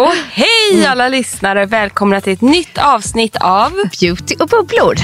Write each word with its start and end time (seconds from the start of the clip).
Och 0.00 0.14
hej 0.32 0.86
alla 0.86 1.08
lyssnare! 1.08 1.66
Välkomna 1.66 2.20
till 2.20 2.32
ett 2.32 2.40
nytt 2.40 2.78
avsnitt 2.78 3.36
av 3.40 3.72
Beauty 4.00 4.34
och 4.40 4.48
bubblor. 4.48 4.94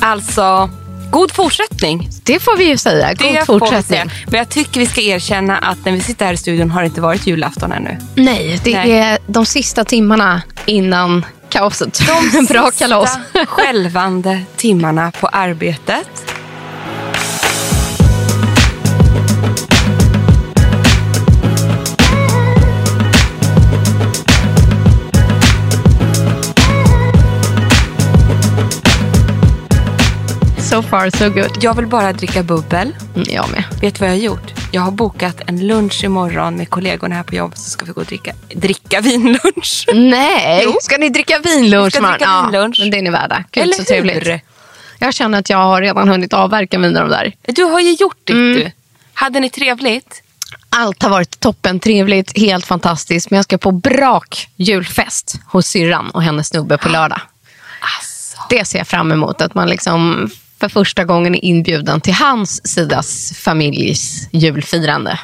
Alltså, 0.00 0.70
god 1.10 1.32
fortsättning. 1.32 2.08
Det 2.22 2.40
får 2.40 2.56
vi 2.56 2.64
ju 2.64 2.76
säga. 2.76 3.14
God 3.14 3.34
det 3.34 3.46
fortsättning. 3.46 3.82
säga. 3.82 4.10
Men 4.26 4.38
jag 4.38 4.48
tycker 4.48 4.80
vi 4.80 4.86
ska 4.86 5.00
erkänna 5.00 5.58
att 5.58 5.84
när 5.84 5.92
vi 5.92 6.00
sitter 6.00 6.26
här 6.26 6.32
i 6.32 6.36
studion 6.36 6.70
har 6.70 6.80
det 6.80 6.86
inte 6.86 7.00
varit 7.00 7.26
julafton 7.26 7.72
ännu. 7.72 7.98
Nej, 8.14 8.60
det 8.64 8.74
Nej. 8.74 8.92
är 8.92 9.18
de 9.26 9.46
sista 9.46 9.84
timmarna 9.84 10.42
innan 10.66 11.26
kaoset. 11.48 12.00
De 12.32 12.46
Bra 12.48 12.70
kalas. 12.70 13.14
sista 13.14 13.46
skälvande 13.46 14.40
timmarna 14.56 15.12
på 15.20 15.26
arbetet. 15.26 16.34
So 30.78 30.82
far 30.82 31.10
so 31.10 31.30
good. 31.30 31.58
Jag 31.64 31.74
vill 31.74 31.86
bara 31.86 32.12
dricka 32.12 32.42
bubbel. 32.42 32.94
Mm, 33.14 33.26
Jag 33.30 33.50
med. 33.50 33.64
Vet 33.80 33.94
du 33.94 33.98
vad 34.00 34.08
jag 34.08 34.14
har 34.14 34.20
gjort? 34.22 34.52
Jag 34.72 34.82
har 34.82 34.90
bokat 34.90 35.36
en 35.46 35.66
lunch 35.66 36.04
imorgon 36.04 36.56
med 36.56 36.70
kollegorna 36.70 37.14
här 37.14 37.22
på 37.22 37.34
jobbet 37.34 37.58
så 37.58 37.70
ska 37.70 37.84
vi 37.84 37.92
gå 37.92 38.00
och 38.00 38.06
dricka, 38.06 38.34
dricka 38.54 39.00
vinlunch. 39.00 39.86
Nej, 39.94 40.62
Jo. 40.64 40.78
ska 40.80 40.98
ni 40.98 41.08
dricka 41.08 41.38
vinlunch? 41.38 41.86
Vi 41.86 41.90
ska 41.90 42.00
man? 42.02 42.12
dricka 42.12 42.42
vinlunch. 42.42 42.76
Ja, 42.78 42.84
men 42.84 42.90
det 42.90 42.98
är 42.98 43.02
ni 43.02 43.10
värda. 43.10 43.44
Gud, 43.50 43.62
Eller 43.64 43.72
så 43.74 43.84
trevligt. 43.84 44.26
hur? 44.26 44.40
Jag 44.98 45.14
känner 45.14 45.38
att 45.38 45.50
jag 45.50 45.58
har 45.58 45.80
redan 45.80 46.08
hunnit 46.08 46.32
avverka 46.32 46.78
mina 46.78 47.00
de 47.00 47.08
där. 47.10 47.32
Du 47.46 47.62
har 47.64 47.80
ju 47.80 47.92
gjort 47.92 48.20
det 48.24 48.32
Mm. 48.32 48.54
du. 48.54 48.70
Hade 49.14 49.40
ni 49.40 49.50
trevligt? 49.50 50.22
Allt 50.70 51.02
har 51.02 51.10
varit 51.10 51.40
toppen, 51.40 51.80
trevligt, 51.80 52.38
helt 52.38 52.66
fantastiskt. 52.66 53.30
Men 53.30 53.36
jag 53.36 53.44
ska 53.44 53.58
på 53.58 53.70
brak 53.72 54.48
julfest 54.56 55.40
hos 55.46 55.66
syrran 55.66 56.10
och 56.10 56.22
hennes 56.22 56.48
snubbe 56.48 56.78
på 56.78 56.88
lördag. 56.88 57.20
Alltså. 57.98 58.38
Det 58.50 58.64
ser 58.64 58.78
jag 58.78 58.88
fram 58.88 59.12
emot. 59.12 59.40
Att 59.42 59.54
man 59.54 59.68
liksom 59.68 60.30
för 60.60 60.68
första 60.68 61.04
gången 61.04 61.34
är 61.34 61.44
inbjuden 61.44 62.00
till 62.00 62.14
hans 62.14 62.68
sidas 62.68 63.32
familjs 63.36 64.28
julfirande. 64.32 65.18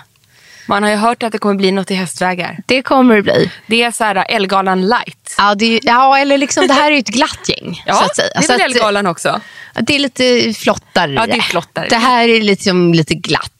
Man 0.68 0.82
har 0.82 0.90
ju 0.90 0.96
hört 0.96 1.22
att 1.22 1.32
det 1.32 1.38
kommer 1.38 1.54
bli 1.54 1.72
något 1.72 1.90
i 1.90 1.94
hästvägar. 1.94 2.58
Det 2.66 2.82
kommer 2.82 3.16
det 3.16 3.22
bli. 3.22 3.50
Det 3.66 3.82
är 3.82 3.90
så 3.90 4.04
här 4.04 4.26
Elgalan 4.28 4.88
light. 4.88 5.34
Ja, 5.38 5.54
det, 5.54 5.64
är- 5.66 5.80
ja 5.82 6.18
eller 6.18 6.38
liksom, 6.38 6.66
det 6.66 6.74
här 6.74 6.86
är 6.90 6.94
ju 6.94 6.98
ett 6.98 7.08
glatt 7.08 7.48
gäng. 7.48 7.82
Ja, 7.86 7.94
så 7.94 8.04
att 8.04 8.16
säga. 8.16 8.28
det 8.34 8.38
är 8.38 8.42
Så 8.42 8.52
väl 8.52 8.60
att, 8.60 8.66
Elgalan 8.70 9.06
också. 9.06 9.40
det 9.80 9.94
är 9.94 9.98
lite 9.98 10.54
flottare. 10.54 11.12
Ja, 11.12 11.26
det 11.26 11.32
är 11.32 11.40
flottare. 11.40 11.86
Det 11.88 11.96
här 11.96 12.28
är 12.28 12.42
liksom 12.42 12.94
lite 12.94 13.14
glatt. 13.14 13.50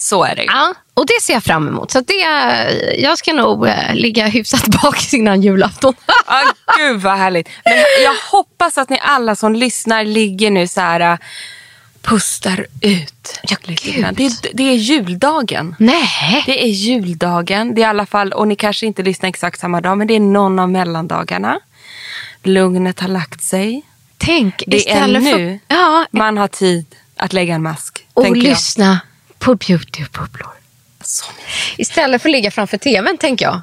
Så 0.00 0.24
är 0.24 0.36
det 0.36 0.42
ju. 0.42 0.48
Ja, 0.50 0.74
och 0.94 1.06
det 1.06 1.22
ser 1.22 1.32
jag 1.32 1.44
fram 1.44 1.68
emot. 1.68 1.90
Så 1.90 2.00
det, 2.00 2.14
jag 2.98 3.18
ska 3.18 3.32
nog 3.32 3.66
eh, 3.68 3.94
ligga 3.94 4.26
hyfsat 4.26 4.66
bak 4.82 5.12
innan 5.12 5.42
julafton. 5.42 5.94
Ah, 6.26 6.42
gud 6.78 7.00
vad 7.00 7.18
härligt. 7.18 7.48
Men 7.64 7.74
jag 8.04 8.14
hoppas 8.30 8.78
att 8.78 8.88
ni 8.90 8.98
alla 9.02 9.36
som 9.36 9.54
lyssnar 9.54 10.04
ligger 10.04 10.50
nu 10.50 10.68
så 10.68 10.80
här 10.80 11.00
äh, 11.00 11.18
pustar 12.02 12.66
ut. 12.80 13.40
Ja. 13.42 13.56
Det, 14.12 14.26
är- 14.26 14.54
det 14.56 14.62
är 14.62 14.74
juldagen. 14.74 15.74
Nej. 15.78 16.42
Det 16.46 16.64
är 16.64 16.68
juldagen. 16.68 17.74
Det 17.74 17.80
är 17.80 17.82
i 17.82 17.86
alla 17.88 18.06
fall, 18.06 18.32
och 18.32 18.48
ni 18.48 18.56
kanske 18.56 18.86
inte 18.86 19.02
lyssnar 19.02 19.28
exakt 19.28 19.60
samma 19.60 19.80
dag, 19.80 19.98
men 19.98 20.06
det 20.06 20.14
är 20.14 20.20
någon 20.20 20.58
av 20.58 20.70
mellandagarna. 20.70 21.60
Lugnet 22.42 23.00
har 23.00 23.08
lagt 23.08 23.42
sig. 23.42 23.82
Tänk 24.18 24.62
Det 24.66 24.90
är 24.90 25.06
nu 25.08 25.20
för... 25.32 25.58
Ja, 25.68 26.06
man 26.10 26.38
har 26.38 26.48
tid 26.48 26.86
att 27.16 27.32
lägga 27.32 27.54
en 27.54 27.62
mask. 27.62 28.06
och 28.14 28.36
lyssna 28.36 29.00
på 29.38 29.54
beauty 29.54 30.04
och 30.04 30.10
bubblor. 30.20 30.50
Istället 31.76 32.22
för 32.22 32.28
att 32.28 32.32
ligga 32.32 32.50
framför 32.50 32.78
tvn, 32.78 33.18
tänker 33.18 33.44
jag. 33.44 33.60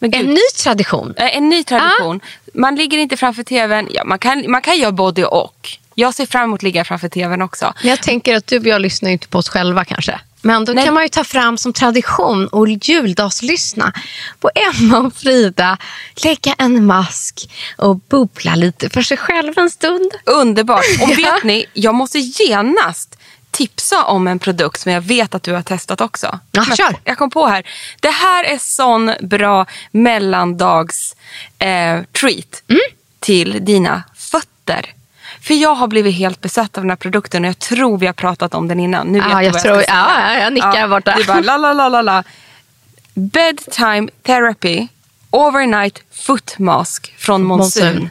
Gud. 0.00 0.14
En 0.14 0.26
ny 0.26 0.40
tradition. 0.62 1.14
Eh, 1.16 1.36
En 1.36 1.48
ny 1.48 1.64
tradition. 1.64 2.20
Man 2.54 2.76
ligger 2.76 2.98
inte 2.98 3.16
framför 3.16 3.42
tvn. 3.42 3.88
Ja, 3.90 4.04
man, 4.04 4.18
kan, 4.18 4.50
man 4.50 4.62
kan 4.62 4.78
göra 4.78 4.92
både 4.92 5.26
och. 5.26 5.68
Jag 5.94 6.14
ser 6.14 6.26
fram 6.26 6.44
emot 6.44 6.58
att 6.58 6.62
ligga 6.62 6.84
framför 6.84 7.08
tvn 7.08 7.42
också. 7.42 7.74
Men 7.80 7.90
jag 7.90 8.02
tänker 8.02 8.36
att 8.36 8.46
du 8.46 8.58
och 8.58 8.66
jag 8.66 8.80
lyssnar 8.80 9.10
inte 9.10 9.28
på 9.28 9.38
oss 9.38 9.48
själva 9.48 9.84
kanske. 9.84 10.20
Men 10.42 10.64
då 10.64 10.72
Nej. 10.72 10.84
kan 10.84 10.94
man 10.94 11.02
ju 11.02 11.08
ta 11.08 11.24
fram 11.24 11.58
som 11.58 11.72
tradition 11.72 12.46
och 12.48 12.68
juldagslyssna 12.68 13.92
på 14.40 14.50
Emma 14.54 14.98
och 14.98 15.14
Frida. 15.14 15.78
Lägga 16.24 16.54
en 16.58 16.86
mask 16.86 17.50
och 17.76 17.96
bubbla 17.96 18.54
lite 18.54 18.90
för 18.90 19.02
sig 19.02 19.16
själv 19.16 19.52
en 19.58 19.70
stund. 19.70 20.10
Underbart. 20.24 20.84
Och 21.02 21.08
vet 21.18 21.44
ni, 21.44 21.66
jag 21.72 21.94
måste 21.94 22.18
genast 22.18 23.15
tipsa 23.56 24.04
om 24.04 24.26
en 24.28 24.38
produkt 24.38 24.80
som 24.80 24.92
jag 24.92 25.00
vet 25.00 25.34
att 25.34 25.42
du 25.42 25.52
har 25.52 25.62
testat 25.62 26.00
också. 26.00 26.38
Ja, 26.52 26.64
Men 26.68 26.76
kör. 26.76 26.96
Jag 27.04 27.18
kom 27.18 27.30
på 27.30 27.46
här. 27.46 27.66
Det 28.00 28.10
här 28.10 28.44
är 28.44 28.58
sån 28.58 29.12
bra 29.20 29.66
mellandags 29.90 31.16
eh, 31.58 32.00
treat 32.20 32.62
Mm. 32.68 32.80
till 33.20 33.64
dina 33.64 34.02
fötter. 34.14 34.86
För 35.40 35.54
jag 35.54 35.74
har 35.74 35.86
blivit 35.88 36.14
helt 36.14 36.40
besatt 36.40 36.78
av 36.78 36.82
den 36.84 36.90
här 36.90 36.96
produkten 36.96 37.44
och 37.44 37.48
jag 37.48 37.58
tror 37.58 37.98
vi 37.98 38.06
har 38.06 38.12
pratat 38.12 38.54
om 38.54 38.68
den 38.68 38.80
innan. 38.80 39.06
Nu 39.06 39.20
vet 39.20 39.30
Ja, 39.30 39.42
jag 39.42 39.52
vad 39.52 39.62
tror- 39.62 39.74
säga. 39.74 39.84
ja, 39.88 40.32
ja, 40.34 40.40
jag 40.42 40.52
nickar 40.52 40.72
här 40.76 40.88
borta. 40.88 41.14
Du 41.16 41.24
bara 41.24 41.40
la 41.40 41.56
la 41.56 41.72
la 41.72 41.88
la 41.88 42.02
la. 42.02 42.24
Bedtime 43.14 44.08
therapy 44.22 44.88
overnight 45.30 46.02
foot 46.12 46.58
mask 46.58 47.14
från 47.18 47.42
Monsoon. 47.44 47.84
Monsoon. 47.86 48.10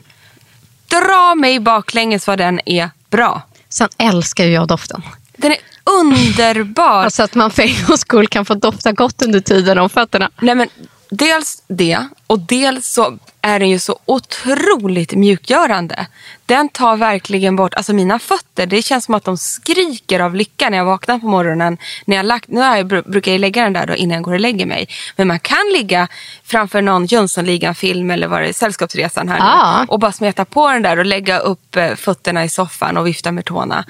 Dra 0.87 1.35
mig 1.35 1.59
baklänges 1.59 2.27
vad 2.27 2.37
den 2.37 2.59
är 2.65 2.89
bra. 3.09 3.41
Sen 3.69 3.89
älskar 3.97 4.43
jag 4.45 4.67
doften. 4.67 5.03
Den 5.37 5.51
är 5.51 5.57
underbar. 6.01 7.03
Alltså 7.03 7.23
att 7.23 7.35
man 7.35 7.51
för 7.51 7.63
en 7.63 7.85
gångs 7.87 8.01
skull 8.01 8.27
kan 8.27 8.45
få 8.45 8.53
dofta 8.53 8.91
gott 8.91 9.21
under 9.21 9.39
tiden 9.39 9.77
om 9.77 9.89
fötterna. 9.89 10.29
Nej, 10.41 10.55
men 10.55 10.69
dels 11.09 11.63
det 11.67 12.07
och 12.27 12.39
dels 12.39 12.87
så 12.87 13.17
är 13.41 13.59
den 13.59 13.69
ju 13.69 13.79
så 13.79 13.99
otroligt 14.05 15.13
mjukgörande. 15.13 16.07
Den 16.45 16.69
tar 16.69 16.97
verkligen 16.97 17.55
bort, 17.55 17.73
alltså 17.73 17.93
mina 17.93 18.19
fötter, 18.19 18.65
det 18.65 18.81
känns 18.81 19.05
som 19.05 19.15
att 19.15 19.23
de 19.23 19.37
skriker 19.37 20.19
av 20.19 20.35
lycka 20.35 20.69
när 20.69 20.77
jag 20.77 20.85
vaknar 20.85 21.19
på 21.19 21.27
morgonen. 21.27 21.77
När 22.05 22.17
jag 22.17 22.25
lagt, 22.25 22.47
nu 22.49 22.59
jag, 22.61 22.87
brukar 22.87 23.31
jag 23.31 23.41
lägga 23.41 23.63
den 23.63 23.73
där 23.73 23.87
då 23.87 23.95
innan 23.95 24.15
jag 24.15 24.23
går 24.23 24.33
och 24.33 24.39
lägger 24.39 24.65
mig. 24.65 24.87
Men 25.15 25.27
man 25.27 25.39
kan 25.39 25.71
ligga 25.73 26.07
framför 26.43 26.81
någon 26.81 27.05
Jönssonligan-film 27.05 28.11
eller 28.11 28.27
vad 28.27 28.41
det 28.41 28.47
är, 28.47 28.53
Sällskapsresan 28.53 29.29
här 29.29 29.39
nu. 29.39 29.43
Och 29.87 29.99
bara 29.99 30.11
smeta 30.11 30.45
på 30.45 30.71
den 30.71 30.81
där 30.81 30.99
och 30.99 31.05
lägga 31.05 31.39
upp 31.39 31.75
eh, 31.75 31.95
fötterna 31.95 32.45
i 32.45 32.49
soffan 32.49 32.97
och 32.97 33.07
vifta 33.07 33.31
med 33.31 33.45
tårna. 33.45 33.85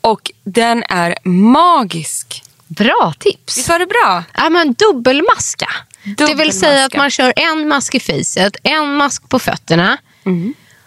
Och 0.00 0.30
den 0.44 0.84
är 0.88 1.14
magisk. 1.28 2.42
Bra 2.66 3.12
tips. 3.18 3.58
Visst 3.58 3.68
var 3.68 3.78
det 3.78 3.86
bra? 3.86 4.24
Ja, 4.34 4.48
men 4.48 4.72
dubbelmaska. 4.72 5.68
Det 6.16 6.34
vill 6.34 6.58
säga 6.58 6.84
att 6.84 6.90
Dubbelmaska. 6.90 6.98
man 6.98 7.10
kör 7.10 7.32
en 7.36 7.68
mask 7.68 7.94
i 7.94 8.00
facet, 8.00 8.56
en 8.62 8.94
mask 8.94 9.28
på 9.28 9.38
fötterna. 9.38 9.98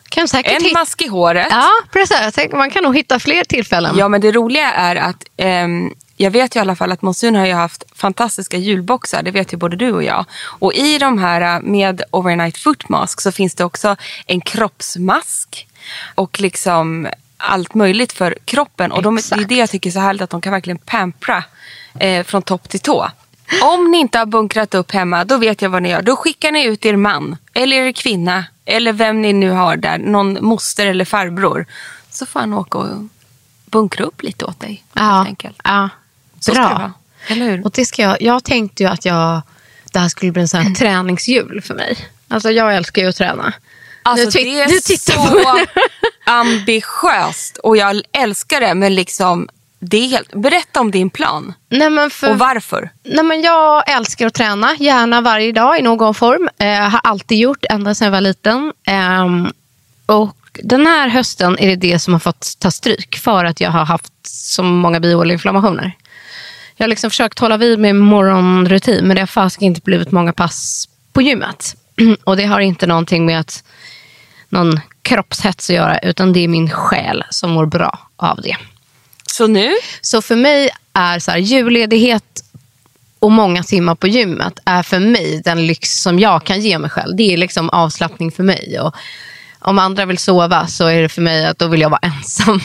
Kan 0.09 0.27
säkert 0.27 0.51
Mm. 0.51 0.65
En 0.67 0.73
mask 0.73 1.01
i 1.01 1.07
håret. 1.07 1.47
Ja, 1.49 1.69
precis. 1.91 2.33
Tänker, 2.33 2.57
man 2.57 2.69
kan 2.71 2.83
nog 2.83 2.95
hitta 2.95 3.19
fler 3.19 3.43
tillfällen. 3.43 3.95
Ja, 3.97 4.07
men 4.07 4.21
det 4.21 4.31
roliga 4.31 4.71
är 4.73 4.95
att 4.95 5.23
ehm, 5.37 5.93
jag 6.17 6.31
vet 6.31 6.55
ju 6.55 6.59
i 6.59 6.61
alla 6.61 6.75
fall 6.75 6.91
att 6.91 7.01
Monsun 7.01 7.35
har 7.35 7.45
ju 7.45 7.53
haft 7.53 7.83
fantastiska 7.95 8.57
julboxar. 8.57 9.23
Det 9.23 9.31
vet 9.31 9.53
ju 9.53 9.57
både 9.57 9.75
du 9.75 9.91
och 9.91 10.03
jag. 10.03 10.25
Och 10.43 10.73
i 10.73 10.97
de 10.97 11.17
här 11.17 11.55
eh, 11.55 11.61
med 11.61 12.01
overnight 12.11 12.57
foot 12.57 12.89
mask 12.89 13.21
så 13.21 13.31
finns 13.31 13.55
det 13.55 13.63
också 13.63 13.95
en 14.25 14.41
kroppsmask 14.41 15.67
och 16.15 16.39
liksom 16.41 17.07
allt 17.43 17.73
möjligt 17.73 18.13
för 18.13 18.37
kroppen. 18.45 18.91
Och 18.91 19.01
de, 19.01 19.15
det 19.15 19.31
är 19.31 19.45
det 19.45 19.55
jag 19.55 19.69
tycker 19.69 19.89
är 19.89 19.91
så 19.91 19.99
härligt 19.99 20.21
att 20.21 20.29
de 20.29 20.41
kan 20.41 20.51
verkligen 20.53 20.77
pampra 20.77 21.43
eh, 21.99 22.23
från 22.25 22.41
topp 22.41 22.69
till 22.69 22.79
tå. 22.79 23.09
Om 23.61 23.91
ni 23.91 23.97
inte 23.97 24.17
har 24.19 24.25
bunkrat 24.25 24.75
upp 24.75 24.91
hemma, 24.91 25.25
då 25.25 25.37
vet 25.37 25.61
jag 25.61 25.69
vad 25.69 25.83
ni 25.83 25.89
gör. 25.89 26.01
Då 26.01 26.15
skickar 26.15 26.51
ni 26.51 26.65
ut 26.65 26.85
er 26.85 26.95
man, 26.95 27.37
eller 27.53 27.77
er 27.77 27.91
kvinna, 27.91 28.45
eller 28.65 28.93
vem 28.93 29.21
ni 29.21 29.33
nu 29.33 29.49
har 29.49 29.77
där. 29.77 29.97
Någon 29.97 30.45
moster 30.45 30.87
eller 30.87 31.05
farbror. 31.05 31.65
Så 32.09 32.25
får 32.25 32.39
han 32.39 32.53
åka 32.53 32.77
och 32.77 33.03
bunkra 33.65 34.05
upp 34.05 34.21
lite 34.23 34.45
åt 34.45 34.59
dig. 34.59 34.83
ja, 34.93 35.25
enkelt. 35.25 35.57
ja. 35.63 35.89
Så 36.39 36.51
ska 36.51 36.61
det 36.61 36.67
Bra. 36.67 36.77
vara. 36.77 36.93
Eller 37.27 37.45
hur? 37.45 37.65
Och 37.65 37.71
det 37.71 37.85
ska 37.85 38.01
jag, 38.01 38.21
jag 38.21 38.43
tänkte 38.43 38.83
ju 38.83 38.89
att 38.89 39.05
jag, 39.05 39.41
det 39.91 39.99
här 39.99 40.09
skulle 40.09 40.31
bli 40.31 40.41
en 40.41 40.47
sån 40.47 40.59
Mm. 40.59 40.71
här 40.73 40.79
träningsjul 40.79 41.61
för 41.61 41.73
mig. 41.75 41.97
Alltså 42.27 42.51
jag 42.51 42.75
älskar 42.75 43.01
ju 43.01 43.07
att 43.09 43.15
träna. 43.15 43.53
Alltså, 44.03 44.39
Nu 44.39 44.45
det 44.45 44.59
är 44.61 44.67
nu 44.67 44.79
så 44.97 45.65
ambitiöst 46.25 47.57
och 47.57 47.77
jag 47.77 48.01
älskar 48.11 48.61
det. 48.61 48.73
Men 48.73 48.95
liksom, 48.95 49.49
Det 49.79 49.97
är 49.97 50.07
helt... 50.07 50.33
Berätta 50.33 50.79
om 50.79 50.91
din 50.91 51.09
plan 51.09 51.53
Nej, 51.69 52.09
för, 52.09 52.31
och 52.31 52.39
varför. 52.39 52.89
nej, 53.03 53.23
men 53.23 53.41
jag 53.41 53.89
älskar 53.89 54.27
att 54.27 54.33
träna, 54.33 54.75
gärna 54.79 55.21
varje 55.21 55.51
dag 55.51 55.79
i 55.79 55.81
någon 55.81 56.13
form. 56.13 56.49
Eh, 56.57 56.89
har 56.89 56.99
alltid 57.03 57.37
gjort, 57.37 57.65
ända 57.69 57.95
sedan 57.95 58.05
jag 58.05 58.11
var 58.11 58.21
liten. 58.21 58.73
Ehm, 58.87 59.51
och 60.05 60.37
den 60.63 60.87
här 60.87 61.07
hösten 61.09 61.59
är 61.59 61.67
det 61.67 61.75
det 61.75 61.99
som 61.99 62.13
har 62.13 62.19
fått 62.19 62.59
ta 62.59 62.71
stryk 62.71 63.15
för 63.17 63.45
att 63.45 63.61
jag 63.61 63.71
har 63.71 63.85
haft 63.85 64.13
så 64.27 64.63
många 64.63 64.99
bihåleinflammationer. 64.99 65.91
Jag 66.75 66.83
har 66.83 66.89
liksom 66.89 67.09
försökt 67.09 67.39
hålla 67.39 67.57
vid 67.57 67.79
med 67.79 67.95
morgonrutin 67.95 69.05
men 69.07 69.15
det 69.15 69.21
har 69.21 69.27
fasiken 69.27 69.65
inte 69.65 69.81
blivit 69.81 70.11
många 70.11 70.33
pass 70.33 70.89
på 71.13 71.21
gymmet. 71.21 71.75
Och 72.23 72.37
det 72.37 72.45
har 72.45 72.59
inte 72.59 72.87
någonting 72.87 73.25
med 73.25 73.39
att 73.39 73.63
någon 74.53 74.79
kroppshets 75.01 75.69
att 75.69 75.75
göra 75.75 75.97
utan 75.97 76.33
det 76.33 76.43
är 76.43 76.47
min 76.47 76.69
själ 76.69 77.23
som 77.29 77.51
mår 77.51 77.65
bra 77.65 77.99
av 78.15 78.41
det. 78.41 78.57
Så 79.25 79.47
nu, 79.47 79.71
Så 80.01 80.21
för 80.21 80.35
mig 80.35 80.69
är 80.93 81.19
så 81.19 81.31
här, 81.31 81.37
julledighet 81.37 82.43
och 83.19 83.31
många 83.31 83.63
timmar 83.63 83.95
på 83.95 84.07
gymmet 84.07 84.59
är 84.65 84.83
för 84.83 84.99
mig 84.99 85.41
den 85.45 85.67
lyx 85.67 86.01
som 86.01 86.19
jag 86.19 86.43
kan 86.43 86.61
ge 86.61 86.79
mig 86.79 86.89
själv. 86.89 87.15
Det 87.15 87.33
är 87.33 87.37
liksom 87.37 87.69
avslappning 87.69 88.31
för 88.31 88.43
mig. 88.43 88.79
Och 88.79 88.95
om 89.59 89.79
andra 89.79 90.05
vill 90.05 90.17
sova 90.17 90.67
så 90.67 90.87
är 90.87 91.01
det 91.01 91.09
för 91.09 91.21
mig 91.21 91.45
att 91.45 91.59
då 91.59 91.67
vill 91.67 91.81
jag 91.81 91.89
vara 91.89 91.99
ensam 92.17 92.59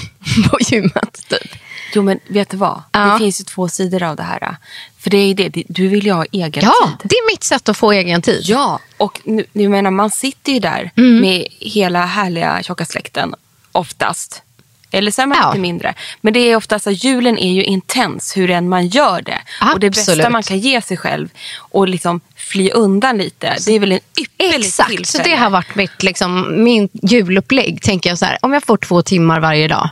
på 0.50 0.58
gymmet. 0.60 1.20
Typ. 1.28 1.57
Jo 1.94 2.02
men 2.02 2.20
vet 2.26 2.50
du 2.50 2.56
vad? 2.56 2.82
Ja. 2.92 3.00
Det 3.00 3.18
finns 3.18 3.40
ju 3.40 3.44
två 3.44 3.68
sidor 3.68 4.02
av 4.02 4.16
det 4.16 4.22
här. 4.22 4.56
För 4.98 5.10
det 5.10 5.16
är 5.18 5.34
det, 5.34 5.62
du 5.68 5.88
vill 5.88 6.06
ju 6.06 6.12
ha 6.12 6.24
egen 6.32 6.64
Ja, 6.64 6.72
tid. 6.86 7.10
det 7.10 7.16
är 7.16 7.32
mitt 7.32 7.44
sätt 7.44 7.68
att 7.68 7.76
få 7.76 7.92
egen 7.92 8.22
tid. 8.22 8.40
Ja, 8.44 8.78
och 8.96 9.20
nu, 9.24 9.44
nu 9.52 9.68
menar 9.68 9.90
man 9.90 10.10
sitter 10.10 10.52
ju 10.52 10.58
där 10.60 10.90
Mm. 10.96 11.20
med 11.20 11.46
hela 11.60 12.06
härliga 12.06 12.62
tjocka 12.62 12.84
släkten 12.84 13.34
oftast. 13.72 14.42
Eller 14.90 15.10
så 15.10 15.22
är 15.22 15.26
man 15.26 15.38
Ja. 15.40 15.48
lite 15.50 15.60
mindre. 15.60 15.94
Men 16.20 16.32
det 16.32 16.40
är 16.40 16.56
oftast 16.56 16.86
att 16.86 17.04
julen 17.04 17.38
är 17.38 17.52
ju 17.52 17.64
intens 17.64 18.36
hur 18.36 18.50
än 18.50 18.68
man 18.68 18.86
gör 18.86 19.22
det. 19.22 19.38
Och 19.74 19.80
det 19.80 19.90
bästa 19.90 20.12
Absolut. 20.12 20.32
man 20.32 20.42
kan 20.42 20.58
ge 20.58 20.82
sig 20.82 20.96
själv 20.96 21.28
och 21.58 21.88
liksom 21.88 22.20
fly 22.36 22.70
undan 22.70 23.18
lite. 23.18 23.56
Det 23.66 23.72
är 23.72 23.80
väl 23.80 23.92
en 23.92 24.00
ypperlig 24.20 24.66
Exakt, 24.66 24.90
så 24.90 24.96
tillfälle. 24.96 25.24
det 25.24 25.36
har 25.36 25.50
varit 25.50 25.74
mitt, 25.74 26.02
liksom, 26.02 26.62
min 26.64 26.88
julupplägg. 26.92 27.82
Tänker 27.82 28.10
jag 28.10 28.18
så 28.18 28.24
här, 28.24 28.38
om 28.42 28.52
jag 28.52 28.64
får 28.64 28.76
två 28.76 29.02
timmar 29.02 29.40
varje 29.40 29.68
dag. 29.68 29.90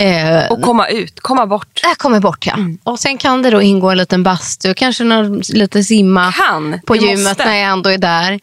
Eh, 0.00 0.50
Och 0.50 0.62
komma 0.62 0.88
ut, 0.88 1.20
komma 1.20 1.46
bort. 1.46 1.80
jag 1.82 1.98
kommer 1.98 2.20
bort 2.20 2.46
ja. 2.46 2.52
Mm. 2.54 2.78
Och 2.84 3.00
sen 3.00 3.18
kan 3.18 3.42
det 3.42 3.50
då 3.50 3.62
ingå 3.62 3.90
en 3.90 3.98
liten 3.98 4.22
bastu, 4.22 4.74
kanske 4.74 5.04
någon, 5.04 5.42
lite 5.48 5.84
simma 5.84 6.32
Kan, 6.32 6.80
på 6.86 6.96
gymmet 6.96 7.24
måste. 7.28 7.44
när 7.44 7.56
jag 7.56 7.70
ändå 7.72 7.90
är 7.90 7.98
där. 7.98 8.40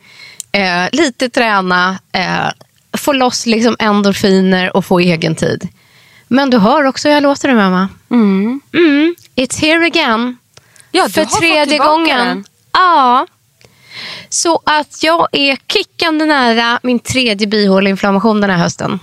Eh, 0.52 0.90
lite 0.92 1.30
träna, 1.30 2.00
eh, 2.12 2.48
få 2.98 3.14
loss 3.14 3.46
liksom 3.46 3.76
endorfiner 3.80 4.78
och 4.78 4.86
få 4.86 5.00
egen 5.00 5.36
tid. 5.36 5.68
Men 6.28 6.50
du 6.50 6.58
hör 6.58 6.84
också 6.84 7.08
hur 7.08 7.14
jag 7.16 7.24
låter 7.24 7.48
det 7.48 7.56
mamma. 7.56 7.90
Mm. 8.12 8.62
Mm, 8.74 9.16
it's 9.36 9.62
here 9.62 9.86
again. 9.86 10.38
Ja, 10.92 11.06
du 11.06 11.12
För 11.14 11.26
tredje 11.26 11.78
gången. 11.78 12.28
den. 12.28 12.46
Ja. 12.74 13.28
Så 14.30 14.62
att 14.66 15.04
jag 15.04 15.28
är 15.32 15.58
kickande 15.74 16.26
nära 16.26 16.80
min 16.84 17.00
tredje 17.00 17.48
bihåleinflammation 17.48 18.42
den 18.42 18.50
här 18.50 18.58
hösten. 18.58 19.00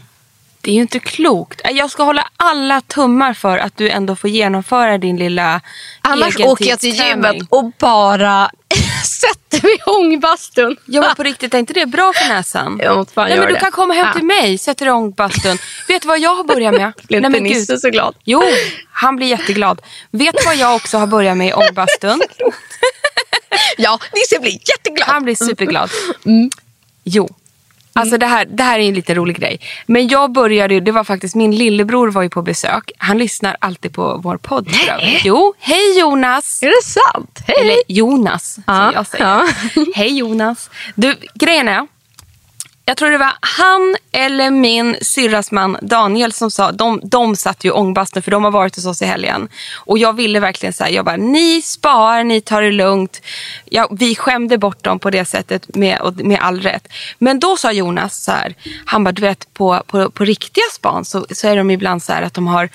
Det 0.65 0.71
är 0.71 0.75
ju 0.75 0.81
inte 0.81 0.99
klokt. 0.99 1.61
Jag 1.73 1.91
ska 1.91 2.03
hålla 2.03 2.29
alla 2.37 2.81
tummar 2.81 3.35
för 3.35 3.59
att 3.59 3.77
du 3.77 3.91
ändå 3.91 4.17
får 4.17 4.31
genomföra 4.31 4.99
din 4.99 5.17
lilla 5.17 5.61
Annars 6.01 6.41
åker 6.41 6.65
jag 6.65 6.81
till 6.81 6.95
gymmet 6.95 7.37
och 7.49 7.73
bara 7.79 8.51
sätter 9.21 9.63
mig 9.63 9.75
i 9.75 9.91
ångbastun. 9.91 10.77
Ja 10.87 11.01
men 11.01 11.15
på 11.15 11.23
riktigt, 11.23 11.55
är 11.55 11.59
inte 11.59 11.73
det 11.73 11.87
bra 11.87 12.13
för 12.13 12.29
näsan? 12.29 12.81
Fan 13.15 13.29
Nej, 13.29 13.39
men 13.39 13.49
du 13.49 13.55
det. 13.55 13.61
kan 13.61 13.73
komma 13.73 13.95
hem 13.95 14.13
till 14.15 14.25
mig, 14.25 14.59
sätter 14.59 14.85
dig 14.85 14.93
i 14.93 14.95
ångbastun. 14.95 15.59
Vet 15.89 16.03
du 16.03 16.09
vad 16.09 16.19
jag 16.19 16.37
har 16.37 16.45
börjat 16.45 16.75
med? 16.75 16.93
Blir 17.03 17.27
inte 17.27 17.41
Nisse 17.41 17.79
så 17.79 17.91
glad? 17.91 18.15
Jo, 18.25 18.43
han 18.93 19.17
blir 19.17 19.27
jätteglad. 19.27 19.83
Vet 20.11 20.37
du 20.39 20.45
vad 20.45 20.57
jag 20.57 20.75
också 20.77 20.99
har 20.99 21.07
börjat 21.07 21.37
med 21.37 21.49
i 21.49 21.53
ångbastun? 21.53 22.21
Ja, 23.77 23.99
Nisse 24.15 24.41
blir 24.41 24.53
jätteglad. 24.53 25.09
Han 25.09 25.25
blir 25.25 25.35
superglad. 25.35 25.91
Mm. 26.25 26.51
Jo. 27.05 27.29
Alltså 27.97 28.19
det 28.19 28.27
här, 28.27 28.45
det 28.45 28.63
här 28.63 28.79
är 28.79 28.89
en 28.89 28.95
lite 28.95 29.15
rolig 29.15 29.37
grej. 29.37 29.61
Men 29.87 30.09
jag 30.09 30.33
började 30.33 30.81
det 30.81 30.93
var 30.93 31.05
faktiskt 31.05 31.35
min 31.35 31.57
lillebror 31.57 32.11
var 32.11 32.23
ju 32.23 32.29
på 32.31 32.43
besök. 32.43 32.91
Han 32.99 33.19
lyssnar 33.19 33.57
alltid 33.59 33.95
på 33.95 34.21
vår 34.25 34.37
podd. 34.37 34.69
övrigt. 34.91 35.25
Jo, 35.25 35.55
hej 35.59 35.99
Jonas! 36.01 36.63
Är 36.63 36.67
det 36.67 36.85
sant? 36.85 37.39
Hej. 37.47 37.57
Eller 37.61 37.77
Jonas, 37.89 38.57
Ja, 38.67 38.75
som 38.75 38.93
jag 38.95 39.07
säger. 39.07 39.25
ja. 39.25 39.47
Hej 39.95 40.19
Jonas. 40.19 40.71
Du, 40.95 41.15
grejen 41.35 41.69
är, 41.69 41.87
jag 42.87 42.97
tror 42.97 43.11
det 43.11 43.19
var 43.19 43.33
han 43.41 43.97
eller 44.13 44.51
min 44.51 44.97
syrras 45.03 45.51
man 45.51 45.77
Daniel 45.83 46.33
som 46.33 46.51
sa, 46.51 46.73
de, 46.73 47.01
de 47.05 47.37
satt 47.37 47.65
ju 47.65 47.69
i 47.69 47.73
ångbastun 47.73 48.23
för 48.23 48.31
de 48.31 48.45
har 48.45 48.51
varit 48.51 48.77
hos 48.77 48.87
oss 48.87 49.03
i 49.03 49.05
helgen. 49.05 49.49
Och 49.75 49.99
jag 49.99 50.13
ville 50.13 50.41
verkligen 50.41 50.73
säga, 50.73 50.91
jag 50.91 51.05
bara, 51.05 51.17
ni 51.17 51.63
spar, 51.63 52.25
ni 52.25 52.41
tar 52.41 52.63
det 52.63 52.71
lugnt. 52.71 53.23
Ja, 53.65 53.89
vi 53.91 54.15
skämde 54.15 54.59
bort 54.59 54.83
dem 54.83 54.99
på 54.99 55.11
det 55.11 55.25
sättet 55.25 55.75
med, 55.77 56.21
med 56.25 56.39
all 56.41 56.61
rätt. 56.61 56.89
Men 57.19 57.41
då 57.41 57.57
sa 57.57 57.73
Jonas 57.73 58.25
så 58.25 58.33
här, 58.33 58.55
han 58.85 59.05
bara, 59.05 59.13
du 59.13 59.23
vet 59.23 59.55
på, 59.55 59.83
på, 59.87 60.11
på 60.11 60.25
riktiga 60.25 60.65
span 60.73 61.05
så, 61.05 61.27
så 61.31 61.49
är 61.49 61.57
de 61.57 61.71
ibland 61.71 62.03
så 62.03 62.13
här 62.13 62.23
att 62.23 62.35
de 62.35 62.47
har 62.47 62.69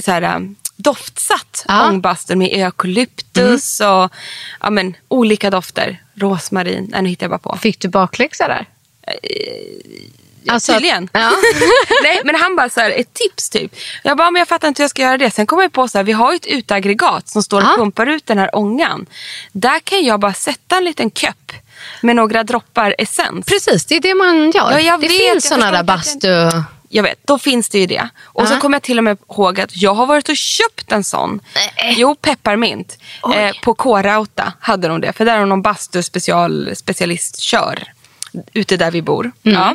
så 0.00 0.10
här, 0.10 0.36
um, 0.36 0.56
doftsatt 0.76 1.64
Ja. 1.68 1.88
ångbastun 1.88 2.38
med 2.38 2.48
eukalyptus 2.52 3.80
och 3.80 4.12
ja, 4.60 4.70
men, 4.70 4.96
olika 5.08 5.50
dofter. 5.50 6.02
Rosmarin, 6.14 6.88
nej 6.90 7.02
nu 7.02 7.08
hittar 7.08 7.24
jag 7.24 7.30
bara 7.30 7.52
på. 7.52 7.58
Fick 7.60 7.80
du 7.80 7.88
bakläxa 7.88 8.48
där? 8.48 8.66
Ja, 10.44 10.52
Alltså- 10.54 10.72
tydligen. 10.72 11.08
Ja. 11.12 11.30
Nej, 12.02 12.20
men 12.24 12.34
han 12.34 12.56
bara 12.56 12.68
så 12.68 12.80
här, 12.80 12.90
ett 12.90 13.14
tips 13.14 13.50
typ. 13.50 13.72
Jag 14.02 14.16
bara, 14.16 14.30
men 14.30 14.40
jag 14.40 14.48
fattar 14.48 14.68
inte 14.68 14.82
hur 14.82 14.84
jag 14.84 14.90
ska 14.90 15.02
göra 15.02 15.16
det. 15.18 15.30
Sen 15.30 15.46
kom 15.46 15.60
jag 15.60 15.72
på 15.72 15.88
så 15.88 15.98
här, 15.98 16.02
vi 16.04 16.12
har 16.12 16.32
ju 16.32 16.36
ett 16.36 16.46
utaggregat 16.46 17.28
som 17.28 17.42
står 17.42 17.56
och 17.60 17.68
Ja. 17.68 17.74
pumpar 17.76 18.06
ut 18.06 18.26
den 18.26 18.38
här 18.38 18.56
ångan. 18.56 19.06
Där 19.52 19.78
kan 19.80 20.04
jag 20.04 20.20
bara 20.20 20.34
sätta 20.34 20.76
en 20.76 20.84
liten 20.84 21.10
köpp 21.10 21.52
med 22.00 22.16
några 22.16 22.44
droppar 22.44 22.94
essens. 22.98 23.46
Precis, 23.46 23.86
det 23.86 23.96
är 23.96 24.00
det 24.00 24.14
man 24.14 24.50
gör. 24.50 24.70
Ja, 24.70 24.80
jag 24.80 25.00
det 25.00 25.08
vet, 25.08 25.16
finns 25.32 25.48
förstår 25.48 25.72
där 25.72 25.82
bastu... 25.82 26.28
Jag 26.90 27.02
vet, 27.02 27.26
då 27.26 27.38
finns 27.38 27.68
det 27.68 27.78
ju 27.78 27.86
det. 27.86 28.08
Och 28.24 28.48
så 28.48 28.54
Ja. 28.54 28.60
kommer 28.60 28.74
jag 28.74 28.82
till 28.82 28.98
och 28.98 29.04
med 29.04 29.18
ihåg 29.30 29.60
att 29.60 29.76
jag 29.76 29.94
har 29.94 30.06
varit 30.06 30.28
och 30.28 30.36
köpt 30.36 30.92
en 30.92 31.04
sån. 31.04 31.40
Nej. 31.54 31.94
Jo, 31.98 32.14
pepparmint. 32.14 32.98
Eh, 33.34 33.50
på 33.62 33.74
K-Rauta 33.74 34.52
hade 34.60 34.88
de 34.88 35.00
det. 35.00 35.12
För 35.12 35.24
där 35.24 35.38
har 35.38 35.46
någon 35.46 35.62
bastu 35.62 36.02
special, 36.02 36.70
specialist 36.76 37.40
kör. 37.40 37.92
Ute 38.54 38.76
där 38.76 38.90
vi 38.90 39.02
bor. 39.02 39.32
Mm. 39.44 39.58
Ja. 39.58 39.74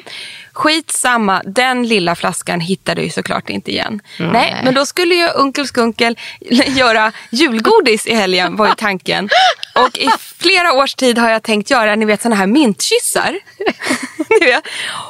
Skitsamma, 0.53 1.41
den 1.45 1.87
lilla 1.87 2.15
flaskan 2.15 2.59
hittade 2.59 3.01
jag 3.01 3.05
ju 3.05 3.11
såklart 3.11 3.49
inte 3.49 3.71
igen. 3.71 4.01
Nej, 4.19 4.61
men 4.63 4.73
då 4.73 4.85
skulle 4.85 5.15
ju 5.15 5.27
Onkel 5.31 5.67
Skunkel 5.67 6.17
göra 6.67 7.11
julgodis 7.31 8.05
i 8.07 8.15
helgen 8.15 8.55
var 8.55 8.67
ju 8.67 8.73
tanken. 8.75 9.29
Och 9.75 9.97
i 9.97 10.09
flera 10.37 10.73
års 10.73 10.95
tid 10.95 11.17
har 11.17 11.29
jag 11.29 11.43
tänkt 11.43 11.69
göra 11.71 11.95
ni 11.95 12.05
vet 12.05 12.21
såna 12.21 12.35
här 12.35 12.47
mintkyssar. 12.47 13.39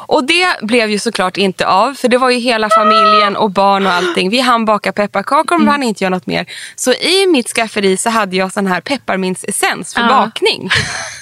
Och 0.07 0.23
det 0.23 0.47
blev 0.61 0.89
ju 0.89 0.99
såklart 0.99 1.37
inte 1.37 1.67
av 1.67 1.93
för 1.93 2.07
det 2.07 2.17
var 2.17 2.29
ju 2.29 2.39
hela 2.39 2.69
familjen 2.69 3.35
och 3.35 3.51
barn 3.51 3.85
och 3.85 3.91
allting. 3.93 4.29
Vi 4.29 4.39
hann 4.39 4.65
baka 4.65 4.91
pepparkakor 4.91 5.57
men 5.57 5.67
hann 5.67 5.83
inte 5.83 6.03
göra 6.03 6.15
något 6.15 6.27
mer. 6.27 6.45
Så 6.75 6.93
i 6.93 7.27
mitt 7.27 7.47
skafferi 7.49 7.97
så 7.97 8.09
hade 8.09 8.35
jag 8.35 8.53
sån 8.53 8.67
här 8.67 8.81
pepparmintsessens 8.81 9.93
för 9.93 10.01
Ja. 10.01 10.07
bakning. 10.07 10.69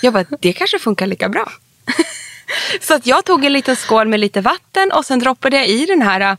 Jag 0.02 0.14
bara, 0.14 0.26
det 0.42 0.54
kanske 0.54 0.80
funkar 0.80 1.08
lika 1.08 1.30
bra. 1.30 1.52
Så 2.82 2.94
att 2.94 3.06
jag 3.08 3.26
tog 3.26 3.46
en 3.46 3.54
liten 3.54 3.76
skål 3.76 4.08
med 4.08 4.20
lite 4.20 4.42
vatten 4.42 4.92
och 4.92 5.06
sen 5.06 5.20
droppade 5.20 5.58
jag 5.58 5.68
i 5.68 5.86
den 5.86 6.02
här 6.02 6.22
äh, 6.22 6.36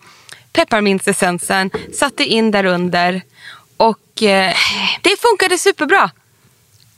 pepparmintsessensen, 0.53 1.71
satte 1.95 2.25
in 2.25 2.51
där 2.51 2.65
under 2.65 3.23
och 3.77 4.23
eh, 4.23 4.55
det 5.03 5.21
funkade 5.21 5.59
superbra. 5.59 6.11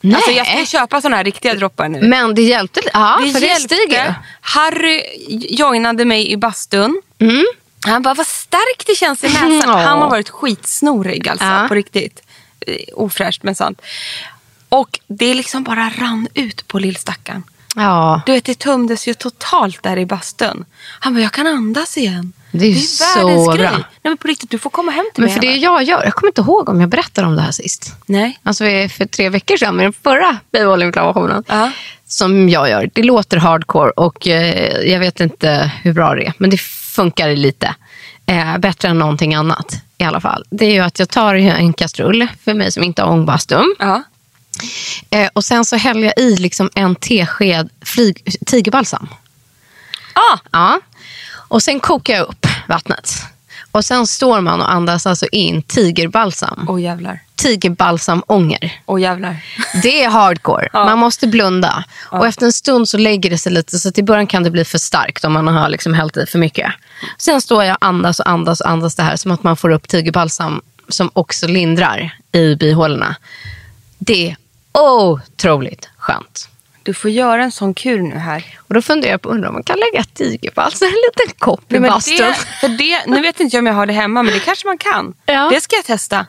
Nej. 0.00 0.14
Alltså 0.16 0.30
jag 0.30 0.46
ska 0.46 0.64
köpa 0.78 1.00
såna 1.00 1.16
här 1.16 1.24
riktiga 1.24 1.54
droppar 1.54 1.88
nu. 1.88 2.02
Men 2.08 2.34
det 2.34 2.42
hjälpte 2.42 2.80
Ja, 2.92 3.20
det 3.24 3.32
för 3.32 3.40
det 3.40 3.46
hjälpte. 3.46 3.74
stiger 3.74 4.04
ju. 4.06 4.12
Harry 4.40 5.02
joinade 5.50 6.04
mig 6.04 6.30
i 6.32 6.36
bastun. 6.36 7.02
Mm. 7.18 7.44
Han 7.86 8.02
bara, 8.02 8.14
vad 8.14 8.26
starkt 8.26 8.86
det 8.86 8.94
känns 8.94 9.24
i 9.24 9.28
näsan. 9.28 9.62
Ja. 9.64 9.76
Han 9.76 9.98
har 10.02 10.10
varit 10.10 10.28
skitsnorig 10.30 11.28
alltså, 11.28 11.44
Ja. 11.46 11.64
på 11.68 11.74
riktigt. 11.74 12.22
Eh, 12.66 12.76
Ofräscht 12.94 13.42
men 13.42 13.54
sant. 13.54 13.80
Och 14.68 15.00
det 15.06 15.34
liksom 15.34 15.62
bara 15.64 15.90
rann 15.98 16.28
ut 16.34 16.68
på 16.68 16.78
lillstackaren. 16.78 17.42
Ja, 17.74 18.20
Du 18.26 18.32
vet, 18.32 18.44
det 18.44 18.58
tömdes 18.58 19.08
ju 19.08 19.14
totalt 19.14 19.82
där 19.82 19.96
i 19.96 20.06
bastun. 20.06 20.64
Han 21.00 21.14
bara, 21.14 21.20
jag 21.20 21.32
kan 21.32 21.46
andas 21.46 21.96
igen. 21.98 22.32
Det 22.52 22.64
är 22.64 22.68
ju 22.68 22.74
världens 22.74 23.44
så 23.44 23.52
grej. 23.52 23.58
bra. 23.68 23.70
Nej, 23.76 23.84
men 24.02 24.16
på 24.16 24.28
riktigt, 24.28 24.50
du 24.50 24.58
får 24.58 24.70
komma 24.70 24.92
hem 24.92 25.04
till 25.14 25.22
men 25.22 25.30
mig. 25.30 25.34
för 25.34 25.40
det 25.40 25.54
jag 25.56 25.82
gör, 25.82 26.04
jag 26.04 26.14
kommer 26.14 26.30
inte 26.30 26.40
ihåg 26.40 26.68
om 26.68 26.80
jag 26.80 26.88
berättade 26.88 27.26
om 27.26 27.36
det 27.36 27.42
här 27.42 27.52
sist. 27.52 27.92
Nej. 28.06 28.38
Alltså 28.42 28.64
för 28.64 29.06
tre 29.06 29.28
veckor 29.28 29.56
sedan 29.56 29.76
med 29.76 29.84
den 29.86 29.92
förra 29.92 30.36
bihåleinflammationen. 30.52 31.44
Ja. 31.48 31.70
Som 32.06 32.48
jag 32.48 32.70
gör. 32.70 32.90
Det 32.92 33.02
låter 33.02 33.36
hardcore 33.36 33.90
och 33.90 34.28
eh, 34.28 34.90
jag 34.90 35.00
vet 35.00 35.20
inte 35.20 35.70
hur 35.82 35.92
bra 35.92 36.14
det 36.14 36.26
är. 36.26 36.32
Men 36.38 36.50
det 36.50 36.60
funkar 36.60 37.36
lite. 37.36 37.74
Eh, 38.26 38.58
bättre 38.58 38.88
än 38.88 38.98
någonting 38.98 39.34
annat 39.34 39.74
i 39.98 40.04
alla 40.04 40.20
fall. 40.20 40.44
Det 40.50 40.66
är 40.66 40.72
ju 40.72 40.80
att 40.80 40.98
jag 40.98 41.08
tar 41.08 41.34
en 41.34 41.72
kastrull, 41.72 42.26
för 42.44 42.54
mig 42.54 42.72
som 42.72 42.82
inte 42.84 43.02
har 43.02 43.10
ångbastun. 43.10 43.74
Ja. 43.78 44.02
Eh, 45.10 45.28
och 45.32 45.44
sen 45.44 45.64
så 45.64 45.76
häller 45.76 46.02
jag 46.04 46.18
i 46.18 46.36
liksom 46.36 46.70
en 46.74 46.94
tesked 46.94 47.70
flyg, 47.84 48.36
tigerbalsam. 48.46 49.08
Ah, 50.12 50.38
Ja. 50.52 50.80
Och 51.48 51.62
sen 51.62 51.80
kokar 51.80 52.14
jag 52.14 52.26
upp 52.28 52.46
vattnet. 52.68 53.14
Och 53.70 53.84
sen 53.84 54.06
står 54.06 54.40
man 54.40 54.60
och 54.60 54.72
andas 54.72 55.06
alltså 55.06 55.26
in 55.32 55.62
tigerbalsam. 55.62 56.66
Åh 56.68 56.82
jävlar. 56.82 57.20
Tigerbalsamånger. 57.36 58.80
Åh 58.86 59.00
jävlar. 59.00 59.36
Det 59.82 60.02
är 60.04 60.08
hardcore. 60.10 60.68
Ja. 60.72 60.84
Man 60.84 60.98
måste 60.98 61.26
blunda. 61.26 61.84
Och 62.10 62.26
efter 62.26 62.46
en 62.46 62.52
stund 62.52 62.88
så 62.88 62.98
lägger 62.98 63.30
det 63.30 63.38
sig 63.38 63.52
lite. 63.52 63.78
Så 63.78 63.90
i 63.94 64.02
början 64.02 64.26
kan 64.26 64.42
det 64.42 64.50
bli 64.50 64.64
för 64.64 64.78
starkt 64.78 65.24
om 65.24 65.32
man 65.32 65.46
har 65.48 65.68
liksom 65.68 65.94
hällt 65.94 66.16
i 66.16 66.26
för 66.26 66.38
mycket. 66.38 66.72
Sen 67.18 67.40
står 67.40 67.64
jag 67.64 67.74
och 67.80 67.86
andas 67.86 68.20
och 68.20 68.28
andas 68.28 68.60
och 68.60 68.68
andas 68.70 68.94
det 68.94 69.02
här. 69.02 69.16
Som 69.16 69.30
att 69.30 69.42
man 69.42 69.56
får 69.56 69.70
upp 69.70 69.88
tigerbalsam 69.88 70.60
som 70.88 71.10
också 71.12 71.46
lindrar 71.46 72.18
i 72.32 72.54
bihålorna. 72.54 73.16
Det 73.98 74.36
otroligt 74.78 75.88
skönt. 75.98 76.48
Du 76.82 76.94
får 76.94 77.10
göra 77.10 77.42
en 77.44 77.52
sån 77.52 77.74
kur 77.74 78.02
nu 78.02 78.14
här. 78.14 78.58
Och 78.68 78.74
då 78.74 78.82
funderar 78.82 79.12
jag 79.12 79.22
på 79.22 79.28
undrar 79.28 79.48
om 79.48 79.54
man 79.54 79.62
kan 79.62 79.78
lägga 79.78 80.04
tigerbalsam 80.04 80.88
i 80.88 80.90
en 80.90 80.96
liten 81.20 81.34
kopp 81.38 81.72
i 81.72 81.78
Nej, 81.78 81.90
bastun. 81.90 82.16
det, 82.16 82.34
för 82.60 82.68
det, 82.68 83.06
nu 83.06 83.22
vet 83.22 83.40
inte 83.40 83.56
jag 83.56 83.62
om 83.62 83.66
jag 83.66 83.74
har 83.74 83.86
det 83.86 83.92
hemma, 83.92 84.22
men 84.22 84.34
det 84.34 84.40
kanske 84.40 84.66
man 84.66 84.78
kan. 84.78 85.14
Ja. 85.26 85.48
Det 85.52 85.60
ska 85.60 85.76
jag 85.76 85.84
testa. 85.84 86.26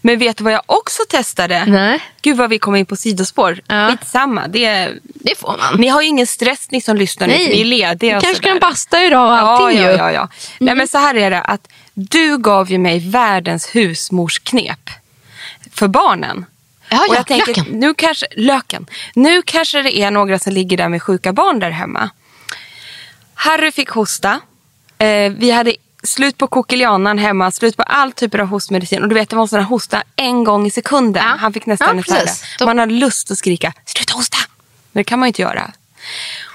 Men 0.00 0.18
vet 0.18 0.36
du 0.36 0.44
vad 0.44 0.52
jag 0.52 0.62
också 0.66 1.02
testade? 1.08 1.64
Nej. 1.66 2.00
Gud 2.22 2.36
vad 2.36 2.50
vi 2.50 2.58
kommer 2.58 2.78
in 2.78 2.86
på 2.86 2.96
sidospår. 2.96 3.60
Ja. 3.66 3.88
Skitsamma. 3.90 4.48
Det, 4.48 4.92
Det 5.04 5.38
får 5.38 5.56
man. 5.58 5.80
ni 5.80 5.88
har 5.88 6.02
ju 6.02 6.08
ingen 6.08 6.26
stress 6.26 6.70
ni 6.70 6.80
som 6.80 6.96
lyssnar 6.96 7.26
nu, 7.26 7.32
för 7.34 7.40
ni 7.40 7.60
är 7.60 7.64
lediga. 7.64 8.16
Och 8.16 8.22
kanske 8.22 8.42
kan 8.42 8.58
basta 8.58 9.04
idag 9.04 9.26
och 9.26 9.32
Ja, 9.36 9.38
allting 9.40 9.82
ja, 9.82 9.90
ju. 9.90 9.96
ja, 9.96 10.12
ja. 10.12 10.28
Nej, 10.58 10.74
men 10.74 10.88
så 10.88 10.98
här 10.98 11.14
är 11.14 11.30
det 11.30 11.40
att 11.40 11.68
du 11.94 12.38
gav 12.38 12.70
ju 12.70 12.78
mig 12.78 13.10
världens 13.10 13.66
husmorsknep 13.76 14.90
för 15.72 15.88
barnen. 15.88 16.44
Ja, 16.88 16.98
och 17.00 17.04
ja, 17.08 17.16
jag 17.16 17.26
tänker, 17.26 17.46
löken. 17.46 17.64
Nu 17.70 17.94
kanske, 17.94 18.26
löken. 18.36 18.86
Nu 19.14 19.42
kanske 19.42 19.82
det 19.82 19.98
är 19.98 20.10
några 20.10 20.38
som 20.38 20.52
ligger 20.52 20.76
där 20.76 20.88
med 20.88 21.02
sjuka 21.02 21.32
barn 21.32 21.58
där 21.58 21.70
hemma. 21.70 22.10
Harry 23.34 23.72
fick 23.72 23.88
hosta. 23.90 24.40
Eh, 24.98 25.32
vi 25.32 25.50
hade 25.50 25.76
slut 26.02 26.38
på 26.38 26.46
kokilianan 26.46 27.18
hemma, 27.18 27.50
slut 27.50 27.76
på 27.76 27.82
all 27.82 28.12
typer 28.12 28.38
av 28.38 28.46
hostmedicin. 28.46 29.02
Och 29.02 29.08
du 29.08 29.14
vet, 29.14 29.30
det 29.30 29.36
var 29.36 29.42
en 29.42 29.48
sån 29.48 29.58
här 29.58 29.66
hosta 29.66 30.02
en 30.16 30.44
gång 30.44 30.66
i 30.66 30.70
sekunden. 30.70 31.22
Ja. 31.26 31.36
Han 31.40 31.52
fick 31.52 31.66
nästan 31.66 32.02
Ja, 32.08 32.16
ett. 32.16 32.42
Då- 32.58 32.66
Man 32.66 32.78
hade 32.78 32.92
lust 32.92 33.30
att 33.30 33.38
skrika, 33.38 33.72
sluta 33.84 34.14
hosta! 34.14 34.38
Men 34.92 35.00
det 35.00 35.04
kan 35.04 35.18
man 35.18 35.26
ju 35.26 35.28
inte 35.28 35.42
göra. 35.42 35.70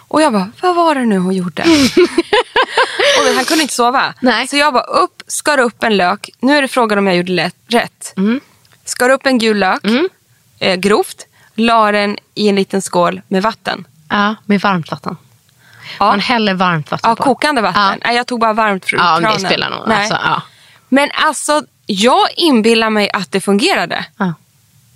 Och 0.08 0.22
jag 0.22 0.34
bara, 0.34 0.52
vad 0.62 0.76
var 0.76 0.96
det 0.96 1.06
nu 1.06 1.18
hon 1.18 1.34
gjorde? 1.36 1.62
och 3.20 3.36
han 3.36 3.46
kunde 3.46 3.62
inte 3.62 3.74
sova. 3.74 4.14
Nej. 4.20 4.48
Så 4.48 4.58
jag 4.58 4.74
bara 4.74 4.84
upp, 4.84 5.24
skar 5.28 5.58
upp 5.58 5.84
en 5.84 5.98
lök. 5.98 6.30
Nu 6.40 6.58
är 6.58 6.62
det 6.62 6.68
frågan 6.68 6.98
om 6.98 7.08
jag 7.08 7.16
gjorde 7.16 7.32
lätt, 7.32 7.56
rätt. 7.68 8.14
Mm. 8.18 8.40
Skar 8.86 9.10
upp 9.10 9.26
en 9.26 9.38
gul 9.38 9.58
lök, 9.60 9.82
eh, 10.62 10.76
grovt. 10.76 11.28
La 11.56 11.92
den 11.92 12.18
i 12.36 12.50
en 12.50 12.56
liten 12.56 12.82
skål 12.82 13.22
med 13.28 13.44
vatten. 13.44 13.88
Ja, 14.10 14.36
med 14.46 14.62
varmt 14.62 14.92
vatten. 14.92 15.18
Ja. 16.00 16.06
Man 16.06 16.20
häller 16.20 16.54
varmt 16.54 16.92
vatten 16.92 17.10
Ja, 17.10 17.16
på. 17.16 17.24
kokande 17.24 17.62
vatten. 17.62 17.82
Ja. 17.82 17.96
Nej, 18.06 18.16
jag 18.16 18.28
tog 18.28 18.40
bara 18.40 18.54
varmt 18.54 18.86
från 18.86 19.00
Ja, 19.00 19.18
kranen. 19.20 19.42
det 19.42 19.48
spelar 19.48 19.70
nog. 19.70 19.88
Nej. 19.88 19.98
Alltså, 19.98 20.18
ja. 20.24 20.42
Men 20.90 21.10
alltså, 21.26 21.64
jag 21.86 22.28
inbillar 22.38 22.90
mig 22.90 23.10
att 23.12 23.32
det 23.32 23.42
fungerade. 23.42 24.06
Ja. 24.18 24.34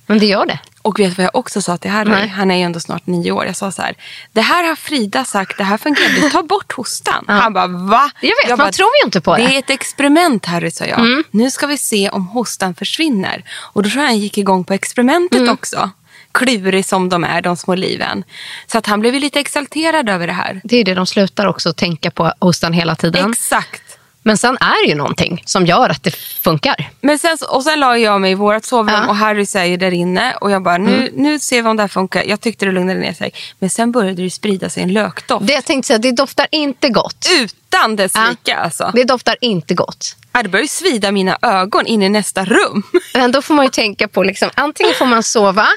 Men 0.06 0.20
det 0.20 0.26
gör 0.26 0.46
det. 0.46 0.60
Och 0.86 1.00
vet 1.00 1.10
du 1.10 1.16
vad 1.16 1.24
jag 1.26 1.36
också 1.36 1.62
sa 1.62 1.78
till 1.78 1.92
Harry? 1.92 2.10
Nej. 2.10 2.28
Han 2.28 2.52
är 2.52 2.56
ju 2.56 2.62
ändå 2.62 2.80
snart 2.80 3.08
nio 3.08 3.32
år. 3.32 3.46
Jag 3.46 3.56
sa 3.56 3.72
så 3.72 3.82
här. 3.82 3.96
Det 4.32 4.42
här 4.42 4.64
har 4.64 4.76
Frida 4.76 5.26
sagt, 5.26 5.58
det 5.58 5.64
här 5.64 5.78
fungerar. 5.78 6.30
Ta 6.30 6.44
bort 6.44 6.72
hostan. 6.74 7.26
Han 7.28 7.54
bara, 7.54 7.68
va? 7.68 8.12
Jag 8.22 8.30
vet, 8.30 8.50
man 8.50 8.58
bara, 8.58 8.72
tror 8.72 8.90
ju 9.02 9.06
inte 9.06 9.22
på 9.22 9.36
det. 9.36 9.42
Mm. 9.42 9.52
Det 9.52 9.58
är 9.58 9.60
ett 9.60 9.70
experiment 9.70 10.46
Harry, 10.46 10.72
sa 10.72 10.86
jag. 10.86 11.24
Nu 11.32 11.52
ska 11.52 11.68
vi 11.68 11.78
se 11.78 12.10
om 12.10 12.28
hostan 12.28 12.76
försvinner. 12.76 13.44
Och 13.74 13.84
då 13.84 13.90
tror 13.90 14.02
jag 14.02 14.10
han 14.10 14.20
gick 14.20 14.38
igång 14.38 14.64
på 14.64 14.74
experimentet 14.74 15.40
Mm. 15.40 15.54
också. 15.54 15.90
Klurig 16.32 16.86
som 16.86 17.10
de 17.10 17.24
är, 17.24 17.42
de 17.42 17.58
små 17.58 17.76
liven. 17.76 18.24
Så 18.68 18.78
att 18.78 18.86
han 18.86 19.00
blev 19.00 19.14
lite 19.14 19.40
exalterad 19.40 20.10
över 20.10 20.28
det 20.28 20.34
här. 20.34 20.62
Det 20.64 20.78
är 20.78 20.84
det 20.84 20.94
de 20.94 21.06
slutar 21.08 21.46
också 21.46 21.74
tänka 21.74 22.12
på 22.12 22.34
hostan 22.40 22.74
hela 22.74 22.96
tiden. 22.96 23.32
Exakt. 23.32 23.82
Men 24.28 24.38
sen 24.38 24.58
är 24.60 24.86
det 24.86 24.90
ju 24.90 24.96
någonting 24.96 25.44
som 25.46 25.66
gör 25.66 25.90
att 25.90 26.04
det 26.04 26.16
funkar. 26.16 26.90
Men 27.02 27.20
sen, 27.20 27.38
och 27.50 27.64
sen 27.64 27.80
la 27.80 27.98
jag 27.98 28.22
mig 28.22 28.32
i 28.32 28.36
vårt 28.36 28.66
sovrum 28.66 28.88
Ja. 28.94 28.98
Mm. 28.98 29.10
och 29.10 29.16
Harry 29.16 29.46
säger 29.46 29.78
där 29.78 29.92
inne. 29.94 30.34
Och 30.42 30.52
jag 30.52 30.64
bara, 30.64 30.78
nu, 30.78 31.12
nu 31.14 31.40
ser 31.40 31.62
vi 31.62 31.70
om 31.70 31.78
det 31.78 31.84
här 31.84 31.88
funkar. 31.88 32.24
Jag 32.24 32.42
tyckte 32.42 32.66
det 32.66 32.72
lugnade 32.72 33.00
ner 33.00 33.14
sig. 33.14 33.32
Men 33.60 33.70
sen 33.70 33.92
började 33.92 34.24
det 34.24 34.30
sprida 34.30 34.70
sig 34.70 34.84
en 34.84 34.94
lökdoft. 34.94 35.48
Det 35.48 35.54
jag 35.54 35.66
tänkte 35.66 35.88
säga, 35.88 35.98
det 36.00 36.12
doftar 36.12 36.48
inte 36.52 36.90
gott. 36.90 37.28
Utan 37.42 37.96
dess 37.96 38.12
Ja. 38.16 38.28
like 38.30 38.56
alltså. 38.56 38.92
Det 38.94 39.04
doftar 39.04 39.36
inte 39.42 39.74
gott. 39.74 40.16
Ja, 40.32 40.44
det 40.44 40.50
började 40.50 40.64
ju 40.64 40.68
svida 40.68 41.12
mina 41.12 41.38
ögon 41.42 41.86
in 41.86 42.04
i 42.04 42.10
nästa 42.10 42.46
rum. 42.46 42.84
Men 43.14 43.32
då 43.32 43.42
får 43.42 43.54
man 43.54 43.66
ju 43.66 43.72
tänka 43.72 44.08
på, 44.08 44.24
liksom, 44.24 44.50
antingen 44.56 44.94
får 44.94 45.06
man 45.06 45.24
sova, 45.24 45.68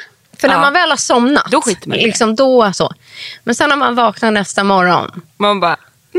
för 0.41 0.49
när 0.49 0.55
Ja. 0.55 0.61
man 0.61 0.73
väl 0.73 0.91
har 0.91 0.97
somnat, 0.97 1.47
Då 1.51 1.61
skiter 1.61 1.89
man 1.89 1.99
i 1.99 2.05
liksom, 2.07 2.37
då 2.37 2.73
så. 2.73 2.93
Men 3.45 3.55
sen 3.55 3.69
när 3.69 3.77
man 3.77 3.95
vaknar 3.95 4.31
nästa 4.31 4.65
morgon, 4.65 5.23
Man 5.37 5.61
bara, 5.61 5.77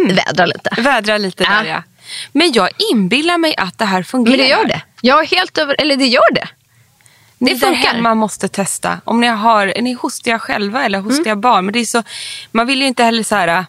vädra 0.09 0.45
lite. 0.45 0.81
vädra 0.81 1.17
lite 1.17 1.43
Ja. 1.43 1.49
där 1.49 1.63
ja. 1.65 1.83
Men 2.31 2.51
jag 2.51 2.69
inbillar 2.91 3.37
mig 3.37 3.55
att 3.57 3.77
det 3.77 3.85
här 3.85 4.03
fungerar. 4.03 4.37
Men 4.37 4.45
det 4.45 4.49
gör 4.51 4.65
det. 4.65 4.81
Jag 5.01 5.23
är 5.23 5.27
helt 5.27 5.57
över, 5.57 5.75
eller 5.81 5.95
det 5.95 6.05
gör 6.07 6.33
det. 6.33 6.47
Det 7.37 7.53
där 7.53 7.59
funkar. 7.59 7.93
hemma 7.93 8.15
måste 8.15 8.47
testa. 8.47 9.01
Om 9.05 9.21
ni 9.21 9.27
har, 9.27 9.67
är 9.67 9.81
ni 9.81 9.93
hostiga 9.93 10.39
själva 10.39 10.85
eller 10.85 10.99
hostiga 10.99 11.31
Mm. 11.31 11.41
barn? 11.41 11.65
Men 11.65 11.73
det 11.73 11.79
är 11.79 11.85
så, 11.85 12.03
man 12.51 12.67
vill 12.67 12.81
ju 12.81 12.87
inte 12.87 13.03
heller 13.03 13.23
så 13.23 13.35
här, 13.35 13.65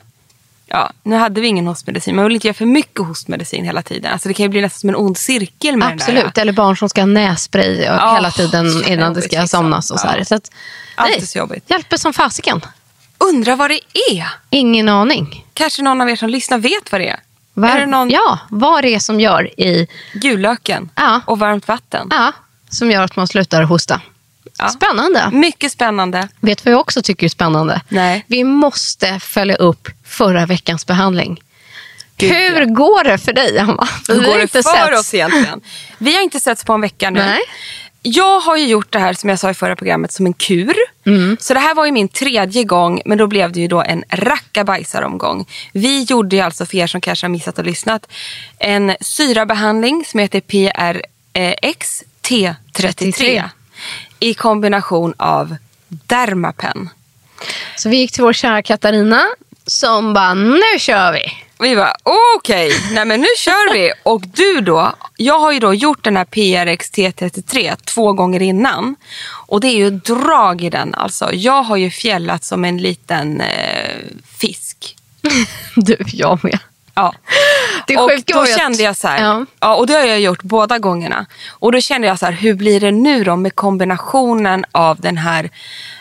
ja, 0.67 0.91
nu 1.03 1.17
hade 1.17 1.41
vi 1.41 1.47
ingen 1.47 1.67
hostmedicin. 1.67 2.17
Man 2.17 2.25
vill 2.25 2.35
inte 2.35 2.47
ge 2.47 2.53
för 2.53 2.67
mycket 2.67 3.07
hostmedicin 3.07 3.65
hela 3.65 3.83
tiden. 3.83 4.13
Alltså 4.13 4.29
det 4.29 4.35
kan 4.35 4.45
ju 4.45 4.49
bli 4.49 4.61
nästan 4.61 4.81
som 4.81 4.89
en 4.89 4.97
ond 4.97 5.19
cirkel 5.19 5.77
med 5.77 5.89
den 5.89 5.95
Absolut. 5.95 6.35
där. 6.35 6.43
Eller 6.43 6.53
barn 6.53 6.77
som 6.77 6.89
ska 6.89 7.01
ha 7.01 7.07
nässpray 7.07 7.83
Ja, 7.83 8.15
hela 8.15 8.31
tiden 8.31 8.67
innan 8.89 9.15
det 9.15 9.23
ska 9.23 9.41
liksom. 9.41 9.49
somnas. 9.49 9.91
Och 9.91 10.01
så 10.01 10.07
här. 10.09 10.25
Så 10.25 10.35
att, 10.35 10.51
Allt 10.95 11.11
nej, 11.11 11.23
är 11.23 11.27
så 11.27 11.39
jobbigt. 11.39 11.65
Hjälper 11.71 11.97
som 11.97 12.13
fasiken. 12.13 12.61
Undrar 13.19 13.57
vad 13.57 13.71
det 13.71 13.81
är? 14.13 14.29
Ingen 14.51 14.89
aning. 14.89 15.47
Kanske 15.55 15.83
någon 15.83 16.01
av 16.01 16.11
er 16.11 16.17
som 16.17 16.29
lyssnar 16.31 16.59
vet 16.59 16.93
vad 16.93 17.01
det 17.01 17.09
är? 17.09 17.21
Var, 17.61 17.69
Är 17.69 17.81
det 17.81 17.87
någon 17.87 18.11
Ja, 18.11 18.39
vad 18.51 18.83
det 18.85 18.95
är 18.95 18.99
som 18.99 19.21
gör, 19.21 19.61
i, 19.61 19.87
gullöken 20.13 20.91
Ja. 20.95 21.21
och 21.27 21.39
varmt 21.39 21.69
vatten? 21.69 22.09
ja, 22.11 22.33
som 22.71 22.91
gör 22.91 23.03
att 23.03 23.17
man 23.17 23.29
slutar 23.29 23.63
hosta. 23.63 24.01
Ja. 24.59 24.69
Spännande. 24.69 25.31
Mycket 25.33 25.73
spännande. 25.73 26.29
Vet 26.41 26.59
du 26.59 26.65
vad 26.65 26.73
jag 26.73 26.81
också 26.81 27.03
tycker 27.03 27.25
är 27.27 27.29
spännande? 27.29 27.81
Nej. 27.89 28.25
Vi 28.29 28.45
måste 28.45 29.21
följa 29.21 29.57
upp 29.57 29.89
förra 30.05 30.47
veckans 30.47 30.87
behandling. 30.87 31.41
Gud, 32.17 32.33
Hur 32.33 32.61
ja. 32.61 32.65
går 32.65 33.05
det 33.05 33.19
för 33.19 33.33
dig, 33.33 33.59
Emma? 33.59 33.89
Hur 34.09 34.15
går 34.27 34.39
det 34.39 34.49
för 34.49 34.63
setts. 34.63 35.01
oss 35.01 35.15
egentligen? 35.15 35.61
Vi 35.99 36.15
har 36.15 36.23
inte 36.23 36.41
setts 36.41 36.65
på 36.65 36.73
en 36.73 36.81
vecka 36.81 37.11
nu. 37.11 37.21
Nej. 37.21 37.41
Jag 38.03 38.41
har 38.41 38.57
ju 38.57 38.67
gjort 38.67 38.93
det 38.93 38.99
här 38.99 39.13
som 39.13 39.31
jag 39.31 39.39
sa 39.39 39.51
i 39.51 39.55
förra 39.55 39.77
programmet 39.77 40.13
som 40.13 40.27
en 40.27 40.33
kur. 40.33 40.75
Mm. 41.07 41.37
Så 41.41 41.55
det 41.55 41.61
här 41.61 41.75
var 41.75 41.87
ju 41.87 41.93
min 41.93 42.09
tredje 42.09 42.65
gång 42.65 43.03
men 43.05 43.19
då 43.19 43.27
blev 43.27 43.53
det 43.53 43.61
ju 43.61 43.69
då 43.69 43.83
en 43.83 44.05
rackabajsaromgång. 44.09 45.47
Vi 45.73 46.03
gjorde 46.03 46.37
ju 46.37 46.43
alltså 46.43 46.67
för 46.67 46.77
er 46.77 46.87
som 46.87 47.01
kanske 47.01 47.25
har 47.25 47.31
missat 47.31 47.59
och 47.59 47.65
lyssnat 47.65 48.07
en 48.59 48.97
syrabehandling 49.01 50.05
som 50.07 50.21
heter 50.21 50.41
PRX 50.41 52.05
T33 52.23 53.49
i 54.21 54.35
kombination 54.35 55.15
av 55.17 55.57
Dermapen. 55.89 56.89
Så 57.77 57.89
vi 57.89 57.97
gick 57.97 58.13
till 58.13 58.23
vår 58.23 58.33
kära 58.33 58.63
Katarina 58.63 59.23
som 59.67 60.15
bara, 60.15 60.35
nu 60.35 60.79
kör 60.79 61.13
vi. 61.13 61.33
Vi 61.63 61.77
bara 61.77 61.95
okej, 62.37 62.73
nej 62.93 63.05
men 63.05 63.21
nu 63.21 63.27
kör 63.37 63.73
vi. 63.73 63.93
Och 64.03 64.21
du 64.21 64.61
då, 64.61 64.93
jag 65.17 65.39
har 65.39 65.53
ju 65.53 65.59
då 65.61 65.75
gjort 65.75 66.05
den 66.05 66.17
här 66.17 66.25
PRX 66.25 66.93
T33 66.93 67.77
två 67.77 68.13
gånger 68.13 68.43
innan. 68.43 68.97
Och 69.47 69.61
det 69.61 69.69
är 69.69 69.77
ju 69.77 69.91
drag 69.91 70.63
i 70.63 70.71
den 70.71 70.95
alltså. 70.95 71.33
Jag 71.33 71.63
har 71.63 71.77
ju 71.77 71.91
fjällat 71.91 72.45
som 72.45 72.65
en 72.65 72.79
liten 72.79 73.41
eh, 73.41 73.97
fisk. 74.39 74.97
Du, 75.77 75.97
jag 76.07 76.45
med. 76.45 76.59
Ja. 76.95 77.15
Det 77.87 77.97
och 77.97 78.11
då 78.27 78.47
kände 78.47 78.83
jag 78.83 78.97
så 78.97 79.09
här, 79.09 79.25
Ja. 79.25 79.47
ja. 79.61 79.75
och 79.75 79.87
det 79.87 79.93
har 79.93 80.05
jag 80.05 80.21
gjort 80.21 80.43
båda 80.43 80.79
gångerna. 80.79 81.27
Och 81.51 81.73
då 81.73 81.81
kände 81.81 82.07
jag 82.07 82.19
så 82.19 82.27
här, 82.27 82.33
hur 82.33 82.55
blir 82.55 82.81
det 82.81 82.91
nu 82.91 83.25
då 83.25 83.37
med 83.37 83.55
kombinationen 83.55 84.65
av 84.73 85.01
den 85.01 85.17
här 85.17 85.51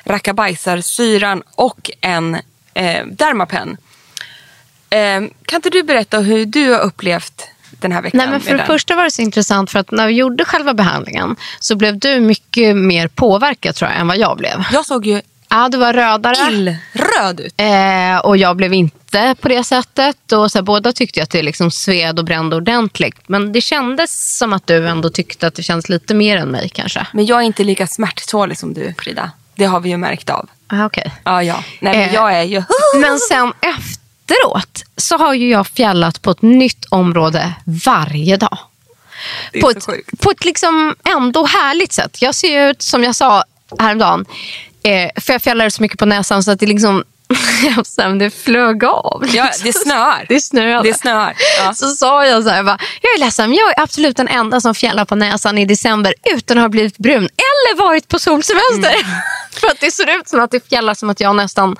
rackabajsarsyran 0.03 1.43
och 1.55 1.91
en 2.01 2.37
eh, 2.73 3.05
Dermapen. 3.05 3.77
Eh, 4.89 5.21
kan 5.45 5.55
inte 5.57 5.69
du 5.69 5.83
berätta 5.83 6.19
hur 6.19 6.45
du 6.45 6.71
har 6.71 6.79
upplevt 6.79 7.43
den 7.71 7.91
här 7.91 8.01
veckan? 8.01 8.17
Nej, 8.17 8.27
men 8.27 8.41
för 8.41 8.57
det 8.57 8.65
första 8.65 8.95
var 8.95 9.03
det 9.03 9.11
så 9.11 9.21
intressant 9.21 9.71
för 9.71 9.79
att 9.79 9.91
när 9.91 10.07
vi 10.07 10.13
gjorde 10.13 10.45
själva 10.45 10.73
behandlingen 10.73 11.35
så 11.59 11.75
blev 11.75 11.99
du 11.99 12.19
mycket 12.19 12.75
mer 12.75 13.07
påverkad 13.07 13.75
tror 13.75 13.91
jag 13.91 13.99
än 13.99 14.07
vad 14.07 14.17
jag 14.17 14.37
blev. 14.37 14.63
Jag 14.71 14.85
såg 14.85 15.05
ju 15.05 15.21
Ja, 15.51 15.69
du 15.69 15.77
var 15.77 15.93
rödare. 15.93 16.51
illröd 16.51 17.39
ut. 17.39 17.53
Eh, 17.57 18.17
och 18.23 18.37
jag 18.37 18.55
blev 18.57 18.73
inte 18.73 19.35
på 19.41 19.47
det 19.47 19.63
sättet. 19.63 20.31
Och 20.31 20.51
så 20.51 20.57
här, 20.57 20.63
båda 20.63 20.91
tyckte 20.91 21.23
att 21.23 21.29
det 21.29 21.41
liksom 21.41 21.71
sved 21.71 22.19
och 22.19 22.25
brände 22.25 22.55
ordentligt. 22.55 23.15
Men 23.27 23.51
det 23.51 23.61
kändes 23.61 24.37
som 24.37 24.53
att 24.53 24.67
du 24.67 24.87
ändå 24.87 25.09
tyckte 25.09 25.47
att 25.47 25.55
det 25.55 25.63
känns 25.63 25.89
lite 25.89 26.13
mer 26.13 26.37
än 26.37 26.47
mig 26.49 26.69
kanske. 26.69 27.07
Men 27.13 27.25
jag 27.25 27.39
är 27.39 27.43
inte 27.43 27.63
lika 27.63 27.87
smärttålig 27.87 28.57
som 28.57 28.73
du 28.73 28.93
Frida. 28.97 29.31
Det 29.55 29.65
har 29.65 29.79
vi 29.79 29.89
ju 29.89 29.97
märkt 29.97 30.29
av. 30.29 30.49
Ah, 30.67 30.85
okay. 30.85 31.11
Ja, 31.23 31.43
ja. 31.43 31.63
Nej, 31.79 31.97
men 31.97 32.09
Eh, 32.09 32.13
jag 32.13 32.33
är 32.33 32.43
ju... 32.43 32.63
Men 33.01 33.19
sen 33.19 33.53
efteråt 34.29 34.83
så 34.97 35.17
har 35.17 35.33
ju 35.33 35.49
jag 35.49 35.67
fjällat 35.67 36.21
på 36.21 36.31
ett 36.31 36.41
nytt 36.41 36.85
område 36.89 37.53
varje 37.85 38.37
dag. 38.37 38.57
På 39.61 39.69
ett, 39.69 39.85
på 40.19 40.31
ett 40.31 40.45
liksom 40.45 40.95
ändå 41.03 41.45
härligt 41.45 41.93
sätt. 41.93 42.21
Jag 42.21 42.35
ser 42.35 42.69
ut 42.69 42.81
som 42.81 43.03
jag 43.03 43.15
sa 43.15 43.43
häromdagen, 43.79 44.25
eh, 44.83 45.21
för 45.21 45.33
jag 45.33 45.41
fjällar 45.41 45.69
så 45.69 45.81
mycket 45.81 45.99
på 45.99 46.05
näsan 46.05 46.43
så 46.43 46.51
att 46.51 46.59
det 46.59 46.65
liksom 46.65 47.03
sen 47.85 48.19
det 48.19 48.31
flög 48.31 48.83
av. 48.83 49.25
Ja, 49.33 49.49
det 49.63 49.73
snöar. 49.73 50.25
Det 50.29 50.41
snöade. 50.41 50.89
Det 50.89 50.93
snöar. 50.93 51.33
Ja. 51.59 51.73
Så 51.73 51.87
sa 51.87 52.25
jag 52.25 52.43
så 52.43 52.49
här, 52.49 52.63
bara, 52.63 52.77
jag 53.01 53.15
är 53.15 53.19
ledsen, 53.19 53.53
jag 53.53 53.69
är 53.69 53.83
absolut 53.83 54.17
den 54.17 54.27
enda 54.27 54.61
som 54.61 54.75
fjällar 54.75 55.05
på 55.05 55.15
näsan 55.15 55.57
i 55.57 55.65
december 55.65 56.13
utan 56.35 56.57
att 56.57 56.61
ha 56.61 56.69
blivit 56.69 56.97
brun 56.97 57.23
eller 57.23 57.77
varit 57.77 58.07
på 58.07 58.19
solsemester. 58.19 58.95
För 59.59 59.67
att 59.67 59.79
det 59.79 59.91
ser 59.91 60.19
ut 60.19 60.27
som 60.27 60.39
att 60.39 60.51
det 60.51 60.69
fjällar 60.69 60.93
som 60.93 61.09
att 61.09 61.19
jag 61.19 61.35
nästan... 61.35 61.75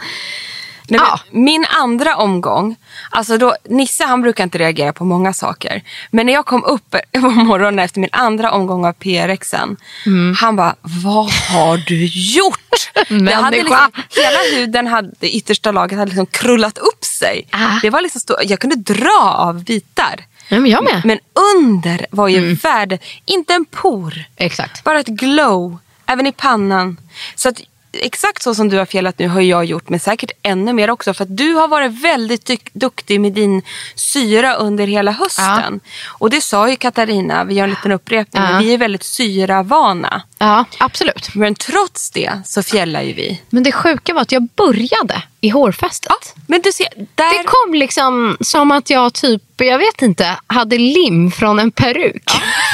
Nej, 0.89 1.00
Ja. 1.03 1.19
Min 1.31 1.65
andra 1.79 2.15
omgång, 2.15 2.75
alltså 3.12 3.38
då, 3.38 3.55
Nisse 3.69 4.05
han 4.05 4.22
brukar 4.22 4.43
inte 4.43 4.58
reagera 4.58 4.93
på 4.93 5.05
många 5.05 5.34
saker. 5.34 5.81
Men 6.12 6.25
när 6.25 6.34
jag 6.34 6.46
kom 6.46 6.63
upp 6.63 6.96
på 7.22 7.29
morgonen 7.29 7.79
efter 7.79 8.00
min 8.00 8.10
andra 8.13 8.51
omgång 8.51 8.86
av 8.86 8.93
PRXen. 8.93 9.77
Mm. 10.05 10.36
Han 10.36 10.55
bara, 10.55 10.75
vad 10.81 11.31
har 11.31 11.77
du 11.77 12.05
gjort? 12.05 12.55
Hade 13.34 13.58
liksom, 13.58 13.77
hela 14.10 14.39
huden, 14.55 14.88
hade, 14.88 15.12
det 15.19 15.29
yttersta 15.36 15.72
laget 15.72 15.98
hade 16.00 16.10
liksom 16.10 16.25
krullat 16.25 16.77
upp 16.77 17.05
sig. 17.05 17.48
Ah. 17.51 17.79
Det 17.81 17.89
var 17.89 18.01
liksom 18.01 18.22
stå, 18.22 18.36
jag 18.43 18.60
kunde 18.60 18.75
dra 18.75 19.34
av 19.38 19.63
bitar. 19.63 20.15
Ja, 20.51 20.60
men 20.60 20.72
jag 20.72 20.84
med. 20.84 21.01
Men 21.05 21.19
under 21.55 22.05
var 22.12 22.27
ju 22.27 22.38
Mm. 22.38 22.55
värde, 22.55 22.98
inte 23.25 23.53
en 23.53 23.65
por. 23.65 24.13
Exakt. 24.36 24.84
Bara 24.84 25.00
ett 25.00 25.08
glow, 25.08 25.77
även 26.05 26.27
i 26.27 26.31
pannan. 26.31 26.98
Så 27.36 27.50
att, 27.50 27.62
exakt 27.93 28.43
så 28.43 28.55
som 28.55 28.69
du 28.69 28.77
har 28.77 28.86
fjällat 28.86 29.19
nu 29.19 29.27
har 29.27 29.41
jag 29.41 29.65
gjort, 29.65 29.89
men 29.89 30.00
säkert 30.00 30.31
ännu 30.43 30.74
mer 30.74 30.89
också. 30.89 31.13
För 31.13 31.24
att 31.24 31.38
du 31.38 31.53
har 31.53 31.67
varit 31.67 31.91
väldigt 31.91 32.50
duktig 32.74 33.22
med 33.22 33.31
din 33.34 33.62
syra 33.96 34.53
under 34.55 34.88
hela 34.88 35.12
hösten. 35.12 35.79
Och 36.08 36.29
det 36.29 36.41
sa 36.41 36.69
ju 36.69 36.75
Katarina, 36.75 37.43
vi 37.43 37.53
gör 37.53 37.63
en 37.63 37.69
liten 37.69 37.91
upprepning, 37.91 38.43
Ja. 38.43 38.50
men 38.51 38.63
vi 38.63 38.74
är 38.74 38.77
väldigt 38.77 39.03
syravana. 39.03 40.22
Ja, 40.38 40.65
absolut. 40.77 41.36
Men 41.36 41.55
trots 41.55 42.12
det 42.12 42.31
så 42.46 42.63
fjällar 42.63 43.01
ju 43.01 43.13
vi. 43.13 43.41
Men 43.50 43.63
det 43.63 43.72
sjuka 43.72 44.13
var 44.13 44.22
att 44.22 44.31
jag 44.31 44.48
började 44.55 45.24
i 45.41 45.50
hårfästet. 45.50 46.34
Men 46.48 46.62
du 46.62 46.72
ser, 46.72 46.88
där... 47.15 47.38
Det 47.38 47.43
kom 47.43 47.74
liksom 47.74 48.38
som 48.41 48.72
att 48.72 48.89
jag 48.89 49.13
typ, 49.13 49.43
jag 49.58 49.77
vet 49.77 50.01
inte, 50.01 50.39
hade 50.48 50.77
lim 50.77 51.31
från 51.31 51.60
en 51.60 51.72
peruk. 51.72 52.31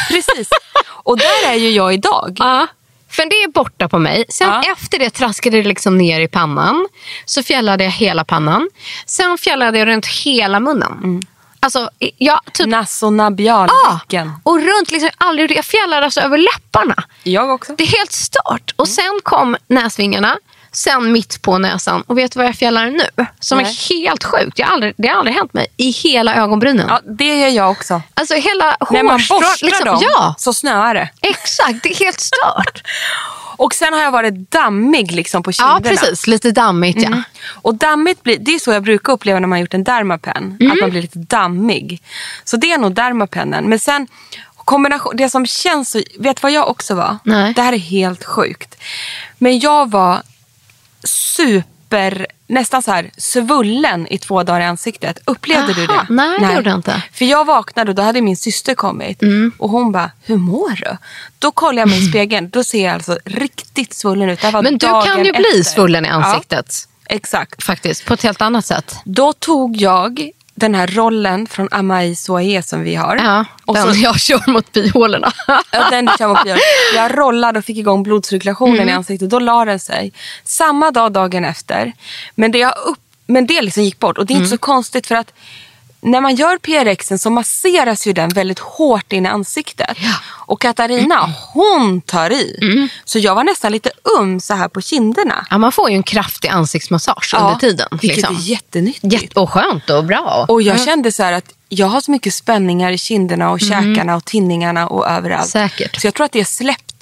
Precis. 0.09 0.49
Och 0.87 1.17
där 1.17 1.49
är 1.49 1.53
ju 1.55 1.69
jag 1.69 1.93
idag. 1.93 2.35
Ja. 2.39 2.67
För 3.15 3.29
det 3.29 3.43
är 3.43 3.47
borta 3.47 3.89
på 3.89 3.99
mig. 3.99 4.25
Sen 4.29 4.47
Ja. 4.49 4.63
efter 4.71 4.99
det 4.99 5.09
traskade 5.09 5.57
det 5.57 5.67
liksom 5.67 5.97
ner 5.97 6.19
i 6.19 6.27
pannan. 6.27 6.87
Så 7.25 7.43
fjällade 7.43 7.83
jag 7.83 7.91
hela 7.91 8.25
pannan. 8.25 8.69
Sen 9.05 9.37
fjällade 9.37 9.79
jag 9.79 9.87
runt 9.87 10.05
hela 10.07 10.59
munnen. 10.59 10.91
Mm. 11.03 11.21
Alltså, 11.59 11.89
jag 12.17 12.39
typ... 12.53 12.67
Ja, 13.01 13.09
nabialvecken. 13.09 14.31
och 14.43 14.57
runt 14.59 14.91
liksom, 14.91 15.09
aldrig, 15.17 15.51
jag 15.57 15.65
fjällade 15.65 16.05
alltså 16.05 16.21
över 16.21 16.37
läpparna. 16.37 17.03
Jag 17.23 17.49
också. 17.49 17.75
Det 17.77 17.83
är 17.83 17.97
helt 17.97 18.11
stört. 18.11 18.73
Och 18.75 18.87
sen 18.87 19.19
kom 19.23 19.57
näsvingarna, 19.67 20.37
sen 20.75 21.11
mitt 21.11 21.41
på 21.41 21.57
näsan. 21.57 22.01
Och 22.07 22.17
vet 22.17 22.31
du 22.31 22.37
vad 22.39 22.47
jag 22.47 22.55
fjällar 22.55 22.85
nu? 22.89 23.25
Som 23.39 23.57
Nej. 23.57 23.67
är 23.67 23.89
helt 23.95 24.23
sjukt. 24.23 24.59
Jag 24.59 24.67
har 24.67 24.73
aldrig, 24.73 24.93
det 24.97 25.07
har 25.07 25.15
aldrig 25.15 25.35
hänt 25.35 25.53
mig. 25.53 25.67
I 25.77 25.89
hela 25.89 26.35
ögonbrynen. 26.35 26.85
Ja, 26.89 27.01
det 27.17 27.39
gör 27.39 27.47
jag 27.47 27.71
också. 27.71 28.01
Alltså 28.13 28.33
hela 28.35 28.77
När 28.91 29.03
man 29.03 29.13
hårstrån. 29.13 29.39
borstar 29.39 29.65
Liksom, 29.67 29.85
dem 29.85 29.99
ja, 30.01 30.35
så 30.37 30.53
snöar 30.53 30.93
det. 30.93 31.09
exakt. 31.21 31.83
Det 31.83 31.89
är 31.89 31.95
helt 32.05 32.19
stört. 32.19 32.81
Och 33.57 33.73
sen 33.73 33.93
har 33.93 34.01
jag 34.01 34.11
varit 34.11 34.51
dammig 34.51 35.11
liksom 35.11 35.43
på 35.43 35.49
ja, 35.49 35.53
kinderna. 35.53 35.81
precis. 36.01 36.27
Lite 36.27 36.51
dammigt 36.51 37.01
ja. 37.01 37.07
Mm. 37.07 37.23
Och 37.47 37.75
dammigt 37.75 38.23
blir, 38.23 38.37
det 38.39 38.55
är 38.55 38.59
så 38.59 38.71
jag 38.71 38.83
brukar 38.83 39.13
uppleva 39.13 39.39
när 39.39 39.47
man 39.47 39.57
har 39.57 39.61
gjort 39.61 39.73
en 39.73 39.83
dermapen. 39.83 40.57
Mm. 40.59 40.71
Att 40.71 40.77
man 40.81 40.89
blir 40.89 41.01
lite 41.01 41.19
dammig. 41.19 42.01
Så 42.43 42.57
det 42.57 42.71
är 42.71 42.77
nog 42.77 42.93
dermapennen. 42.95 43.69
Men 43.69 43.79
sen 43.79 44.07
kombination, 44.55 45.13
det 45.17 45.29
som 45.29 45.45
känns 45.45 45.89
så, 45.91 46.01
vet 46.19 46.35
du 46.37 46.41
vad 46.41 46.51
jag 46.51 46.67
också 46.69 46.95
var? 46.95 47.17
Nej. 47.23 47.53
Det 47.53 47.61
här 47.61 47.73
är 47.73 47.77
helt 47.77 48.23
sjukt. 48.25 48.75
Men 49.37 49.59
jag 49.59 49.91
var 49.91 50.21
super, 51.05 52.27
nästan 52.47 52.81
så 52.83 52.91
här 52.91 53.11
svullen 53.17 54.07
i 54.07 54.17
två 54.17 54.43
dagar 54.43 54.61
i 54.61 54.63
ansiktet. 54.63 55.19
Upplevde 55.25 55.73
du 55.73 55.87
Aha, 55.87 56.05
det? 56.07 56.13
nej, 56.13 56.39
det 56.39 56.53
gjorde 56.53 56.69
jag 56.69 56.77
inte. 56.77 57.01
För 57.13 57.25
jag 57.25 57.45
vaknade 57.45 57.91
och 57.91 57.95
då 57.95 58.01
hade 58.01 58.21
min 58.21 58.37
syster 58.37 58.75
kommit. 58.75 59.21
Mm. 59.21 59.51
Och 59.57 59.69
hon 59.69 59.91
bara, 59.91 60.11
hur 60.23 60.37
mår 60.37 60.69
du? 60.69 60.97
Då 61.39 61.51
kollar 61.51 61.81
jag 61.81 61.89
mig 61.89 62.05
i 62.05 62.09
spegeln. 62.09 62.49
Då 62.49 62.63
ser 62.63 62.85
jag 62.85 62.93
alltså 62.93 63.17
riktigt 63.25 63.93
svullen 63.93 64.29
ut. 64.29 64.41
Det 64.41 64.51
var 64.51 64.63
Men 64.63 64.77
du 64.77 64.87
kan 64.87 65.25
ju 65.25 65.31
bli 65.31 65.59
efter. 65.59 65.63
svullen 65.63 66.05
i 66.05 66.09
ansiktet. 66.09 66.87
Ja, 67.07 67.15
exakt. 67.15 67.63
Faktiskt, 67.63 68.05
på 68.05 68.13
ett 68.13 68.23
helt 68.23 68.41
annat 68.41 68.65
sätt. 68.65 68.95
Då 69.05 69.33
tog 69.33 69.77
jag 69.77 70.29
den 70.57 70.75
här 70.75 70.87
rollen 70.87 71.47
från 71.47 71.67
Amai 71.71 72.15
Soaé 72.15 72.61
som 72.63 72.81
vi 72.81 72.95
har. 72.95 73.15
Ja, 73.17 73.45
och 73.65 73.75
den 73.75 73.93
så, 73.93 73.99
jag 73.99 74.19
kör 74.19 74.51
mot 74.51 74.71
bihålorna. 74.71 75.31
ja, 75.47 75.89
den 75.91 76.09
kör 76.17 76.27
mot 76.27 76.43
bilen. 76.43 76.59
Jag 76.95 77.17
rollade 77.17 77.59
och 77.59 77.65
fick 77.65 77.77
igång 77.77 78.03
blodcirkulationen 78.03 78.75
Mm. 78.75 78.89
i 78.89 78.91
ansiktet. 78.91 79.29
Då 79.29 79.39
la 79.39 79.65
den 79.65 79.79
sig. 79.79 80.13
Samma 80.43 80.91
dag 80.91 81.11
dagen 81.11 81.45
efter. 81.45 81.93
Men 82.35 82.51
det, 82.51 82.57
jag 82.57 82.73
upp, 82.85 82.99
men 83.27 83.47
det 83.47 83.61
liksom 83.61 83.83
gick 83.83 83.99
bort. 83.99 84.17
Och 84.17 84.25
det 84.25 84.33
är 84.33 84.35
Mm. 84.35 84.43
inte 84.43 84.55
så 84.55 84.61
konstigt 84.61 85.07
för 85.07 85.15
att 85.15 85.33
när 86.05 86.21
man 86.21 86.35
gör 86.35 86.57
PRXen 86.57 87.19
så 87.19 87.29
masseras 87.29 88.07
ju 88.07 88.13
den 88.13 88.29
väldigt 88.29 88.59
hårt 88.59 89.13
in 89.13 89.25
i 89.25 89.29
ansiktet. 89.29 89.97
Och 90.47 90.61
Katarina, 90.61 91.33
hon 91.53 92.01
tar 92.01 92.29
i. 92.29 92.59
Mm. 92.61 92.89
Så 93.05 93.19
jag 93.19 93.35
var 93.35 93.43
nästan 93.43 93.71
lite 93.71 93.91
um 94.19 94.39
så 94.39 94.53
här 94.53 94.67
på 94.67 94.81
kinderna. 94.81 95.45
Ja, 95.49 95.57
man 95.57 95.71
får 95.71 95.89
ju 95.89 95.95
en 95.95 96.03
kraftig 96.03 96.47
ansiktsmassage 96.47 97.35
under 97.39 97.55
tiden. 97.55 97.87
Vilket 97.91 98.17
Liksom. 98.17 98.35
är 98.35 98.39
jättenyttigt. 98.39 99.13
Jätte 99.13 99.39
och 99.39 99.49
skönt 99.49 99.89
och 99.89 100.03
bra. 100.03 100.45
Och 100.47 100.61
jag 100.61 100.85
kände 100.85 101.11
så 101.11 101.23
här 101.23 101.33
att 101.33 101.53
jag 101.69 101.87
har 101.87 102.01
så 102.01 102.11
mycket 102.11 102.33
spänningar 102.33 102.91
i 102.91 102.97
kinderna 102.97 103.51
och 103.51 103.59
käkarna 103.59 104.15
och 104.15 104.25
tinningarna 104.25 104.87
och 104.87 105.07
överallt. 105.07 105.55
Mm. 105.55 105.69
Säkert. 105.69 106.01
Så 106.01 106.07
jag 106.07 106.13
tror 106.13 106.25
att 106.25 106.31
det 106.31 106.45
släppte. 106.45 106.94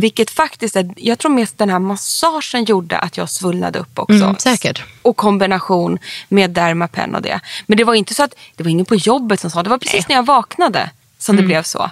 Vilket 0.00 0.30
faktiskt 0.30 0.76
är, 0.76 0.90
jag 0.96 1.18
tror 1.18 1.30
mest 1.32 1.58
den 1.58 1.70
här 1.70 1.78
massagen 1.78 2.64
gjorde 2.64 2.98
att 2.98 3.16
jag 3.16 3.30
svullnade 3.30 3.78
upp 3.78 3.98
också. 3.98 4.14
Mm, 4.24 4.36
säkert. 4.38 4.82
Och 5.02 5.16
kombination 5.16 5.98
med 6.28 6.50
Dermapen 6.50 7.14
och 7.14 7.22
det. 7.22 7.40
Men 7.66 7.78
det 7.78 7.84
var 7.84 7.94
inte 7.94 8.14
så 8.14 8.22
att 8.22 8.34
det 8.56 8.62
var 8.64 8.70
ingen 8.70 8.86
på 8.86 8.94
jobbet 8.94 9.40
som 9.40 9.50
sa 9.50 9.62
det 9.62 9.70
var 9.70 9.78
precis 9.78 10.08
när 10.08 10.16
jag 10.16 10.26
vaknade 10.26 10.90
som 11.18 11.34
Mm. 11.34 11.44
det 11.44 11.46
blev 11.46 11.62
så. 11.62 11.90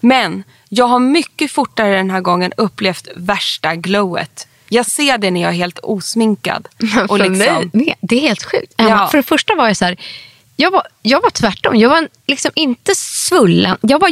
Men 0.00 0.44
jag 0.68 0.86
har 0.86 0.98
mycket 0.98 1.52
fortare 1.52 1.96
den 1.96 2.10
här 2.10 2.20
gången 2.20 2.52
upplevt 2.56 3.08
värsta 3.16 3.74
glowet. 3.74 4.46
Jag 4.68 4.86
ser 4.86 5.18
det 5.18 5.30
när 5.30 5.40
jag 5.40 5.50
är 5.50 5.54
helt 5.54 5.78
osminkad. 5.78 6.68
Och 7.08 7.18
liksom, 7.18 7.36
mig, 7.38 7.70
nej, 7.72 7.94
det 8.00 8.16
är 8.16 8.20
helt 8.20 8.42
sjukt. 8.44 8.74
Ja. 8.76 9.08
För 9.10 9.16
det 9.18 9.22
första 9.22 9.54
var 9.54 9.66
jag 9.66 9.76
så 9.76 9.84
här, 9.84 9.96
jag 10.56 10.70
var, 10.70 10.82
jag 11.02 11.22
var 11.22 11.30
tvärtom. 11.30 11.76
Jag 11.76 11.88
var 11.88 12.08
liksom 12.26 12.50
inte 12.54 12.94
svullen. 12.94 13.76
Jag 13.80 13.98
var 13.98 14.08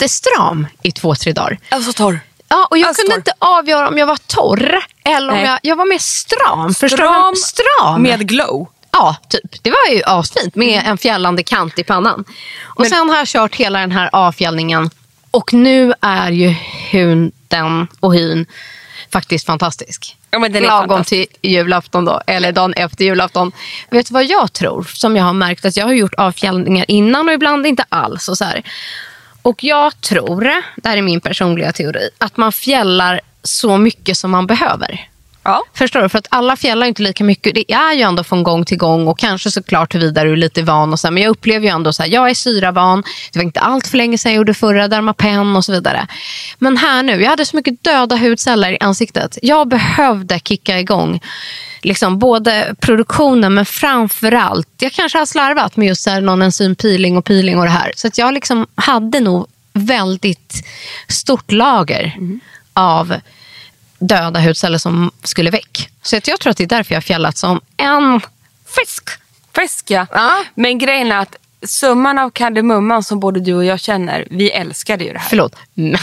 jättestram 0.00 0.66
i 0.82 0.92
två, 0.92 1.14
tre 1.14 1.32
dagar. 1.32 1.58
alltså 1.68 1.92
torr. 1.92 2.20
Ja, 2.48 2.66
och 2.70 2.78
jag 2.78 2.88
Alltså 2.88 3.02
kunde 3.02 3.12
torr. 3.14 3.18
inte 3.18 3.32
avgöra 3.38 3.88
om 3.88 3.98
jag 3.98 4.06
var 4.06 4.16
torr 4.26 4.84
eller 5.04 5.28
om 5.28 5.34
Nej. 5.38 5.44
jag, 5.46 5.58
jag 5.62 5.76
var 5.76 5.86
mer 5.86 5.98
stram. 5.98 6.74
Stram 6.74 7.34
stram. 7.36 8.02
Med 8.02 8.28
glow. 8.28 8.68
Ja, 8.92 9.16
typ. 9.28 9.62
Det 9.62 9.70
var 9.70 9.94
ju 9.94 10.02
asfint 10.06 10.54
med 10.54 10.82
en 10.86 10.98
fjällande 10.98 11.42
kant 11.42 11.78
i 11.78 11.84
pannan. 11.84 12.24
Och 12.64 12.80
Men- 12.80 12.90
Sen 12.90 13.10
har 13.10 13.16
jag 13.16 13.26
kört 13.26 13.54
hela 13.54 13.78
den 13.80 13.92
här 13.92 14.10
avfjällningen 14.12 14.90
och 15.30 15.52
nu 15.54 15.94
är 16.00 16.30
ju 16.30 16.48
huden 16.90 17.88
och 18.00 18.14
hyn 18.14 18.46
faktiskt 19.12 19.46
fantastisk. 19.46 20.16
Ja, 20.30 20.38
men 20.38 20.52
den 20.52 20.64
är 20.64 20.68
Lagom 20.68 21.04
till 21.04 21.26
julafton 21.42 22.04
då, 22.04 22.20
eller 22.26 22.52
dagen 22.52 22.72
efter 22.74 23.04
julafton. 23.04 23.52
Vet 23.90 24.06
du 24.08 24.14
vad 24.14 24.24
jag 24.24 24.52
tror? 24.52 24.84
Som 24.94 25.16
jag 25.16 25.24
har 25.24 25.32
märkt 25.32 25.64
att 25.64 25.76
jag 25.76 25.86
har 25.86 25.92
gjort 25.92 26.14
avfjällningar 26.14 26.84
innan 26.88 27.28
och 27.28 27.34
ibland 27.34 27.66
inte 27.66 27.84
alls. 27.88 28.28
Och 28.28 28.38
så 28.38 28.44
här. 28.44 28.62
Och 29.46 29.64
jag 29.64 30.00
tror, 30.00 30.40
det 30.76 30.88
här 30.88 30.96
är 30.96 31.02
min 31.02 31.20
personliga 31.20 31.72
teori, 31.72 32.10
att 32.18 32.36
man 32.36 32.52
fjällar 32.52 33.20
så 33.42 33.78
mycket 33.78 34.18
som 34.18 34.30
man 34.30 34.46
behöver. 34.46 35.08
Ja. 35.42 35.64
Förstår 35.74 36.00
du? 36.00 36.08
För 36.08 36.18
att 36.18 36.26
alla 36.30 36.56
fjällar 36.56 36.86
inte 36.86 37.02
lika 37.02 37.24
mycket. 37.24 37.54
Det 37.54 37.72
är 37.72 37.92
ju 37.92 38.02
ändå 38.02 38.24
från 38.24 38.42
gång 38.42 38.64
till 38.64 38.78
gång 38.78 39.08
och 39.08 39.18
kanske 39.18 39.50
såklart 39.50 39.94
huruvida 39.94 40.24
du 40.24 40.32
är 40.32 40.36
lite 40.36 40.62
van. 40.62 40.92
Och 40.92 41.00
så 41.00 41.06
här, 41.06 41.12
men 41.12 41.22
jag 41.22 41.30
upplever 41.30 41.66
ju 41.66 41.72
ändå 41.72 41.92
så 41.92 42.02
här, 42.02 42.10
jag 42.10 42.30
är 42.30 42.34
syravan. 42.34 43.02
Det 43.32 43.38
var 43.38 43.44
inte 43.44 43.60
allt 43.60 43.86
för 43.86 43.96
länge 43.96 44.18
sedan 44.18 44.32
jag 44.32 44.36
gjorde 44.36 44.54
förra 44.54 44.88
Dermapen 44.88 45.56
och 45.56 45.64
så 45.64 45.72
vidare. 45.72 46.06
Men 46.58 46.76
här 46.76 47.02
nu, 47.02 47.22
jag 47.22 47.30
hade 47.30 47.44
så 47.44 47.56
mycket 47.56 47.84
döda 47.84 48.16
hudceller 48.16 48.72
i 48.72 48.78
ansiktet. 48.80 49.38
Jag 49.42 49.68
behövde 49.68 50.38
kicka 50.38 50.80
igång 50.80 51.20
liksom 51.86 52.18
både 52.18 52.74
produktionen 52.80 53.54
men 53.54 53.66
framförallt, 53.66 54.68
jag 54.78 54.92
kanske 54.92 55.18
har 55.18 55.26
slarvat 55.26 55.76
med 55.76 55.88
just 55.88 56.06
här, 56.06 56.20
någon 56.20 56.42
enzympeeling 56.42 57.16
och 57.16 57.24
peeling 57.24 57.58
och 57.58 57.64
det 57.64 57.70
här. 57.70 57.92
Så 57.96 58.06
att 58.06 58.18
jag 58.18 58.34
liksom 58.34 58.66
hade 58.74 59.20
nog 59.20 59.46
väldigt 59.72 60.66
stort 61.08 61.52
lager 61.52 62.16
av 62.72 63.14
döda 63.98 64.40
hudceller 64.40 64.78
som 64.78 65.10
skulle 65.22 65.50
väck. 65.50 65.90
Så 66.02 66.16
att 66.16 66.28
jag 66.28 66.40
tror 66.40 66.50
att 66.50 66.56
det 66.56 66.64
är 66.64 66.68
därför 66.68 66.94
jag 66.94 66.96
har 66.96 67.02
fjällat 67.02 67.36
som 67.36 67.60
en 67.76 68.20
fisk. 68.66 69.08
Frisk 69.52 69.90
ja. 69.90 70.06
Ja. 70.12 70.44
Men 70.54 70.78
grejen 70.78 71.12
är 71.12 71.18
att 71.18 71.36
summan 71.62 72.18
av 72.18 72.30
kardemumman 72.30 73.02
som 73.02 73.20
både 73.20 73.40
du 73.40 73.54
och 73.54 73.64
jag 73.64 73.80
känner, 73.80 74.26
vi 74.30 74.50
älskade 74.50 75.04
ju 75.04 75.12
det 75.12 75.18
här. 75.18 75.28
Förlåt, 75.28 75.56
men 75.74 75.98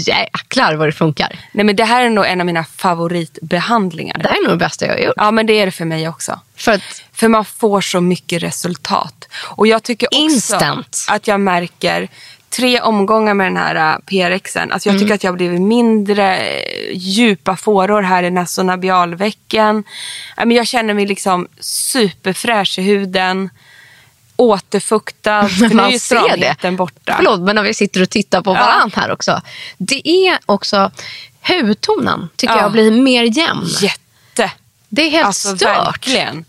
jäklar 0.00 0.74
vad 0.74 0.88
det 0.88 0.92
funkar. 0.92 1.38
Nej, 1.52 1.64
men 1.64 1.76
det 1.76 1.84
här 1.84 2.04
är 2.04 2.10
nog 2.10 2.26
en 2.26 2.40
av 2.40 2.46
mina 2.46 2.64
favoritbehandlingar. 2.64 4.18
Det 4.18 4.28
här 4.28 4.36
är 4.36 4.42
nog 4.42 4.52
det 4.52 4.56
bästa 4.64 4.86
jag 4.86 4.92
har 4.92 4.98
gjort. 5.00 5.14
Ja 5.16 5.30
men 5.30 5.46
det 5.46 5.52
är 5.52 5.66
det 5.66 5.72
för 5.72 5.84
mig 5.84 6.08
också. 6.08 6.40
För 6.56 6.72
att, 6.72 7.02
För 7.12 7.28
man 7.28 7.44
får 7.44 7.80
så 7.80 8.00
mycket 8.00 8.42
resultat. 8.42 9.28
Och 9.56 9.66
jag 9.66 9.82
tycker 9.82 10.06
också 10.06 10.18
Instant. 10.18 11.06
att 11.08 11.26
jag 11.28 11.40
märker 11.40 12.08
tre 12.50 12.80
omgångar 12.80 13.34
med 13.34 13.46
den 13.46 13.56
här 13.56 13.94
uh, 13.94 13.98
PRXen. 14.06 14.72
Alltså 14.72 14.88
Mm. 14.88 14.96
jag 14.96 15.02
tycker 15.04 15.14
att 15.14 15.24
jag 15.24 15.30
har 15.32 15.36
blivit 15.36 15.60
mindre 15.60 16.36
eh, 16.38 16.62
djupa 16.92 17.56
fåror 17.56 18.02
här 18.02 18.22
i 18.22 18.30
nasonabialvecken. 18.30 19.84
Men 20.36 20.50
Jag 20.50 20.66
känner 20.66 20.94
mig 20.94 21.06
liksom 21.06 21.48
superfräsch 21.60 22.78
i 22.78 22.82
huden. 22.82 23.50
Återfuktad. 24.44 25.48
För 25.48 25.60
nu 25.60 25.66
är 25.66 25.74
Man 25.74 25.90
ju 25.90 25.98
ser 25.98 26.16
stramheten 26.20 26.76
borta. 26.76 27.14
Förlåt, 27.16 27.40
men 27.40 27.56
när 27.56 27.62
vi 27.62 27.74
sitter 27.74 28.02
och 28.02 28.10
tittar 28.10 28.42
på 28.42 28.52
varandra 28.54 29.00
här 29.00 29.10
också. 29.12 29.40
Det 29.78 30.08
är 30.08 30.38
också 30.46 30.90
hudtonen 31.48 32.28
tycker 32.36 32.54
Ja. 32.54 32.60
jag 32.62 32.72
blir 32.72 32.90
mer 32.90 33.38
jämn. 33.38 33.66
Jätte. 33.80 34.52
Det 34.88 35.02
är 35.02 35.10
helt 35.10 35.26
Alltså 35.26 35.56
stört. 35.56 35.68
verkligen. 35.86 36.44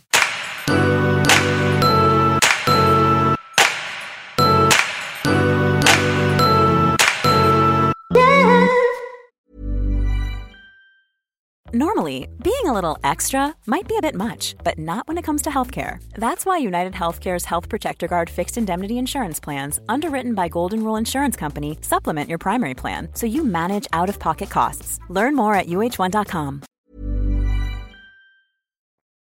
Normally, 11.76 12.28
being 12.42 12.68
a 12.68 12.74
little 12.74 12.98
extra 13.04 13.54
might 13.66 13.86
be 13.86 13.98
a 13.98 14.02
bit 14.02 14.16
much, 14.16 14.56
but 14.64 14.78
not 14.78 15.08
when 15.10 15.18
it 15.18 15.26
comes 15.26 15.42
to 15.42 15.50
healthcare. 15.50 15.98
That's 16.18 16.46
why 16.46 16.58
United 16.68 16.94
Healthcare's 16.94 17.46
Health 17.46 17.68
Protector 17.70 18.08
Guard 18.08 18.30
fixed 18.30 18.58
indemnity 18.58 18.94
insurance 18.98 19.44
plans, 19.44 19.80
underwritten 19.90 20.36
by 20.36 20.48
Golden 20.48 20.80
Rule 20.80 21.00
Insurance 21.00 21.40
Company, 21.40 21.78
supplement 21.82 22.30
your 22.30 22.38
primary 22.38 22.74
plan 22.74 23.10
so 23.14 23.26
you 23.28 23.44
manage 23.44 23.88
out 23.92 24.10
of 24.10 24.20
pocket 24.20 24.50
costs. 24.50 25.00
Learn 25.10 25.36
more 25.36 25.56
at 25.56 25.68
uh1.com. 25.68 26.62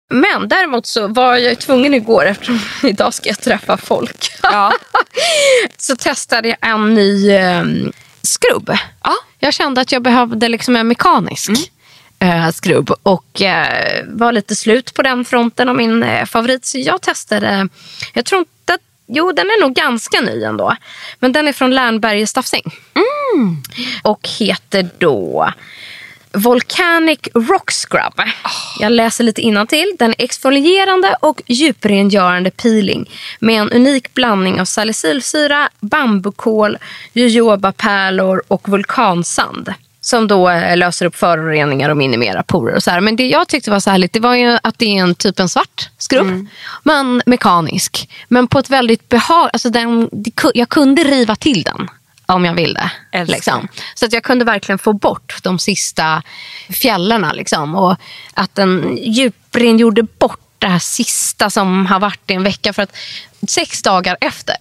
Men 0.10 0.47
däremot 0.47 0.86
så 0.86 1.08
var 1.08 1.36
jag 1.36 1.49
ju 1.49 1.56
tvungen 1.56 1.93
igår, 1.93 2.25
eftersom 2.25 2.60
idag 2.89 3.13
ska 3.13 3.29
jag 3.29 3.39
träffa 3.39 3.77
folk. 3.77 4.32
Ja. 4.41 4.73
så 5.77 5.95
testade 5.95 6.47
jag 6.47 6.58
en 6.62 6.93
ny 6.93 7.32
eh, 7.32 7.63
skrubb. 8.21 8.77
Ja. 9.03 9.13
Jag 9.39 9.53
kände 9.53 9.82
att 9.82 9.91
jag 9.91 10.01
behövde 10.01 10.49
liksom 10.49 10.75
en 10.75 10.88
mekanisk 10.88 11.72
eh, 12.23 12.49
skrubb 12.49 12.91
och 13.03 13.41
eh, 13.41 14.05
var 14.07 14.31
lite 14.31 14.55
slut 14.55 14.93
på 14.93 15.01
den 15.01 15.25
fronten 15.25 15.69
av 15.69 15.75
min 15.75 16.03
eh, 16.03 16.25
favorit. 16.25 16.65
Så 16.65 16.77
jag 16.77 17.01
testade, 17.01 17.69
jag 18.13 18.25
tror 18.25 18.39
inte 18.39 18.73
att, 18.73 18.81
jo 19.07 19.31
den 19.31 19.45
är 19.45 19.62
nog 19.62 19.73
ganska 19.73 20.21
ny 20.21 20.43
ändå. 20.43 20.75
Men 21.19 21.31
den 21.31 21.47
är 21.47 21.53
från 21.53 21.71
Lernberger 21.71 22.25
Stafsing. 22.25 22.73
Och 24.03 24.29
heter 24.39 24.89
då 24.97 25.51
Volcanic 26.31 27.19
Rock 27.33 27.71
Scrub. 27.71 28.21
Jag 28.79 28.91
läser 28.91 29.23
lite 29.23 29.41
innantill. 29.41 29.95
Den 29.99 30.09
är 30.09 30.23
exfolierande 30.23 31.15
och 31.19 31.41
djuprengörande 31.45 32.51
peeling 32.51 33.09
med 33.39 33.62
en 33.62 33.71
unik 33.71 34.13
blandning 34.13 34.62
av 34.62 34.65
salicylsyra, 34.65 35.69
bambukol, 35.79 36.77
jojobapärlor 37.13 38.43
och 38.47 38.69
vulkansand 38.69 39.73
som 40.04 40.28
då 40.28 40.50
eh, 40.50 40.78
löser 40.78 41.06
upp 41.06 41.16
föroreningar 41.16 41.89
och 41.89 41.98
minimerar 41.98 42.44
porer. 42.44 42.76
Och 42.76 42.84
så 42.84 42.92
här. 42.92 43.02
Men 43.02 43.16
det 43.16 43.28
jag 43.28 43.48
tyckte 43.48 43.72
var 43.72 43.80
så 43.80 43.89
härligt 43.89 44.13
det 44.13 44.20
var 44.20 44.36
ju 44.36 44.58
att 44.63 44.80
det 44.80 44.86
är 44.86 45.02
en 45.02 45.16
typ 45.16 45.39
en 45.39 45.50
svart 45.50 45.89
skrubb, 45.98 46.48
men 46.84 47.22
mekanisk. 47.26 48.10
Men 48.28 48.48
på 48.48 48.60
ett 48.60 48.70
väldigt 48.70 49.10
behag... 49.10 49.50
Alltså 49.54 49.70
den, 49.70 50.10
jag 50.54 50.70
kunde 50.70 51.04
riva 51.04 51.36
till 51.36 51.63
den 51.63 51.89
om 52.26 52.46
jag 52.46 52.54
ville. 52.54 52.92
Liksom. 53.28 53.68
Så 53.96 54.06
att 54.06 54.13
jag 54.13 54.24
kunde 54.24 54.46
verkligen 54.46 54.80
få 54.80 54.94
bort 54.94 55.38
de 55.44 55.60
sista 55.60 56.22
fjällarna. 56.70 57.34
Liksom. 57.34 57.76
Och 57.76 57.96
att 58.34 58.56
den 58.56 58.98
djuprengjorde 59.02 60.04
bort 60.04 60.39
det 60.60 60.68
här 60.68 60.80
sista 60.80 61.50
som 61.50 61.86
har 61.86 62.00
varit 62.00 62.32
i 62.32 62.34
en 62.34 62.44
vecka. 62.44 62.74
För 62.74 62.84
att 62.84 62.96
sex 63.48 63.82
dagar 63.82 64.18
efter 64.22 64.56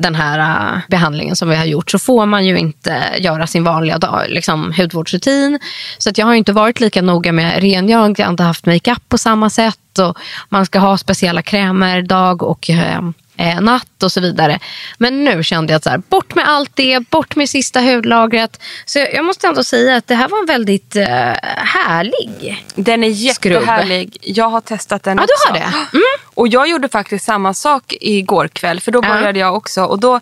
den 0.00 0.14
här 0.14 0.38
äh, 0.38 0.80
behandlingen 0.88 1.36
som 1.36 1.48
vi 1.48 1.56
har 1.56 1.64
gjort 1.64 1.90
så 1.90 1.98
får 1.98 2.26
man 2.26 2.46
ju 2.46 2.58
inte 2.58 3.02
göra 3.18 3.46
sin 3.46 3.64
vanliga 3.64 3.98
dag, 3.98 4.24
liksom, 4.28 4.72
hudvårdsrutin. 4.76 5.58
Så 5.98 6.10
att 6.10 6.18
jag 6.18 6.26
har 6.26 6.34
inte 6.34 6.52
varit 6.52 6.80
lika 6.80 7.02
noga 7.02 7.32
med 7.32 7.62
rengöring. 7.62 8.14
Jag 8.18 8.26
har 8.26 8.30
inte 8.30 8.42
haft 8.42 8.66
makeup 8.66 9.08
på 9.08 9.18
samma 9.18 9.50
sätt. 9.50 9.98
Och 9.98 10.18
man 10.48 10.66
ska 10.66 10.78
ha 10.78 10.98
speciella 10.98 11.42
krämer 11.42 12.02
dag 12.02 12.42
och 12.42 12.70
äh, 12.70 13.00
eh, 13.40 13.60
natt 13.60 14.02
och 14.02 14.12
så 14.12 14.20
vidare. 14.20 14.58
Men 14.98 15.24
nu 15.24 15.42
kände 15.42 15.72
jag 15.72 15.76
att 15.76 15.84
så 15.84 15.90
här, 15.90 15.98
bort 16.08 16.34
med 16.34 16.48
allt 16.48 16.70
det, 16.74 17.10
bort 17.10 17.36
med 17.36 17.48
sista 17.48 17.80
hudlagret. 17.80 18.60
Så 18.84 18.98
jag, 18.98 19.24
måste 19.24 19.46
ändå 19.46 19.64
säga 19.64 19.96
att 19.96 20.06
det 20.06 20.14
här 20.14 20.28
var 20.28 20.38
en 20.38 20.46
väldigt 20.46 20.96
eh, 20.96 21.06
härlig. 21.56 22.64
Den 22.74 23.04
är 23.04 23.32
Skrubb. 23.32 23.52
jättehärlig. 23.62 24.16
Jag 24.22 24.48
har 24.48 24.60
testat 24.60 25.02
den 25.02 25.16
Ja, 25.16 25.22
också. 25.24 25.52
du 25.52 25.58
har 25.60 25.66
det? 25.70 25.96
Mm. 25.96 26.02
Och 26.34 26.48
jag 26.48 26.68
gjorde 26.68 26.88
faktiskt 26.88 27.24
samma 27.24 27.54
sak 27.54 27.94
igår 28.00 28.48
kväll. 28.48 28.80
För 28.80 28.92
då 28.92 29.00
Ja. 29.02 29.08
började 29.14 29.38
jag 29.38 29.56
också. 29.56 29.82
Och 29.84 29.98
då, 29.98 30.20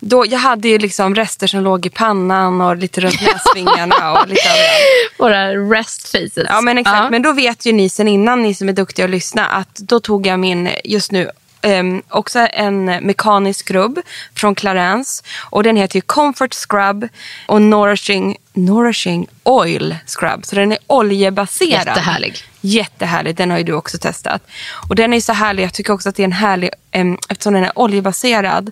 då, 0.00 0.26
jag 0.26 0.38
hade 0.38 0.68
ju 0.68 0.78
liksom 0.78 1.14
rester 1.14 1.46
som 1.46 1.60
låg 1.60 1.86
i 1.86 1.90
pannan 1.90 2.60
och 2.60 2.76
lite 2.76 3.00
runt 3.00 3.20
näsvingarna 3.34 4.12
och 4.12 4.28
lite 4.28 4.48
överallt. 4.48 5.18
Våra 5.18 5.48
rest 5.78 6.08
faces. 6.12 6.46
Ja 6.48 6.60
men 6.60 6.78
exakt. 6.78 6.96
Ja. 6.98 7.10
Men 7.10 7.22
då 7.22 7.32
vet 7.32 7.66
ju 7.66 7.72
ni 7.72 7.88
sen 7.88 8.08
innan, 8.08 8.42
ni 8.42 8.54
som 8.54 8.68
är 8.68 8.72
duktiga 8.72 9.04
att 9.04 9.10
lyssna, 9.10 9.46
att 9.46 9.74
då 9.74 10.00
tog 10.00 10.26
jag 10.26 10.40
min, 10.40 10.70
just 10.84 11.12
nu, 11.12 11.30
ehm, 11.64 12.02
också 12.08 12.38
en 12.52 12.84
mekanisk 12.84 13.60
skrubb 13.60 14.00
från 14.34 14.54
Clarence. 14.54 15.22
Och 15.50 15.62
den 15.62 15.76
heter 15.76 15.96
ju 15.96 16.00
Comfort 16.00 16.54
Scrub 16.54 17.08
och 17.46 17.62
Nourishing, 17.62 18.36
Nourishing 18.52 19.26
Oil 19.42 19.96
Scrub. 20.06 20.44
Så 20.46 20.56
den 20.56 20.72
är 20.72 20.78
oljebaserad. 20.86 21.86
Jättehärlig. 21.86 22.38
Jättehärlig. 22.60 23.36
Den 23.36 23.50
har 23.50 23.58
ju 23.58 23.64
du 23.64 23.72
också 23.72 23.98
testat. 23.98 24.42
Och 24.88 24.94
den 24.94 25.12
är 25.12 25.20
så 25.20 25.32
härlig. 25.32 25.62
Jag 25.62 25.72
tycker 25.72 25.92
också 25.92 26.08
att 26.08 26.16
det 26.16 26.22
är 26.22 26.24
en 26.24 26.32
härlig, 26.32 26.70
em, 26.90 27.18
eftersom 27.28 27.54
den 27.54 27.64
är 27.64 27.78
oljebaserad, 27.78 28.70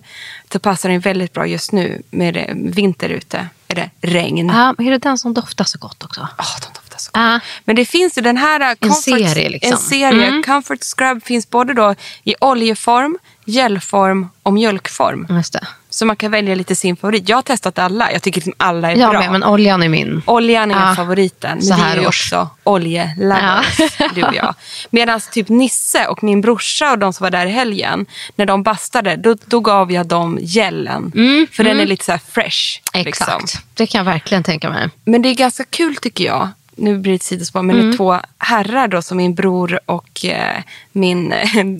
så 0.51 0.59
passar 0.59 0.89
den 0.89 0.99
väldigt 0.99 1.33
bra 1.33 1.47
just 1.47 1.71
nu 1.71 2.01
med 2.09 2.33
det, 2.33 2.53
vinter 2.55 3.09
ute. 3.09 3.47
Det 3.67 3.89
regn? 4.01 4.49
Ja, 4.49 4.75
är 4.77 4.91
det 4.91 4.97
den 4.97 5.17
som 5.17 5.33
doftar 5.33 5.65
så 5.65 5.77
gott 5.77 6.03
också? 6.03 6.27
Åh, 6.39 6.55
de 6.61 6.67
doftar 6.73 6.82
gott. 7.07 7.21
Ja. 7.23 7.39
Men 7.65 7.75
det 7.75 7.85
finns 7.85 8.17
ju 8.17 8.21
den 8.21 8.37
här 8.37 8.59
uh, 8.71 8.75
comfort, 8.79 9.03
serie 9.03 9.49
liksom. 9.49 9.71
en 9.71 9.77
serie. 9.77 10.27
Mm. 10.27 10.43
Comfort 10.43 10.83
Scrub 10.83 11.23
finns 11.23 11.49
både 11.49 11.73
då 11.73 11.95
i 12.23 12.35
oljeform, 12.41 13.17
gelform 13.45 14.29
och 14.43 14.53
mjölkform. 14.53 15.27
Just 15.29 15.53
det. 15.53 15.67
Så 15.89 16.05
man 16.05 16.15
kan 16.15 16.31
välja 16.31 16.55
lite 16.55 16.75
sin 16.75 16.95
favorit. 16.95 17.29
Jag 17.29 17.37
har 17.37 17.41
testat 17.41 17.79
alla. 17.79 18.11
Jag 18.11 18.21
tycker 18.21 18.37
liksom 18.41 18.53
alla 18.57 18.91
är 18.91 18.95
Jag 18.95 19.09
bra. 19.11 19.19
med, 19.19 19.31
men 19.31 19.43
oljan 19.43 19.83
är 19.83 19.89
min. 19.89 20.21
Oljan 20.25 20.71
är 20.71 20.89
Ja. 20.89 20.95
favoriten. 20.95 21.51
Men 21.57 21.61
Så 21.61 21.75
vi 21.75 21.81
här 21.81 21.97
är 21.97 22.01
ju 22.01 22.07
års. 22.07 22.33
också 22.33 22.49
oljelovers, 22.63 23.77
du 24.15 24.23
och 24.23 24.35
jag. 24.35 24.55
Medan 24.89 25.21
typ 25.31 25.49
Nisse 25.49 26.07
och 26.07 26.23
min 26.23 26.41
brorsa 26.41 26.91
och 26.91 26.99
de 26.99 27.13
som 27.13 27.23
var 27.23 27.31
där 27.31 27.45
i 27.45 27.49
helgen, 27.51 28.05
när 28.35 28.45
de 28.45 28.63
bastade, 28.63 29.15
då, 29.15 29.35
då 29.45 29.59
gav 29.59 29.91
jag 29.91 30.05
dem 30.07 30.37
gelen. 30.41 31.11
För 31.51 31.63
den 31.63 31.79
är 31.79 31.85
lite 31.85 32.05
så 32.05 32.11
här 32.11 32.21
fresh. 32.31 32.79
Mm, 32.93 33.07
Exakt. 33.07 33.41
Liksom. 33.41 33.61
Det 33.73 33.87
kan 33.87 33.99
jag 33.99 34.05
verkligen 34.13 34.43
tänka 34.43 34.69
mig. 34.69 34.89
Men 35.05 35.21
det 35.21 35.29
är 35.29 35.35
ganska 35.35 35.63
kul 35.63 35.95
tycker 35.95 36.23
jag. 36.25 36.49
Nu 36.75 36.97
blir 36.97 37.11
det 37.11 37.15
ett 37.15 37.23
sidospår. 37.23 37.61
Men 37.61 37.75
Mm. 37.75 37.87
det 37.89 37.95
är 37.95 37.97
två 37.97 38.19
herrar 38.37 38.87
då 38.87 39.01
som 39.01 39.17
min 39.17 39.33
bror 39.35 39.79
och 39.85 40.25
eh, 40.25 40.63
min 40.91 41.31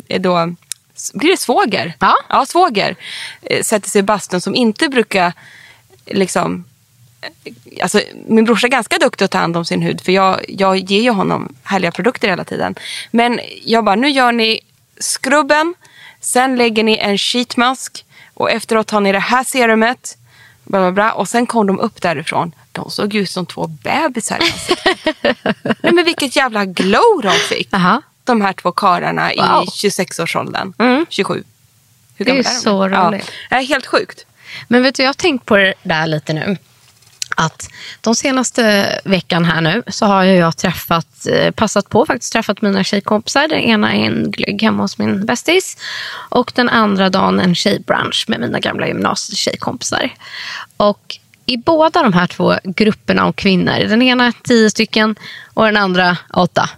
eh, 0.07 0.21
då, 0.21 0.55
blir 1.13 1.29
det 1.31 1.37
svåger? 1.39 1.93
Ja. 1.99 2.15
ja 2.29 2.45
svåger. 2.45 2.95
Eh, 3.41 3.61
sätter 3.63 3.89
sig 3.89 3.99
i 3.99 4.03
bastun 4.03 4.41
som 4.41 4.55
inte 4.55 4.89
brukar 4.89 5.33
liksom 6.05 6.65
eh, 7.21 7.53
Alltså, 7.81 8.01
min 8.27 8.45
brorsa 8.45 8.67
är 8.67 8.71
ganska 8.71 8.97
duktig 8.97 9.25
att 9.25 9.31
ta 9.31 9.37
hand 9.37 9.57
om 9.57 9.65
sin 9.65 9.81
hud 9.81 10.01
för 10.01 10.11
jag, 10.11 10.39
jag 10.47 10.77
ger 10.77 11.01
ju 11.01 11.09
honom 11.09 11.55
härliga 11.63 11.91
produkter 11.91 12.27
hela 12.27 12.43
tiden. 12.43 12.75
Men 13.11 13.39
jag 13.65 13.83
bara, 13.83 13.95
nu 13.95 14.09
gör 14.09 14.31
ni 14.31 14.59
skrubben, 14.97 15.73
sen 16.21 16.55
lägger 16.55 16.83
ni 16.83 16.97
en 16.97 17.17
sheetmask 17.17 18.05
och 18.33 18.51
efteråt 18.51 18.87
tar 18.87 18.99
ni 19.01 19.11
det 19.11 19.19
här 19.19 19.43
serumet. 19.43 20.17
Bla, 20.63 20.79
bla, 20.79 20.91
bla, 20.91 21.11
och 21.13 21.29
sen 21.29 21.45
kom 21.47 21.67
de 21.67 21.79
upp 21.79 22.01
därifrån. 22.01 22.51
De 22.75 22.91
såg 22.91 23.15
ut 23.15 23.29
som 23.29 23.45
två 23.45 23.67
bebisar 23.67 24.39
i. 24.43 24.75
Nej, 25.81 25.93
men 25.93 26.05
vilket 26.05 26.35
jävla 26.35 26.65
glow 26.65 27.21
de 27.23 27.31
fick. 27.31 27.73
Aha. 27.73 28.01
De 28.23 28.41
här 28.41 28.53
två 28.53 28.71
karlarna 28.71 29.21
Wow. 29.37 29.63
i 29.63 29.67
26-årsåldern. 29.67 30.73
Mm. 30.79 31.05
27. 31.09 31.43
Hur 32.17 32.25
Det 32.25 32.31
är 32.31 32.35
gamla 32.35 32.49
ju 32.49 32.55
de? 32.55 32.61
så 32.61 32.87
roligt. 32.87 33.31
Ja, 33.49 33.57
det 33.57 33.63
är 33.63 33.67
helt 33.67 33.85
sjukt. 33.87 34.25
Men 34.67 34.83
vet 34.83 34.95
du, 34.95 35.03
jag 35.03 35.09
har 35.09 35.13
tänkt 35.13 35.45
på 35.45 35.57
det 35.57 35.73
där 35.83 36.07
lite 36.07 36.33
nu. 36.33 36.57
Att 37.35 37.69
de 38.01 38.15
senaste 38.15 38.89
veckan 39.05 39.45
här 39.45 39.61
nu 39.61 39.83
så 39.87 40.05
har 40.05 40.23
jag 40.23 40.57
träffat, 40.57 41.25
eh, 41.25 41.51
passat 41.51 41.89
på 41.89 42.05
faktiskt 42.05 42.33
träffat 42.33 42.61
mina 42.61 42.83
tjejkompisar. 42.83 43.47
Den 43.47 43.59
ena 43.59 43.93
är 43.93 44.05
en 44.05 44.31
glögg 44.31 44.61
hemma 44.61 44.83
hos 44.83 44.97
min 44.97 45.25
bästis 45.25 45.77
och 46.29 46.51
den 46.55 46.69
andra 46.69 47.09
dagen 47.09 47.39
en 47.39 47.55
tjejbrunch 47.55 48.25
med 48.27 48.39
mina 48.39 48.59
gamla 48.59 48.87
gymnasietjejkompisar. 48.87 50.09
Och 50.77 51.17
i 51.45 51.57
båda 51.57 52.03
de 52.03 52.13
här 52.13 52.27
två 52.27 52.55
grupperna 52.63 53.25
av 53.25 53.31
kvinnor, 53.31 53.79
den 53.79 54.01
ena 54.01 54.31
tio 54.43 54.69
stycken 54.69 55.15
och 55.53 55.65
den 55.65 55.77
andra 55.77 56.17
åtta, 56.33 56.69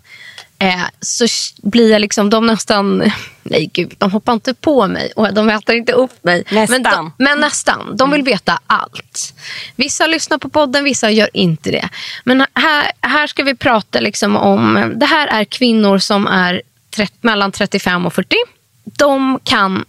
eh, 0.59 0.83
så 1.01 1.25
blir 1.63 1.91
jag 1.91 2.01
liksom, 2.01 2.29
de 2.29 2.45
nästan, 2.45 3.11
nej 3.43 3.69
gud, 3.73 3.93
de 3.97 4.11
hoppar 4.11 4.33
inte 4.33 4.53
på 4.53 4.87
mig 4.87 5.11
och 5.15 5.33
de 5.33 5.49
äter 5.49 5.75
inte 5.75 5.91
upp 5.93 6.23
mig. 6.23 6.43
Men, 6.49 6.61
Nästan. 6.61 6.83
de, 6.83 7.11
men 7.17 7.39
nästan. 7.39 7.97
De 7.97 8.11
vill 8.11 8.23
veta 8.23 8.59
allt. 8.67 9.33
Vissa 9.75 10.07
lyssnar 10.07 10.37
på 10.37 10.49
podden, 10.49 10.83
vissa 10.83 11.11
gör 11.11 11.29
inte 11.33 11.71
det. 11.71 11.89
Men 12.23 12.45
här, 12.53 12.91
här 13.01 13.27
ska 13.27 13.43
vi 13.43 13.55
prata 13.55 13.99
liksom 13.99 14.35
om, 14.35 14.93
det 14.95 15.05
här 15.05 15.27
är 15.27 15.43
kvinnor 15.43 15.97
som 15.97 16.27
är 16.27 16.61
30, 16.95 17.13
mellan 17.21 17.51
35 17.51 18.05
och 18.05 18.13
40. 18.13 18.35
De 18.83 19.39
kan 19.43 19.85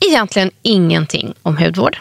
egentligen 0.00 0.50
ingenting 0.62 1.34
om 1.42 1.56
hudvård. 1.56 1.98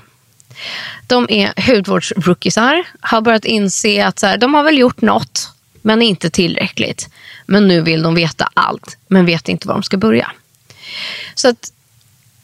De 1.08 1.26
är 1.30 1.54
hudvårdsrookiesar, 1.68 2.84
har 3.00 3.22
börjat 3.22 3.46
inse 3.46 4.06
att 4.06 4.20
så 4.20 4.28
här, 4.28 4.38
de 4.38 4.54
har 4.54 4.64
väl 4.64 4.78
gjort 4.78 5.02
något, 5.02 5.52
men 5.82 6.02
inte 6.02 6.30
tillräckligt. 6.30 7.10
Men 7.46 7.68
nu 7.68 7.82
vill 7.82 8.02
de 8.02 8.16
veta 8.16 8.50
allt, 8.54 8.98
men 9.08 9.26
vet 9.26 9.50
inte 9.50 9.68
var 9.68 9.74
de 9.74 9.84
ska 9.84 9.98
börja. 9.98 10.32
Så 11.36 11.50
att 11.50 11.72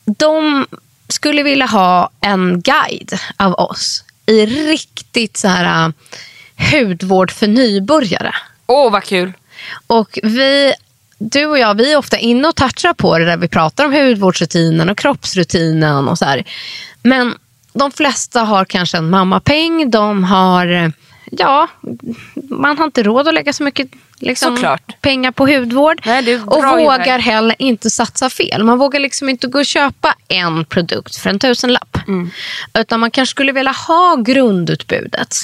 de 0.05 0.65
skulle 1.07 1.43
vilja 1.43 1.65
ha 1.65 2.09
en 2.21 2.61
guide 2.61 3.19
av 3.37 3.53
oss 3.53 4.03
i 4.25 4.45
riktigt 4.45 5.37
så 5.37 5.47
här 5.47 5.87
uh, 5.87 5.93
hudvård 6.71 7.31
för 7.31 7.47
nybörjare. 7.47 8.35
Åh, 8.65 8.91
vad 8.91 9.03
kul. 9.03 9.33
Och 9.87 10.19
vi, 10.23 10.73
du 11.17 11.45
och 11.45 11.59
jag, 11.59 11.77
vi 11.77 11.93
är 11.93 11.97
ofta 11.97 12.17
inne 12.17 12.47
och 12.47 12.55
touchar 12.55 12.93
på 12.93 13.19
det 13.19 13.25
där 13.25 13.37
vi 13.37 13.47
pratar 13.47 13.85
om 13.85 13.93
hudvårdsrutinen 13.93 14.89
och 14.89 14.97
kroppsrutinen 14.97 16.07
och 16.07 16.17
så 16.17 16.25
här. 16.25 16.43
Men 17.03 17.35
de 17.73 17.91
flesta 17.91 18.41
har 18.41 18.65
kanske 18.65 18.97
en 18.97 19.09
mammapeng, 19.09 19.91
de 19.91 20.23
har, 20.23 20.91
ja, 21.31 21.67
man 22.49 22.77
har 22.77 22.85
inte 22.85 23.03
råd 23.03 23.27
att 23.27 23.33
lägga 23.33 23.53
så 23.53 23.63
mycket 23.63 23.87
liksom, 24.19 24.55
Såklart. 24.55 25.01
pengar 25.01 25.31
på 25.31 25.47
hudvård. 25.47 26.01
Nej, 26.05 26.37
och 26.39 26.63
vågar 26.63 26.97
där. 27.05 27.19
heller 27.19 27.55
inte 27.59 27.89
satsa 27.89 28.29
fel. 28.29 28.63
Man 28.63 28.77
vågar 28.77 28.99
liksom 28.99 29.29
inte 29.29 29.47
gå 29.47 29.59
och 29.59 29.65
köpa 29.65 30.15
en 30.27 30.65
produkt 30.65 31.15
för 31.15 31.29
en 31.29 31.39
tusenlapp. 31.39 31.97
Mm. 32.07 32.29
Utan 32.73 32.99
man 32.99 33.11
kanske 33.11 33.31
skulle 33.31 33.51
vilja 33.51 33.71
ha 33.87 34.15
grundutbudet. 34.15 35.35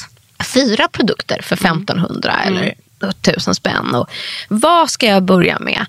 Fyra 0.54 0.88
produkter 0.88 1.42
för 1.42 1.56
Mm. 1.66 1.82
1500 1.82 2.34
eller 2.46 2.74
1000 3.22 3.56
spänn. 3.56 3.96
Och 3.96 4.10
vad 4.48 4.90
ska 4.90 5.06
jag 5.06 5.24
börja 5.24 5.60
med? 5.60 5.86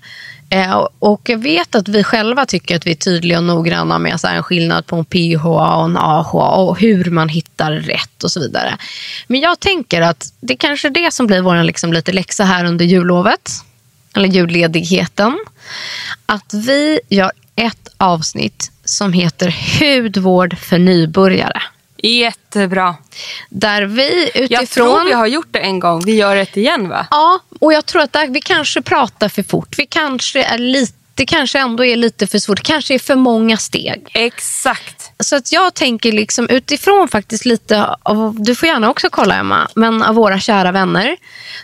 Eh, 0.51 0.87
och- 0.99 1.29
jag 1.29 1.37
vet 1.37 1.75
att 1.75 1.87
vi 1.87 2.03
själva 2.03 2.45
tycker 2.45 2.75
att 2.75 2.87
vi 2.87 2.91
är 2.91 2.95
tydliga 2.95 3.37
och 3.37 3.43
noggranna 3.43 3.99
med 3.99 4.19
så 4.19 4.27
här, 4.27 4.35
en 4.35 4.43
skillnad 4.43 4.85
på 4.85 4.95
en 4.95 5.05
PHA 5.05 5.75
och 5.75 5.85
en 5.85 5.97
AHA 5.97 6.49
och 6.49 6.79
hur 6.79 7.05
man 7.11 7.29
hittar 7.29 7.71
rätt 7.71 8.23
och 8.23 8.31
så 8.31 8.39
vidare. 8.39 8.77
Men 9.27 9.39
jag 9.39 9.59
tänker 9.59 10.01
att 10.01 10.33
det 10.41 10.55
kanske 10.55 10.87
är 10.87 10.91
det 10.91 11.13
som 11.13 11.27
blir 11.27 11.41
vår 11.41 11.63
liksom, 11.63 11.93
lite 11.93 12.11
läxa 12.11 12.43
här 12.43 12.65
under 12.65 12.85
jullovet. 12.85 13.51
Eller 14.15 14.27
julledigheten. 14.29 15.39
Att 16.25 16.53
vi 16.53 16.99
gör 17.09 17.31
ett 17.55 17.87
avsnitt 17.97 18.71
som 18.85 19.13
heter 19.13 19.55
Hudvård 19.79 20.57
för 20.57 20.79
nybörjare. 20.79 21.61
Jättebra. 22.03 22.95
Där 23.49 23.81
vi 23.81 24.31
utifrån... 24.35 24.47
Jag 24.49 24.69
tror 24.69 25.05
vi 25.05 25.11
har 25.11 25.27
gjort 25.27 25.47
det 25.51 25.59
en 25.59 25.79
gång. 25.79 26.05
Vi 26.05 26.15
gör 26.15 26.35
det 26.35 26.57
igen 26.57 26.89
va? 26.89 27.07
Ja, 27.11 27.39
och 27.59 27.73
jag 27.73 27.85
tror 27.85 28.01
att 28.01 28.13
där, 28.13 28.27
vi 28.27 28.41
kanske 28.41 28.81
pratar 28.81 29.29
för 29.29 29.43
fort. 29.43 29.75
Vi 29.77 29.85
kanske 29.85 30.43
är 30.43 30.57
lite, 30.57 30.93
det 31.13 31.25
kanske 31.25 31.59
ändå 31.59 31.85
är 31.85 31.95
lite 31.95 32.27
för 32.27 32.39
svårt. 32.39 32.57
Det 32.57 32.63
kanske 32.63 32.93
är 32.93 32.99
för 32.99 33.15
många 33.15 33.57
steg. 33.57 34.09
Exakt. 34.13 35.11
Så 35.19 35.35
att 35.35 35.51
jag 35.51 35.73
tänker 35.73 36.11
liksom 36.11 36.49
utifrån 36.49 37.07
faktiskt 37.07 37.45
lite 37.45 37.95
av, 38.03 38.35
du 38.39 38.55
får 38.55 38.67
gärna 38.69 38.89
också 38.89 39.09
kolla 39.09 39.35
Emma, 39.35 39.67
men 39.75 40.03
av 40.03 40.15
våra 40.15 40.39
kära 40.39 40.71
vänner. 40.71 41.17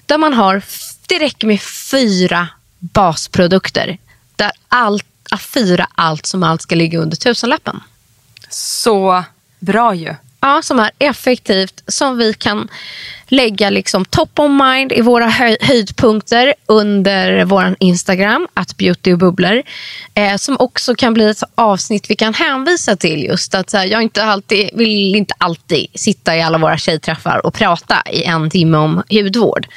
Där 0.05 0.17
man 0.17 0.33
har, 0.33 0.61
det 1.07 1.19
räcker 1.19 1.47
med 1.47 1.61
fyra 1.61 2.47
basprodukter. 2.79 3.97
Där 4.35 4.51
allt, 4.67 5.05
fyra 5.39 5.87
allt 5.95 6.25
som 6.25 6.43
allt 6.43 6.61
ska 6.61 6.75
ligga 6.75 6.99
under 6.99 7.17
tusenlappen. 7.17 7.83
Så 8.49 9.23
bra 9.59 9.95
ju. 9.95 10.15
Ja, 10.41 10.61
som 10.61 10.79
är 10.79 10.91
effektivt, 10.99 11.83
som 11.87 12.17
vi 12.17 12.33
kan 12.33 12.67
lägga 13.27 13.69
liksom 13.69 14.05
top 14.05 14.39
of 14.39 14.51
mind 14.51 14.91
i 14.91 15.01
våra 15.01 15.27
höj- 15.27 15.57
höjdpunkter 15.61 16.53
under 16.65 17.45
vår 17.45 17.75
Instagram, 17.79 18.47
att 18.53 18.77
beauty 18.77 19.13
och 19.13 19.17
bubblor. 19.17 19.63
Eh, 20.13 20.35
som 20.35 20.57
också 20.59 20.95
kan 20.95 21.13
bli 21.13 21.29
ett 21.29 21.43
avsnitt 21.55 22.09
vi 22.09 22.15
kan 22.15 22.33
hänvisa 22.33 22.95
till. 22.95 23.23
just 23.23 23.55
att 23.55 23.69
så 23.69 23.77
här, 23.77 23.85
Jag 23.85 24.01
inte 24.01 24.23
alltid, 24.23 24.69
vill 24.73 25.15
inte 25.15 25.33
alltid 25.37 25.87
sitta 25.93 26.37
i 26.37 26.41
alla 26.41 26.57
våra 26.57 26.77
tjejträffar 26.77 27.45
och 27.45 27.53
prata 27.53 27.95
i 28.11 28.23
en 28.23 28.49
timme 28.49 28.77
om 28.77 29.03
hudvård. 29.09 29.67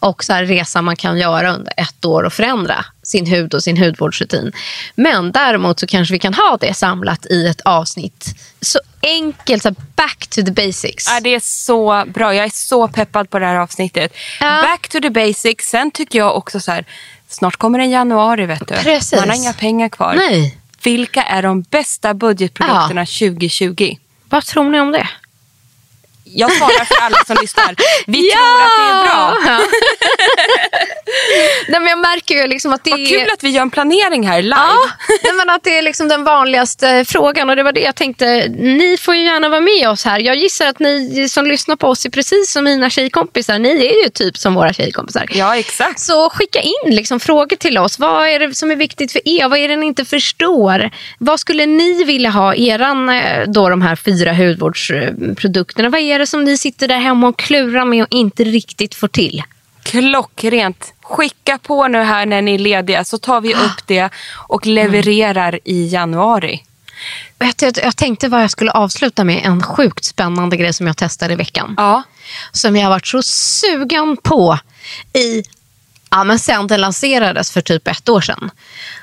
Och 0.00 0.24
så 0.24 0.32
här 0.32 0.44
resa 0.44 0.82
man 0.82 0.96
kan 0.96 1.18
göra 1.18 1.54
under 1.54 1.72
ett 1.76 2.04
år 2.04 2.22
och 2.22 2.32
förändra 2.32 2.84
sin 3.02 3.26
hud 3.26 3.54
och 3.54 3.62
sin 3.62 3.76
hudvårdsrutin. 3.76 4.52
Men 4.94 5.32
däremot 5.32 5.80
så 5.80 5.86
kanske 5.86 6.12
vi 6.12 6.18
kan 6.18 6.34
ha 6.34 6.58
det 6.60 6.74
samlat 6.74 7.26
i 7.26 7.46
ett 7.46 7.60
avsnitt. 7.60 8.34
Så 8.60 8.80
enkelt, 9.02 9.62
så 9.62 9.74
back 9.96 10.26
to 10.30 10.42
the 10.42 10.52
basics. 10.52 11.06
Ja, 11.08 11.20
det 11.20 11.34
är 11.34 11.40
så 11.40 12.04
bra. 12.06 12.34
Jag 12.34 12.44
är 12.44 12.50
så 12.54 12.88
peppad 12.88 13.30
på 13.30 13.38
det 13.38 13.46
här 13.46 13.56
avsnittet. 13.56 14.12
Ja. 14.40 14.62
Back 14.62 14.88
to 14.88 15.00
the 15.00 15.10
basics. 15.10 15.68
Sen 15.68 15.90
tycker 15.90 16.18
jag 16.18 16.36
också 16.36 16.60
så 16.60 16.72
här, 16.72 16.84
snart 17.28 17.56
kommer 17.56 17.78
en 17.78 17.90
januari 17.90 18.46
vet 18.46 18.68
du. 18.68 18.74
Precis. 18.74 19.20
Man 19.20 19.28
har 19.28 19.36
inga 19.36 19.52
pengar 19.52 19.88
kvar. 19.88 20.14
Nej. 20.14 20.56
Vilka 20.82 21.22
är 21.22 21.42
de 21.42 21.62
bästa 21.62 22.14
budgetprodukterna 22.14 23.06
2020? 23.06 23.96
Vad 24.28 24.44
tror 24.44 24.70
ni 24.70 24.80
om 24.80 24.92
det? 24.92 25.08
Jag 26.34 26.52
svarar 26.52 26.84
för 26.84 27.02
alla 27.02 27.24
som 27.26 27.36
lyssnar. 27.40 27.74
Vi 28.06 28.30
tror 28.32 28.62
att 28.62 28.78
det 28.78 28.84
är 28.92 29.04
bra. 29.04 29.36
Nej, 31.68 31.80
men 31.80 31.88
jag 31.88 31.98
märker 31.98 32.34
ju 32.34 32.46
liksom 32.46 32.72
att 32.72 32.84
det 32.84 32.90
Vad 32.90 33.00
är... 33.00 33.06
kul 33.06 33.30
att 33.34 33.44
vi 33.44 33.48
gör 33.48 33.62
en 33.62 33.70
planering 33.70 34.28
här 34.28 34.42
live. 34.42 34.56
Ja, 35.22 35.32
men 35.32 35.50
att 35.50 35.64
det 35.64 35.78
är 35.78 35.82
liksom 35.82 36.08
den 36.08 36.24
vanligaste 36.24 37.04
frågan 37.04 37.50
och 37.50 37.56
det 37.56 37.62
var 37.62 37.72
det 37.72 37.80
jag 37.80 37.94
tänkte. 37.94 38.48
Ni 38.48 38.96
får 39.00 39.14
ju 39.14 39.24
gärna 39.24 39.48
vara 39.48 39.60
med 39.60 39.88
oss 39.88 40.04
här. 40.04 40.18
Jag 40.18 40.36
gissar 40.36 40.66
att 40.66 40.78
ni 40.78 41.28
som 41.28 41.46
lyssnar 41.46 41.76
på 41.76 41.88
oss 41.88 42.06
är 42.06 42.10
precis 42.10 42.52
som 42.52 42.64
mina 42.64 42.90
tjejkompisar. 42.90 43.58
Ni 43.58 43.86
är 43.86 44.04
ju 44.04 44.08
typ 44.08 44.38
som 44.38 44.54
våra 44.54 44.72
tjejkompisar. 44.72 45.26
Ja, 45.30 45.56
exakt. 45.56 46.00
Så 46.00 46.30
skicka 46.30 46.60
in 46.60 46.94
liksom 46.94 47.20
frågor 47.20 47.56
till 47.56 47.78
oss. 47.78 47.98
Vad 47.98 48.28
är 48.28 48.38
det 48.38 48.54
som 48.54 48.70
är 48.70 48.76
viktigt 48.76 49.12
för 49.12 49.28
er? 49.28 49.48
Vad 49.48 49.58
är 49.58 49.68
det 49.68 49.76
ni 49.76 49.86
inte 49.86 50.04
förstår? 50.04 50.90
Vad 51.18 51.40
skulle 51.40 51.66
ni 51.66 52.04
vilja 52.04 52.30
ha 52.30 52.54
eran, 52.54 53.08
eh, 53.08 53.46
då 53.46 53.68
de 53.68 53.82
här 53.82 53.96
fyra 53.96 54.32
hudvårdsprodukterna? 54.32 55.88
Vad 55.88 56.00
är 56.00 56.18
det 56.18 56.26
som 56.26 56.44
ni 56.44 56.58
sitter 56.58 56.88
där 56.88 56.98
hemma 56.98 57.28
och 57.28 57.38
klurar 57.38 57.84
med 57.84 58.02
och 58.02 58.08
inte 58.10 58.44
riktigt 58.44 58.94
får 58.94 59.08
till? 59.08 59.42
Klockrent. 59.90 60.94
Skicka 61.02 61.58
på 61.58 61.88
nu 61.88 61.98
här 61.98 62.26
när 62.26 62.42
ni 62.42 62.54
är 62.54 62.58
lediga 62.58 63.04
så 63.04 63.18
tar 63.18 63.40
vi 63.40 63.54
upp 63.54 63.86
det 63.86 64.10
och 64.48 64.66
levererar 64.66 65.60
i 65.64 65.86
januari. 65.86 66.64
Jag, 67.38 67.78
jag 67.82 67.96
tänkte 67.96 68.28
vad 68.28 68.42
jag 68.42 68.50
skulle 68.50 68.70
avsluta 68.70 69.24
med. 69.24 69.42
En 69.44 69.62
sjukt 69.62 70.04
spännande 70.04 70.56
grej 70.56 70.72
som 70.72 70.86
jag 70.86 70.96
testade 70.96 71.32
i 71.32 71.36
veckan. 71.36 71.74
Ja. 71.76 72.02
Som 72.52 72.76
jag 72.76 72.82
har 72.82 72.90
varit 72.90 73.06
så 73.06 73.22
sugen 73.22 74.16
på 74.16 74.58
i, 75.12 75.42
ja, 76.10 76.24
men 76.24 76.38
sen 76.38 76.66
den 76.66 76.80
lanserades 76.80 77.50
för 77.50 77.60
typ 77.60 77.88
ett 77.88 78.08
år 78.08 78.20
sedan. 78.20 78.50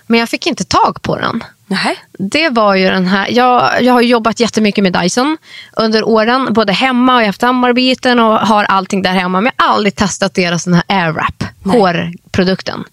Men 0.06 0.20
jag 0.20 0.30
fick 0.30 0.48
inte 0.48 0.64
tag 0.64 1.02
på 1.02 1.18
den. 1.18 1.44
Nej. 1.68 1.98
Det 2.12 2.50
var 2.50 2.76
ju 2.76 2.90
den 2.90 3.08
här, 3.08 3.28
jag, 3.30 3.84
jag 3.84 3.94
har 3.94 4.02
jobbat 4.02 4.40
jättemycket 4.40 4.84
med 4.84 4.94
Dyson 4.94 5.38
under 5.74 6.08
åren. 6.08 6.54
Både 6.54 6.74
hemma 6.74 7.16
och 7.16 7.26
haft 7.26 7.42
samarbeten 7.42 8.20
och 8.20 8.40
har 8.40 8.64
allting 8.64 9.02
där 9.02 9.12
hemma. 9.12 9.42
Men 9.42 9.52
jag 9.58 9.66
har 9.66 9.74
aldrig 9.74 9.96
testat 9.96 10.34
deras 10.34 10.64
den 10.64 10.74
här 10.74 10.84
AirWrap, 10.88 11.44
hårprodukten. 11.64 12.84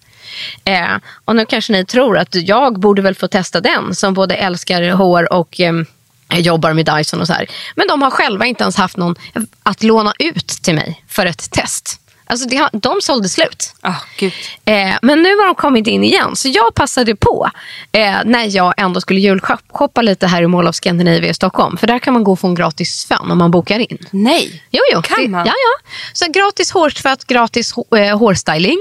Eh, 0.65 0.97
och 1.25 1.37
nu 1.37 1.47
kanske 1.47 1.73
ni 1.73 1.85
tror 1.85 2.19
att 2.19 2.35
jag 2.35 2.81
borde 2.81 3.03
väl 3.03 3.15
få 3.15 3.29
testa 3.29 3.61
den 3.61 3.95
som 3.95 4.15
både 4.15 4.35
älskar 4.35 4.91
hår 4.91 5.33
och 5.33 5.61
em, 5.61 5.87
jobbar 6.31 6.73
med 6.73 6.87
Dyson 6.87 7.21
och 7.21 7.27
så 7.27 7.33
här. 7.33 7.47
Men 7.77 7.89
de 7.89 8.03
har 8.03 8.11
själva 8.11 8.47
inte 8.47 8.63
ens 8.65 8.77
haft 8.77 8.97
någon 8.97 9.15
att 9.63 9.83
låna 9.83 10.13
ut 10.19 10.49
till 10.49 10.75
mig 10.75 11.05
för 11.09 11.27
ett 11.27 11.51
test. 11.51 12.01
Alltså 12.27 12.49
det 12.49 12.69
de 12.73 13.01
sålde 13.01 13.29
slut. 13.29 13.75
Oh. 13.83 14.25
Eh, 14.65 14.95
men 15.03 15.23
nu 15.23 15.37
har 15.37 15.47
de 15.47 15.55
kommit 15.55 15.87
in 15.87 16.05
igen, 16.05 16.37
så 16.37 16.49
jag 16.49 16.75
passade 16.75 17.17
på 17.17 17.51
eh, 17.93 18.17
när 18.25 18.57
jag 18.57 18.75
ändå 18.77 19.01
skulle 19.01 19.21
julshoppa 19.21 20.03
lite 20.03 20.27
här 20.27 20.43
i 20.43 20.47
Mall 20.47 20.69
of 20.69 20.75
Scandinavia 20.75 21.31
i 21.31 21.35
Stockholm. 21.35 21.77
För 21.77 21.87
där 21.87 21.99
kan 21.99 22.13
man 22.13 22.25
gå 22.25 22.33
och 22.33 22.41
få 22.41 22.47
en 22.47 22.55
gratis 22.55 23.05
fön 23.05 23.31
om 23.31 23.39
man 23.39 23.51
bokar 23.51 23.79
in. 23.79 23.99
Nej. 24.11 24.63
Jo, 24.71 24.81
jo. 24.93 25.03
Kan 25.03 25.31
man? 25.31 25.47
Ja, 25.47 25.53
ja. 25.53 25.91
Så 26.13 26.27
gratis 26.33 26.71
hårtvätt, 26.71 27.25
gratis 27.27 27.75
eh, 27.97 28.19
hårstyling. 28.19 28.79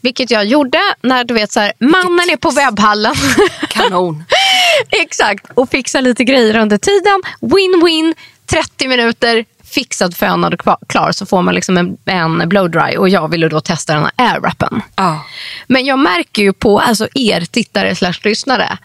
Vilket 0.00 0.30
jag 0.30 0.44
gjorde 0.44 0.80
när 1.02 1.24
du 1.24 1.34
vet 1.34 1.52
så 1.52 1.60
här, 1.60 1.72
mannen 1.78 2.30
är 2.30 2.36
på 2.36 2.50
webbhallen. 2.50 3.14
Kanon. 3.68 4.24
Exakt. 4.90 5.46
Och 5.54 5.70
fixa 5.70 6.00
lite 6.00 6.24
grejer 6.24 6.56
under 6.56 6.78
tiden. 6.78 7.22
Win-win. 7.40 8.14
30 8.46 8.88
minuter. 8.88 9.44
Fixad, 9.76 10.16
fönad 10.16 10.54
och 10.54 10.88
klar 10.88 11.12
så 11.12 11.26
får 11.26 11.42
man 11.42 11.54
liksom 11.54 11.76
en, 11.76 11.96
en 12.04 12.48
blow 12.48 12.70
dry. 12.70 12.96
Och 12.96 13.08
jag 13.08 13.28
ville 13.30 13.48
då 13.48 13.60
testa 13.60 13.94
den 13.94 14.02
här 14.02 14.32
airwrappen. 14.32 14.82
Ja. 14.96 15.24
Men 15.66 15.84
jag 15.86 15.98
märker 15.98 16.42
ju 16.42 16.52
på 16.52 16.80
alltså 16.80 17.08
er 17.14 17.40
tittare 17.40 17.94
slash 17.94 18.14
lyssnare. 18.22 18.78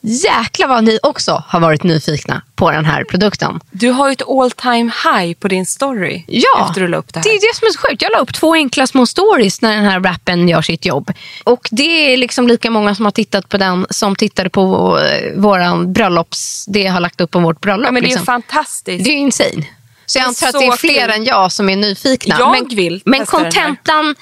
Jäklar 0.00 0.68
vad 0.68 0.84
ni 0.84 0.98
också 1.02 1.42
har 1.46 1.60
varit 1.60 1.82
nyfikna 1.82 2.42
på 2.54 2.70
den 2.70 2.84
här 2.84 3.04
produkten. 3.04 3.60
Du 3.70 3.90
har 3.90 4.08
ju 4.08 4.12
ett 4.12 4.28
all 4.28 4.50
time 4.50 4.92
high 5.04 5.34
på 5.34 5.48
din 5.48 5.66
story 5.66 6.24
Ja, 6.26 6.66
efter 6.68 6.80
du 6.80 6.88
la 6.88 6.96
upp 6.96 7.14
det 7.14 7.18
här. 7.18 7.24
det 7.24 7.30
är 7.30 7.40
det 7.40 7.56
som 7.56 7.66
är 7.66 7.70
så 7.72 7.78
sjukt. 7.78 8.02
Jag 8.02 8.12
la 8.12 8.18
upp 8.18 8.34
två 8.34 8.54
enkla 8.54 8.86
små 8.86 9.06
stories 9.06 9.62
när 9.62 9.76
den 9.76 9.84
här 9.84 10.00
rappen 10.00 10.48
gör 10.48 10.62
sitt 10.62 10.84
jobb. 10.86 11.12
Och 11.44 11.68
det 11.70 12.12
är 12.12 12.16
liksom 12.16 12.48
lika 12.48 12.70
många 12.70 12.94
som 12.94 13.04
har 13.04 13.12
tittat 13.12 13.48
på 13.48 13.58
den 13.58 13.86
som 13.90 14.16
tittade 14.16 14.50
på 14.50 14.98
eh, 14.98 15.40
våran 15.40 15.92
bröllops... 15.92 16.64
Det 16.68 16.80
jag 16.80 16.92
har 16.92 17.00
lagt 17.00 17.20
upp 17.20 17.30
på 17.30 17.38
vårt 17.38 17.60
bröllop. 17.60 17.86
ja, 17.86 17.92
men 17.92 18.02
det 18.02 18.06
är 18.06 18.08
liksom. 18.08 18.26
fantastiskt. 18.26 19.04
Det 19.04 19.10
är 19.10 19.14
insane. 19.14 19.64
Så 20.08 20.18
jag 20.18 20.26
antar 20.26 20.46
att 20.46 20.52
det 20.52 20.66
är 20.66 20.76
fler 20.76 21.00
kul. 21.08 21.10
än 21.10 21.24
jag 21.24 21.52
som 21.52 21.68
är 21.68 21.76
nyfikna. 21.76 22.36
Jag 22.38 22.50
men, 22.50 22.76
vill 22.76 23.02
Men 23.04 23.26
contentan, 23.26 24.14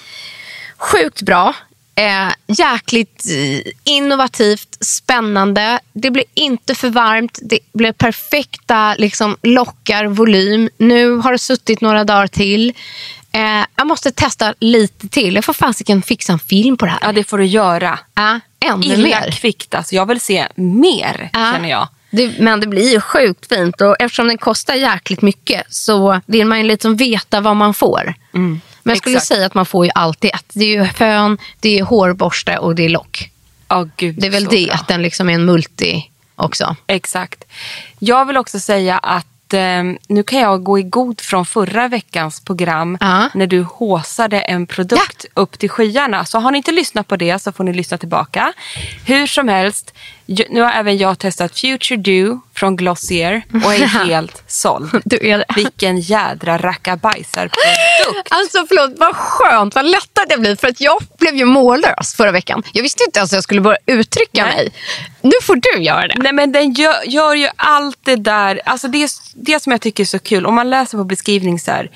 sjukt 0.78 1.22
bra. 1.22 1.54
Eh, 1.94 2.32
jäkligt 2.46 3.24
eh, 3.30 3.72
innovativt, 3.84 4.76
spännande. 4.80 5.80
Det 5.92 6.10
blir 6.10 6.24
inte 6.34 6.74
för 6.74 6.90
varmt. 6.90 7.38
Det 7.42 7.58
blir 7.72 7.92
perfekta 7.92 8.94
liksom, 8.94 9.36
lockar, 9.42 10.04
volym. 10.06 10.70
Nu 10.78 11.16
har 11.16 11.32
det 11.32 11.38
suttit 11.38 11.80
några 11.80 12.04
dagar 12.04 12.26
till. 12.26 12.72
Eh, 13.32 13.64
jag 13.76 13.86
måste 13.86 14.10
testa 14.12 14.54
lite 14.60 15.08
till. 15.08 15.34
Jag 15.34 15.44
får 15.44 15.52
fasiken 15.52 16.02
fixa 16.02 16.32
en 16.32 16.38
film 16.38 16.76
på 16.76 16.84
det 16.84 16.90
här. 16.90 17.00
Ja, 17.02 17.12
det 17.12 17.24
får 17.24 17.38
du 17.38 17.44
göra. 17.46 17.98
Ja, 18.14 18.40
ännu 18.60 18.86
Illa 18.86 19.20
mer. 19.20 19.30
kvickt 19.30 19.74
alltså. 19.74 19.94
Jag 19.94 20.06
vill 20.06 20.20
se 20.20 20.48
mer, 20.54 21.30
Ja. 21.32 21.52
känner 21.52 21.68
jag. 21.70 21.88
Det, 22.16 22.38
men 22.38 22.60
det 22.60 22.66
blir 22.66 22.92
ju 22.92 23.00
sjukt 23.00 23.48
fint 23.48 23.80
och 23.80 23.96
eftersom 23.98 24.28
den 24.28 24.38
kostar 24.38 24.74
jäkligt 24.74 25.22
mycket 25.22 25.62
så 25.68 26.20
vill 26.26 26.46
man 26.46 26.58
ju 26.58 26.64
liksom 26.64 26.96
veta 26.96 27.40
vad 27.40 27.56
man 27.56 27.74
får. 27.74 28.14
Men 28.32 28.60
jag 28.82 28.98
skulle 28.98 29.16
exakt. 29.16 29.28
säga 29.28 29.46
att 29.46 29.54
man 29.54 29.66
får 29.66 29.84
ju 29.84 29.90
alltid 29.94 30.30
ett. 30.34 30.44
Det 30.52 30.64
är 30.64 30.68
ju 30.80 30.86
fön, 30.86 31.38
det 31.60 31.78
är 31.78 31.82
hårborste 31.84 32.58
och 32.58 32.74
det 32.74 32.84
är 32.84 32.88
lock. 32.88 33.30
Ja, 33.68 33.88
gud, 33.96 34.14
Det 34.18 34.26
är 34.26 34.30
väl 34.30 34.44
det, 34.44 34.66
bra. 34.66 34.74
att 34.74 34.88
den 34.88 35.02
liksom 35.02 35.28
är 35.30 35.34
en 35.34 35.44
multi 35.44 36.10
också. 36.36 36.76
Exakt. 36.86 37.44
Jag 37.98 38.24
vill 38.26 38.36
också 38.36 38.60
säga 38.60 38.98
att 38.98 39.54
eh, 39.54 39.82
nu 40.08 40.22
kan 40.26 40.40
jag 40.40 40.62
gå 40.64 40.78
i 40.78 40.82
god 40.82 41.20
från 41.20 41.46
förra 41.46 41.88
veckans 41.88 42.40
program 42.40 42.98
Ja. 43.00 43.28
när 43.34 43.46
du 43.46 43.62
håsade 43.62 44.40
en 44.40 44.66
produkt 44.66 45.24
upp 45.34 45.58
till 45.58 45.70
skyarna. 45.70 46.24
Så 46.24 46.38
har 46.38 46.50
ni 46.50 46.56
inte 46.58 46.72
lyssnat 46.72 47.08
på 47.08 47.16
det 47.16 47.42
så 47.42 47.52
får 47.52 47.64
ni 47.64 47.72
lyssna 47.72 47.98
tillbaka. 47.98 48.52
Hur 49.06 49.26
som 49.26 49.48
helst, 49.48 49.94
nu 50.26 50.60
har 50.60 50.70
även 50.70 50.98
jag 50.98 51.18
testat 51.18 51.60
Future 51.60 51.96
Dew 51.96 52.40
från 52.54 52.76
Glossier 52.76 53.44
och 53.64 53.74
är 53.74 53.86
helt 54.06 54.42
såld. 54.46 54.94
Är 54.94 55.38
det. 55.38 55.44
Vilken 55.56 56.00
jädra 56.00 56.58
rackabajsarprodukt. 56.58 58.28
Alltså 58.30 58.66
förlåt, 58.68 58.98
vad 58.98 59.16
skönt, 59.16 59.74
vad 59.74 59.84
lättad 59.84 60.24
jag 60.28 60.40
blir. 60.40 60.56
För 60.56 60.68
att 60.68 60.80
jag 60.80 61.02
blev 61.18 61.36
ju 61.36 61.44
mållös 61.44 62.14
förra 62.14 62.32
veckan. 62.32 62.62
Jag 62.72 62.82
visste 62.82 63.04
inte 63.04 63.18
ens 63.18 63.32
att 63.32 63.36
jag 63.36 63.44
skulle 63.44 63.60
börja 63.60 63.78
uttrycka 63.86 64.44
Nej. 64.44 64.56
mig. 64.56 64.72
Nu 65.20 65.32
får 65.42 65.56
du 65.56 65.82
göra 65.82 66.08
det. 66.08 66.14
Nej 66.18 66.32
men 66.32 66.52
den 66.52 66.72
gör, 66.72 66.96
gör 67.04 67.34
ju 67.34 67.48
allt 67.56 67.98
det 68.04 68.16
där. 68.16 68.60
Alltså 68.64 68.88
det, 68.88 69.10
det 69.34 69.62
som 69.62 69.72
jag 69.72 69.80
tycker 69.80 70.02
är 70.02 70.06
så 70.06 70.18
kul, 70.18 70.46
om 70.46 70.54
man 70.54 70.70
läser 70.70 70.98
på 70.98 71.04
beskrivning 71.04 71.58
så 71.58 71.70
här. 71.70 71.90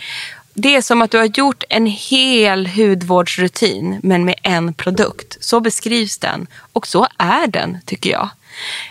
Det 0.62 0.76
är 0.76 0.82
som 0.82 1.02
att 1.02 1.10
du 1.10 1.18
har 1.18 1.24
gjort 1.24 1.64
en 1.68 1.86
hel 1.86 2.66
hudvårdsrutin 2.66 4.00
men 4.02 4.24
med 4.24 4.34
en 4.42 4.74
produkt. 4.74 5.36
Så 5.40 5.60
beskrivs 5.60 6.18
den. 6.18 6.46
Och 6.72 6.86
så 6.86 7.06
är 7.18 7.46
den 7.46 7.78
tycker 7.86 8.10
jag. 8.10 8.28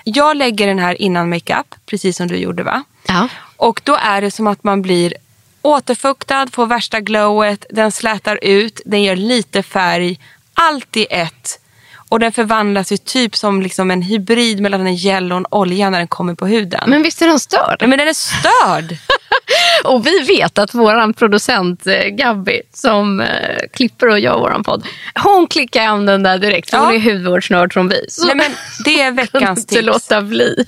Jag 0.03 0.37
lägger 0.37 0.67
den 0.67 0.79
här 0.79 1.01
innan 1.01 1.29
makeup, 1.29 1.75
precis 1.85 2.17
som 2.17 2.27
du 2.27 2.37
gjorde 2.37 2.63
va? 2.63 2.83
Ja. 3.07 3.27
Och 3.55 3.81
då 3.83 3.95
är 3.95 4.21
det 4.21 4.31
som 4.31 4.47
att 4.47 4.63
man 4.63 4.81
blir 4.81 5.13
återfuktad, 5.61 6.47
får 6.51 6.65
värsta 6.65 6.99
glowet, 6.99 7.65
den 7.69 7.91
slätar 7.91 8.39
ut, 8.41 8.81
den 8.85 9.03
gör 9.03 9.15
lite 9.15 9.63
färg, 9.63 10.19
allt 10.53 10.97
i 10.97 11.07
ett. 11.09 11.59
Och 12.09 12.19
den 12.19 12.31
förvandlas 12.31 12.91
ju 12.91 12.97
typ 12.97 13.35
som 13.35 13.61
liksom 13.61 13.91
en 13.91 14.01
hybrid 14.01 14.61
mellan 14.61 14.87
en 14.87 14.95
gel 14.95 15.31
och 15.31 15.37
en 15.37 15.45
olja 15.51 15.89
när 15.89 15.97
den 15.97 16.07
kommer 16.07 16.35
på 16.35 16.47
huden. 16.47 16.83
Men 16.87 17.03
visst 17.03 17.21
är 17.21 17.27
den 17.27 17.39
störd? 17.39 17.77
Nej, 17.79 17.89
men 17.89 17.99
den 17.99 18.07
är 18.07 18.13
störd! 18.13 18.97
Och 19.83 20.05
vi 20.05 20.19
vet 20.19 20.57
att 20.57 20.73
vår 20.73 21.13
producent 21.13 21.87
eh, 21.87 22.03
Gabby 22.05 22.61
som 22.73 23.19
eh, 23.21 23.27
klipper 23.73 24.09
och 24.09 24.19
gör 24.19 24.39
vår 24.39 24.63
podd, 24.63 24.85
hon 25.23 25.47
klickar 25.47 25.81
hem 25.81 26.05
den 26.05 26.23
där 26.23 26.37
direkt. 26.37 26.69
Ja. 26.71 26.79
Hon 26.79 26.95
är 26.95 26.99
hudvårdsnörd 26.99 27.73
som 27.73 27.89
vi. 27.89 28.05
Så 28.09 28.25
Nej, 28.25 28.35
men 28.35 28.51
det 28.85 29.01
är 29.01 29.05
kan 29.07 29.15
veckans 29.15 29.65
tips. 29.65 29.81
låta 29.81 30.21
bli. 30.21 30.65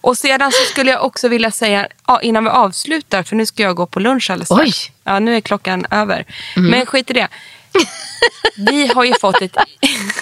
Och 0.00 0.18
sedan 0.18 0.52
så 0.52 0.72
skulle 0.72 0.90
jag 0.90 1.04
också 1.04 1.28
vilja 1.28 1.50
säga, 1.50 1.86
ja, 2.06 2.20
innan 2.20 2.44
vi 2.44 2.50
avslutar, 2.50 3.22
för 3.22 3.36
nu 3.36 3.46
ska 3.46 3.62
jag 3.62 3.76
gå 3.76 3.86
på 3.86 4.00
lunch 4.00 4.30
alldeles. 4.30 4.50
Oj. 4.50 4.72
Ja, 5.04 5.18
nu 5.18 5.36
är 5.36 5.40
klockan 5.40 5.86
över. 5.90 6.24
Men 6.56 6.86
skit 6.86 7.10
i 7.10 7.12
det. 7.12 7.28
Vi 8.56 8.86
har 8.86 9.04
ju 9.04 9.14
fått 9.20 9.42
ett... 9.42 9.56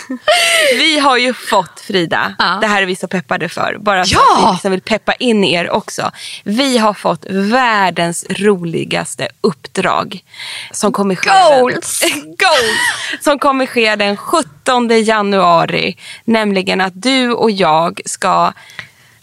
vi 0.79 0.99
har 0.99 1.17
ju 1.17 1.35
fått, 1.35 1.81
Frida, 1.81 2.35
Ja. 2.39 2.59
det 2.61 2.67
här 2.67 2.83
är 2.83 2.87
vi 2.87 2.97
så 2.97 3.09
peppade 3.09 3.49
för. 3.49 3.77
Bara 3.81 4.05
för 4.05 4.15
Ja! 4.15 4.37
att 4.43 4.49
vi 4.49 4.53
liksom 4.53 4.71
vill 4.71 4.81
peppa 4.81 5.15
in 5.15 5.45
er 5.45 5.71
också. 5.71 6.11
Vi 6.45 6.79
har 6.79 6.95
fått 6.95 7.25
världens 7.31 8.25
roligaste 8.31 9.29
uppdrag. 9.41 10.25
Som 10.73 10.93
kommer 10.93 11.15
ske 11.15 11.31
Goals! 11.61 12.01
Den, 12.01 12.11
goals! 12.23 13.25
Som 13.25 13.39
kommer 13.39 13.67
ske 13.67 13.97
den 13.97 14.17
17 14.17 15.05
januari. 15.05 15.97
Nämligen 16.25 16.81
att 16.81 17.03
du 17.03 17.31
och 17.33 17.51
jag 17.51 18.01
ska 18.07 18.53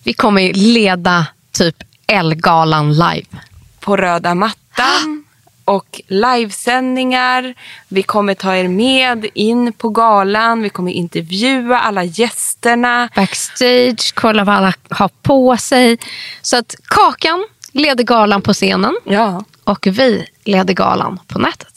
Vi 0.04 0.14
kommer 0.14 0.54
leda 0.54 1.26
typ 1.52 1.76
Elgalan 2.08 2.94
live. 2.94 3.28
på 3.80 3.98
röda 3.98 4.36
mattan 4.36 5.21
och 5.66 6.02
livesändningar. 6.08 7.54
Vi 7.88 8.04
kommer 8.04 8.34
ta 8.34 8.56
er 8.56 8.68
med 8.68 9.26
in 9.34 9.74
på 9.74 9.90
galan. 9.90 10.62
Vi 10.62 10.70
kommer 10.70 10.92
intervjua 10.92 11.80
alla 11.80 12.04
gästerna. 12.04 13.10
Backstage, 13.16 14.14
kolla 14.16 14.44
vad 14.44 14.56
alla 14.56 14.74
har 14.90 15.10
på 15.22 15.58
sig. 15.58 15.98
Så 16.42 16.58
att 16.58 16.76
Kakan 16.88 17.46
leder 17.72 18.04
galan 18.04 18.42
på 18.42 18.54
scenen 18.54 18.96
Ja. 19.04 19.44
och 19.64 19.88
vi 19.88 20.26
leder 20.44 20.74
galan 20.74 21.20
på 21.28 21.40
nätet. 21.40 21.68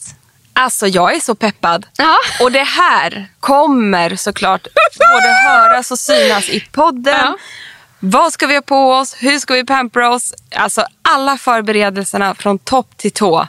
Alltså 0.53 0.87
jag 0.87 1.15
är 1.15 1.19
så 1.19 1.35
peppad. 1.35 1.85
Ja. 1.97 2.17
Och 2.41 2.51
det 2.51 2.63
här 2.63 3.27
kommer 3.39 4.15
såklart 4.15 4.67
både 4.99 5.27
höras 5.49 5.91
och 5.91 5.99
synas 5.99 6.49
i 6.49 6.59
podden. 6.71 7.15
Ja. 7.21 7.37
Vad 7.99 8.33
ska 8.33 8.47
vi 8.47 8.55
ha 8.55 8.61
på 8.61 8.91
oss? 8.91 9.15
Hur 9.19 9.39
ska 9.39 9.53
vi 9.53 9.65
pampra 9.65 10.09
oss? 10.13 10.33
Alltså 10.55 10.85
alla 11.01 11.37
förberedelserna 11.37 12.35
från 12.35 12.59
topp 12.59 12.97
till 12.97 13.11
tå. 13.11 13.47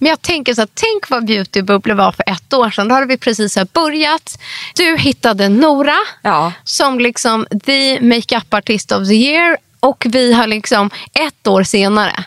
Men 0.00 0.08
jag 0.08 0.22
tänker 0.22 0.54
så 0.54 0.62
att, 0.62 0.70
tänk 0.74 1.10
vad 1.10 1.24
beautybubblor 1.26 1.94
var 1.94 2.12
för 2.12 2.24
ett 2.26 2.54
år 2.54 2.70
sedan. 2.70 2.88
Då 2.88 2.94
hade 2.94 3.06
vi 3.06 3.16
precis 3.16 3.56
här 3.56 3.66
börjat. 3.72 4.38
Du 4.74 4.96
hittade 4.96 5.48
Nora 5.48 5.96
Ja. 6.22 6.52
som 6.64 6.98
liksom 7.00 7.46
the 7.66 8.00
makeup 8.00 8.54
artist 8.54 8.92
of 8.92 9.08
the 9.08 9.14
year. 9.14 9.56
Och 9.80 10.06
vi 10.08 10.32
har 10.32 10.46
liksom 10.46 10.90
ett 11.12 11.46
år 11.46 11.62
senare 11.62 12.24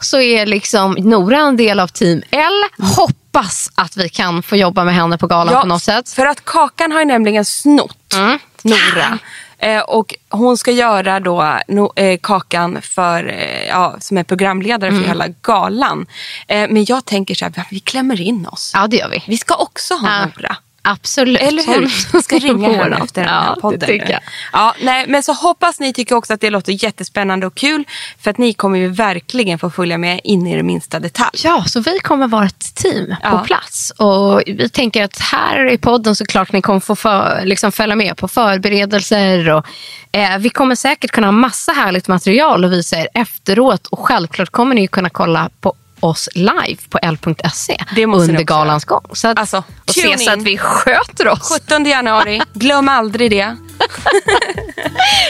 så 0.00 0.20
är 0.20 0.46
liksom 0.46 0.92
Nora 0.92 1.38
en 1.38 1.56
del 1.56 1.80
av 1.80 1.88
team 1.88 2.22
L. 2.30 2.64
Hoppas 2.96 3.70
att 3.74 3.96
vi 3.96 4.08
kan 4.08 4.42
få 4.42 4.56
jobba 4.56 4.84
med 4.84 4.94
henne 4.94 5.18
på 5.18 5.26
galan 5.26 5.60
på 5.62 5.66
något 5.68 5.82
sätt. 5.82 6.08
För 6.10 6.26
att 6.26 6.44
Kakan 6.44 6.92
har 6.92 6.98
ju 6.98 7.04
nämligen 7.04 7.44
snott 7.44 7.94
Mm. 8.14 8.38
Nora. 8.62 9.18
Eh, 9.58 9.80
och 9.80 10.14
hon 10.30 10.58
ska 10.58 10.70
göra 10.70 11.20
då 11.20 11.58
no, 11.68 11.92
eh, 11.96 12.18
Kakan 12.22 12.82
för, 12.82 13.24
eh, 13.28 13.66
ja, 13.68 13.96
som 14.00 14.18
är 14.18 14.24
programledare 14.24 14.90
Mm. 14.90 15.02
för 15.02 15.08
hela 15.08 15.28
galan. 15.28 16.06
Eh, 16.48 16.68
men 16.70 16.84
jag 16.88 17.04
tänker 17.04 17.34
så 17.34 17.44
här, 17.44 17.66
vi 17.70 17.80
klämmer 17.80 18.20
in 18.20 18.46
oss. 18.46 18.72
Ja, 18.74 18.86
det 18.86 18.96
gör 18.96 19.08
vi. 19.08 19.24
Vi 19.26 19.36
ska 19.36 19.54
också 19.54 19.94
ha 19.94 20.08
Ja. 20.08 20.26
Nora. 20.36 20.56
Absolut. 20.90 21.42
Eller 21.42 21.62
hur? 21.62 21.92
Jag 22.12 22.24
ska 22.24 22.38
ringa 22.38 22.72
henne 22.72 22.96
efter 23.04 23.22
den 23.22 23.30
här 23.30 23.46
ja, 23.46 23.56
podden. 23.60 24.00
Ja, 24.52 24.74
nej, 24.82 25.04
men 25.08 25.22
så 25.22 25.32
hoppas 25.32 25.80
ni 25.80 25.92
tycker 25.92 26.14
också 26.14 26.32
att 26.34 26.40
det 26.40 26.50
låter 26.50 26.84
jättespännande 26.84 27.46
och 27.46 27.54
kul. 27.54 27.84
För 28.20 28.30
att 28.30 28.38
ni 28.38 28.52
kommer 28.52 28.78
ju 28.78 28.88
verkligen 28.88 29.58
få 29.58 29.70
följa 29.70 29.98
med 29.98 30.20
in 30.24 30.46
i 30.46 30.56
det 30.56 30.62
minsta 30.62 31.00
detalj. 31.00 31.40
Ja, 31.44 31.64
så 31.66 31.80
vi 31.80 31.98
kommer 31.98 32.28
vara 32.28 32.46
ett 32.46 32.74
team 32.74 33.14
Ja. 33.22 33.30
på 33.30 33.44
plats. 33.44 33.90
Och 33.90 34.42
vi 34.46 34.68
tänker 34.68 35.04
att 35.04 35.18
här 35.18 35.72
i 35.72 35.78
podden 35.78 36.16
såklart 36.16 36.52
ni 36.52 36.62
kommer 36.62 36.80
få 36.80 36.96
för, 36.96 37.42
liksom 37.44 37.72
följa 37.72 37.96
med 37.96 38.16
på 38.16 38.28
förberedelser. 38.28 39.50
Och, 39.50 39.66
eh, 40.12 40.38
vi 40.38 40.50
kommer 40.50 40.74
säkert 40.74 41.10
kunna 41.10 41.26
ha 41.26 41.32
massa 41.32 41.72
härligt 41.72 42.08
material 42.08 42.64
att 42.64 42.70
visa 42.70 42.96
er 42.96 43.08
efteråt. 43.14 43.86
Och 43.86 43.98
självklart 43.98 44.50
kommer 44.50 44.74
ni 44.74 44.86
kunna 44.86 45.10
kolla 45.10 45.50
på 45.60 45.74
oss 46.00 46.28
live 46.34 46.76
på 46.88 46.98
l.se 47.02 47.76
under 47.96 48.42
galans 48.42 48.84
gång. 48.84 49.04
Så 49.12 49.28
att, 49.28 49.38
Alltså, 49.38 49.56
och 49.86 49.94
se 49.94 50.18
så 50.18 50.30
att 50.30 50.42
vi 50.42 50.58
sköter 50.58 51.28
oss. 51.28 51.60
17 51.66 51.84
januari, 51.86 52.40
glöm 52.54 52.88
aldrig 52.88 53.30
det. 53.30 53.56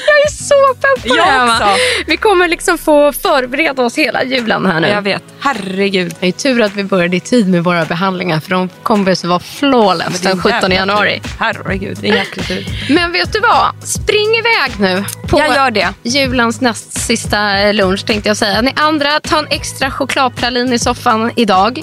Jag 0.07 0.17
är 0.25 0.31
så 0.31 0.75
pepp 0.75 1.03
på 1.09 1.17
Jag 1.17 1.27
det 1.27 1.31
här, 1.31 1.47
va? 1.61 1.77
Vi 2.07 2.17
kommer 2.17 2.49
liksom 2.49 2.79
få 2.79 3.13
förbereda 3.13 3.83
oss 3.83 3.99
hela 3.99 4.25
julen 4.25 4.67
här 4.67 4.81
nu. 4.81 4.89
Jag 4.89 5.03
vet, 5.03 5.23
herregud. 5.41 6.15
Det 6.21 6.27
är 6.27 6.33
tur 6.33 6.63
att 6.63 6.75
vi 6.75 6.85
började 6.85 7.17
i 7.17 7.21
tid 7.21 7.49
med 7.49 7.65
våra 7.65 7.85
behandlingar 7.85 8.41
för 8.41 8.51
de 8.51 8.69
kommer 8.83 9.13
att 9.13 9.25
vara 9.25 9.41
flawless 9.41 10.21
den 10.21 10.37
17 10.43 10.51
Jävla 10.51 10.75
januari. 10.75 11.23
Herregud, 11.39 11.99
det 12.01 12.09
är 12.09 12.15
jäkla 12.15 12.43
tur. 12.43 12.67
Men 12.95 13.13
vet 13.13 13.33
du 13.33 13.41
vad? 13.41 13.89
Spring 13.89 14.35
iväg 14.35 14.81
nu 14.81 15.05
på 15.29 15.39
Jag 15.39 15.55
gör 15.55 15.71
det. 15.71 15.89
julens 16.03 16.61
näst 16.61 17.01
sista 17.01 17.59
eh, 17.59 17.75
lunch 17.75 18.07
tänkte 18.07 18.29
jag 18.29 18.37
säga. 18.37 18.63
Ni 18.63 18.73
andra, 18.77 19.21
ta 19.21 19.39
en 19.39 19.47
extra 19.51 19.91
chokladpralin 19.91 20.73
i 20.73 20.79
soffan 20.79 21.33
idag. 21.37 21.83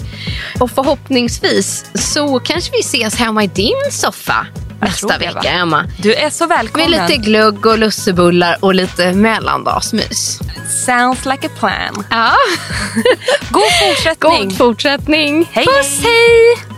Och 0.59 0.71
förhoppningsvis 0.71 1.85
så 1.95 2.39
kanske 2.39 2.71
vi 2.71 2.79
ses 2.79 3.15
hemma 3.15 3.43
i 3.43 3.47
din 3.47 3.91
soffa 3.91 4.47
nästa 4.81 5.07
det, 5.07 5.17
vecka, 5.25 5.33
va? 5.43 5.49
Emma. 5.49 5.85
Du 5.97 6.13
är 6.13 6.29
så 6.29 6.47
Med 6.47 6.57
välkommen. 6.57 6.91
lite 6.91 7.17
glugg 7.17 7.65
och 7.65 7.77
lussebullar 7.77 8.57
och 8.59 8.75
lite 8.75 9.13
mellandagsmys. 9.13 10.39
Sounds 10.85 11.25
like 11.25 11.47
a 11.47 11.49
plan. 11.59 12.05
Ja. 12.09 12.31
God 13.49 13.63
fortsättning. 13.89 14.49
God 14.49 14.57
fortsättning. 14.57 15.49
Hej, 15.51 15.65
Puss, 15.65 15.99
hej. 16.03 16.11
hej! 16.11 16.74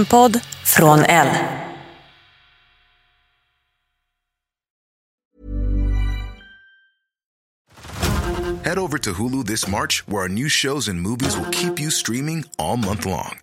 En 0.00 0.06
podd 0.06 0.40
från 0.64 0.98
L. 0.98 1.26
Head 8.62 8.78
over 8.78 8.98
to 8.98 9.12
Hulu 9.12 9.44
this 9.44 9.68
March, 9.68 10.02
where 10.06 10.22
our 10.22 10.28
new 10.28 10.48
shows 10.48 10.88
and 10.88 11.00
movies 11.00 11.36
will 11.36 11.50
keep 11.50 11.80
you 11.80 11.90
streaming 11.90 12.44
all 12.56 12.76
month 12.76 13.06
long. 13.06 13.40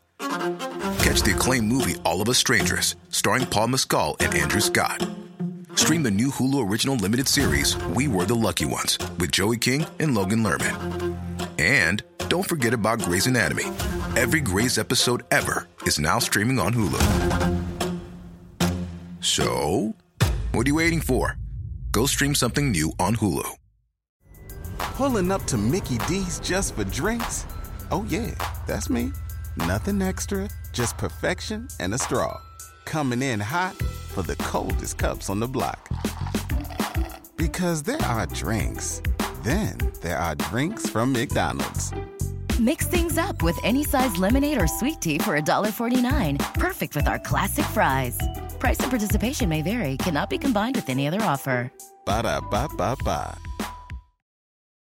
Catch 1.04 1.22
the 1.22 1.34
acclaimed 1.36 1.68
movie 1.68 1.96
All 2.04 2.22
of 2.22 2.30
Us 2.30 2.38
Strangers, 2.38 2.96
starring 3.10 3.46
Paul 3.46 3.68
Mescal 3.68 4.16
and 4.20 4.34
Andrew 4.34 4.62
Scott. 4.62 5.08
Stream 5.76 6.04
the 6.04 6.12
new 6.12 6.32
Hulu 6.32 6.72
original 6.72 6.96
limited 6.96 7.28
series 7.28 7.78
We 7.96 8.08
Were 8.08 8.26
the 8.26 8.36
Lucky 8.36 8.66
Ones 8.66 8.98
with 9.20 9.32
Joey 9.32 9.58
King 9.58 9.86
and 10.00 10.16
Logan 10.16 10.44
Lerman. 10.44 11.27
And 11.60 12.04
don't 12.30 12.48
forget 12.48 12.74
about 12.74 13.02
Grey's 13.02 13.28
Anatomy. 13.28 13.66
Every 14.16 14.40
Grey's 14.40 14.78
episode 14.78 15.24
ever 15.32 15.68
is 15.84 16.00
now 16.00 16.20
streaming 16.20 16.60
on 16.60 16.74
Hulu. 16.74 17.02
So, 19.22 19.96
what 20.52 20.66
are 20.66 20.70
you 20.70 20.76
waiting 20.76 21.02
for? 21.02 21.38
Go 21.92 22.06
stream 22.06 22.36
something 22.36 22.72
new 22.72 22.92
on 23.00 23.16
Hulu. 23.16 23.48
Pulling 24.78 25.32
up 25.32 25.44
to 25.46 25.58
Mickey 25.58 25.98
D's 26.08 26.40
just 26.40 26.76
for 26.76 26.84
drinks? 26.84 27.46
Oh, 27.92 28.06
yeah, 28.10 28.32
that's 28.68 28.90
me. 28.90 29.12
Nothing 29.58 30.02
extra, 30.02 30.50
just 30.74 30.98
perfection 30.98 31.68
and 31.80 31.94
a 31.94 31.98
straw. 31.98 32.40
Coming 32.86 33.22
in 33.22 33.40
hot 33.40 33.76
for 34.14 34.22
the 34.22 34.36
coldest 34.38 34.98
cups 34.98 35.30
on 35.30 35.40
the 35.40 35.48
block. 35.48 35.90
Because 37.36 37.84
there 37.84 38.02
are 38.04 38.26
drinks, 38.28 39.02
then 39.48 39.78
there 40.02 40.18
are 40.18 40.36
drinks 40.36 40.90
from 40.90 41.14
McDonald's. 41.14 41.94
Mix 42.60 42.88
things 42.88 43.18
up 43.18 43.42
with 43.42 43.58
any 43.64 43.84
size 43.84 44.18
lemonade 44.18 44.62
or 44.62 44.68
sweet 44.68 45.00
tea 45.00 45.20
for 45.20 45.40
$1.49. 45.40 46.54
Perfect 46.56 46.96
with 46.96 47.08
our 47.08 47.20
classic 47.20 47.66
fries. 47.66 48.18
Price 48.60 48.80
and 48.80 48.90
participation 48.90 49.48
may 49.48 49.62
vary, 49.62 49.96
cannot 49.98 50.30
be 50.30 50.38
combined 50.38 50.76
with 50.76 50.90
any 50.90 51.08
other 51.08 51.22
offer. 51.22 51.72
Ba 52.06 52.24
da 52.24 52.42
ba 52.42 52.68
ba 52.76 52.96
ba. 53.04 53.47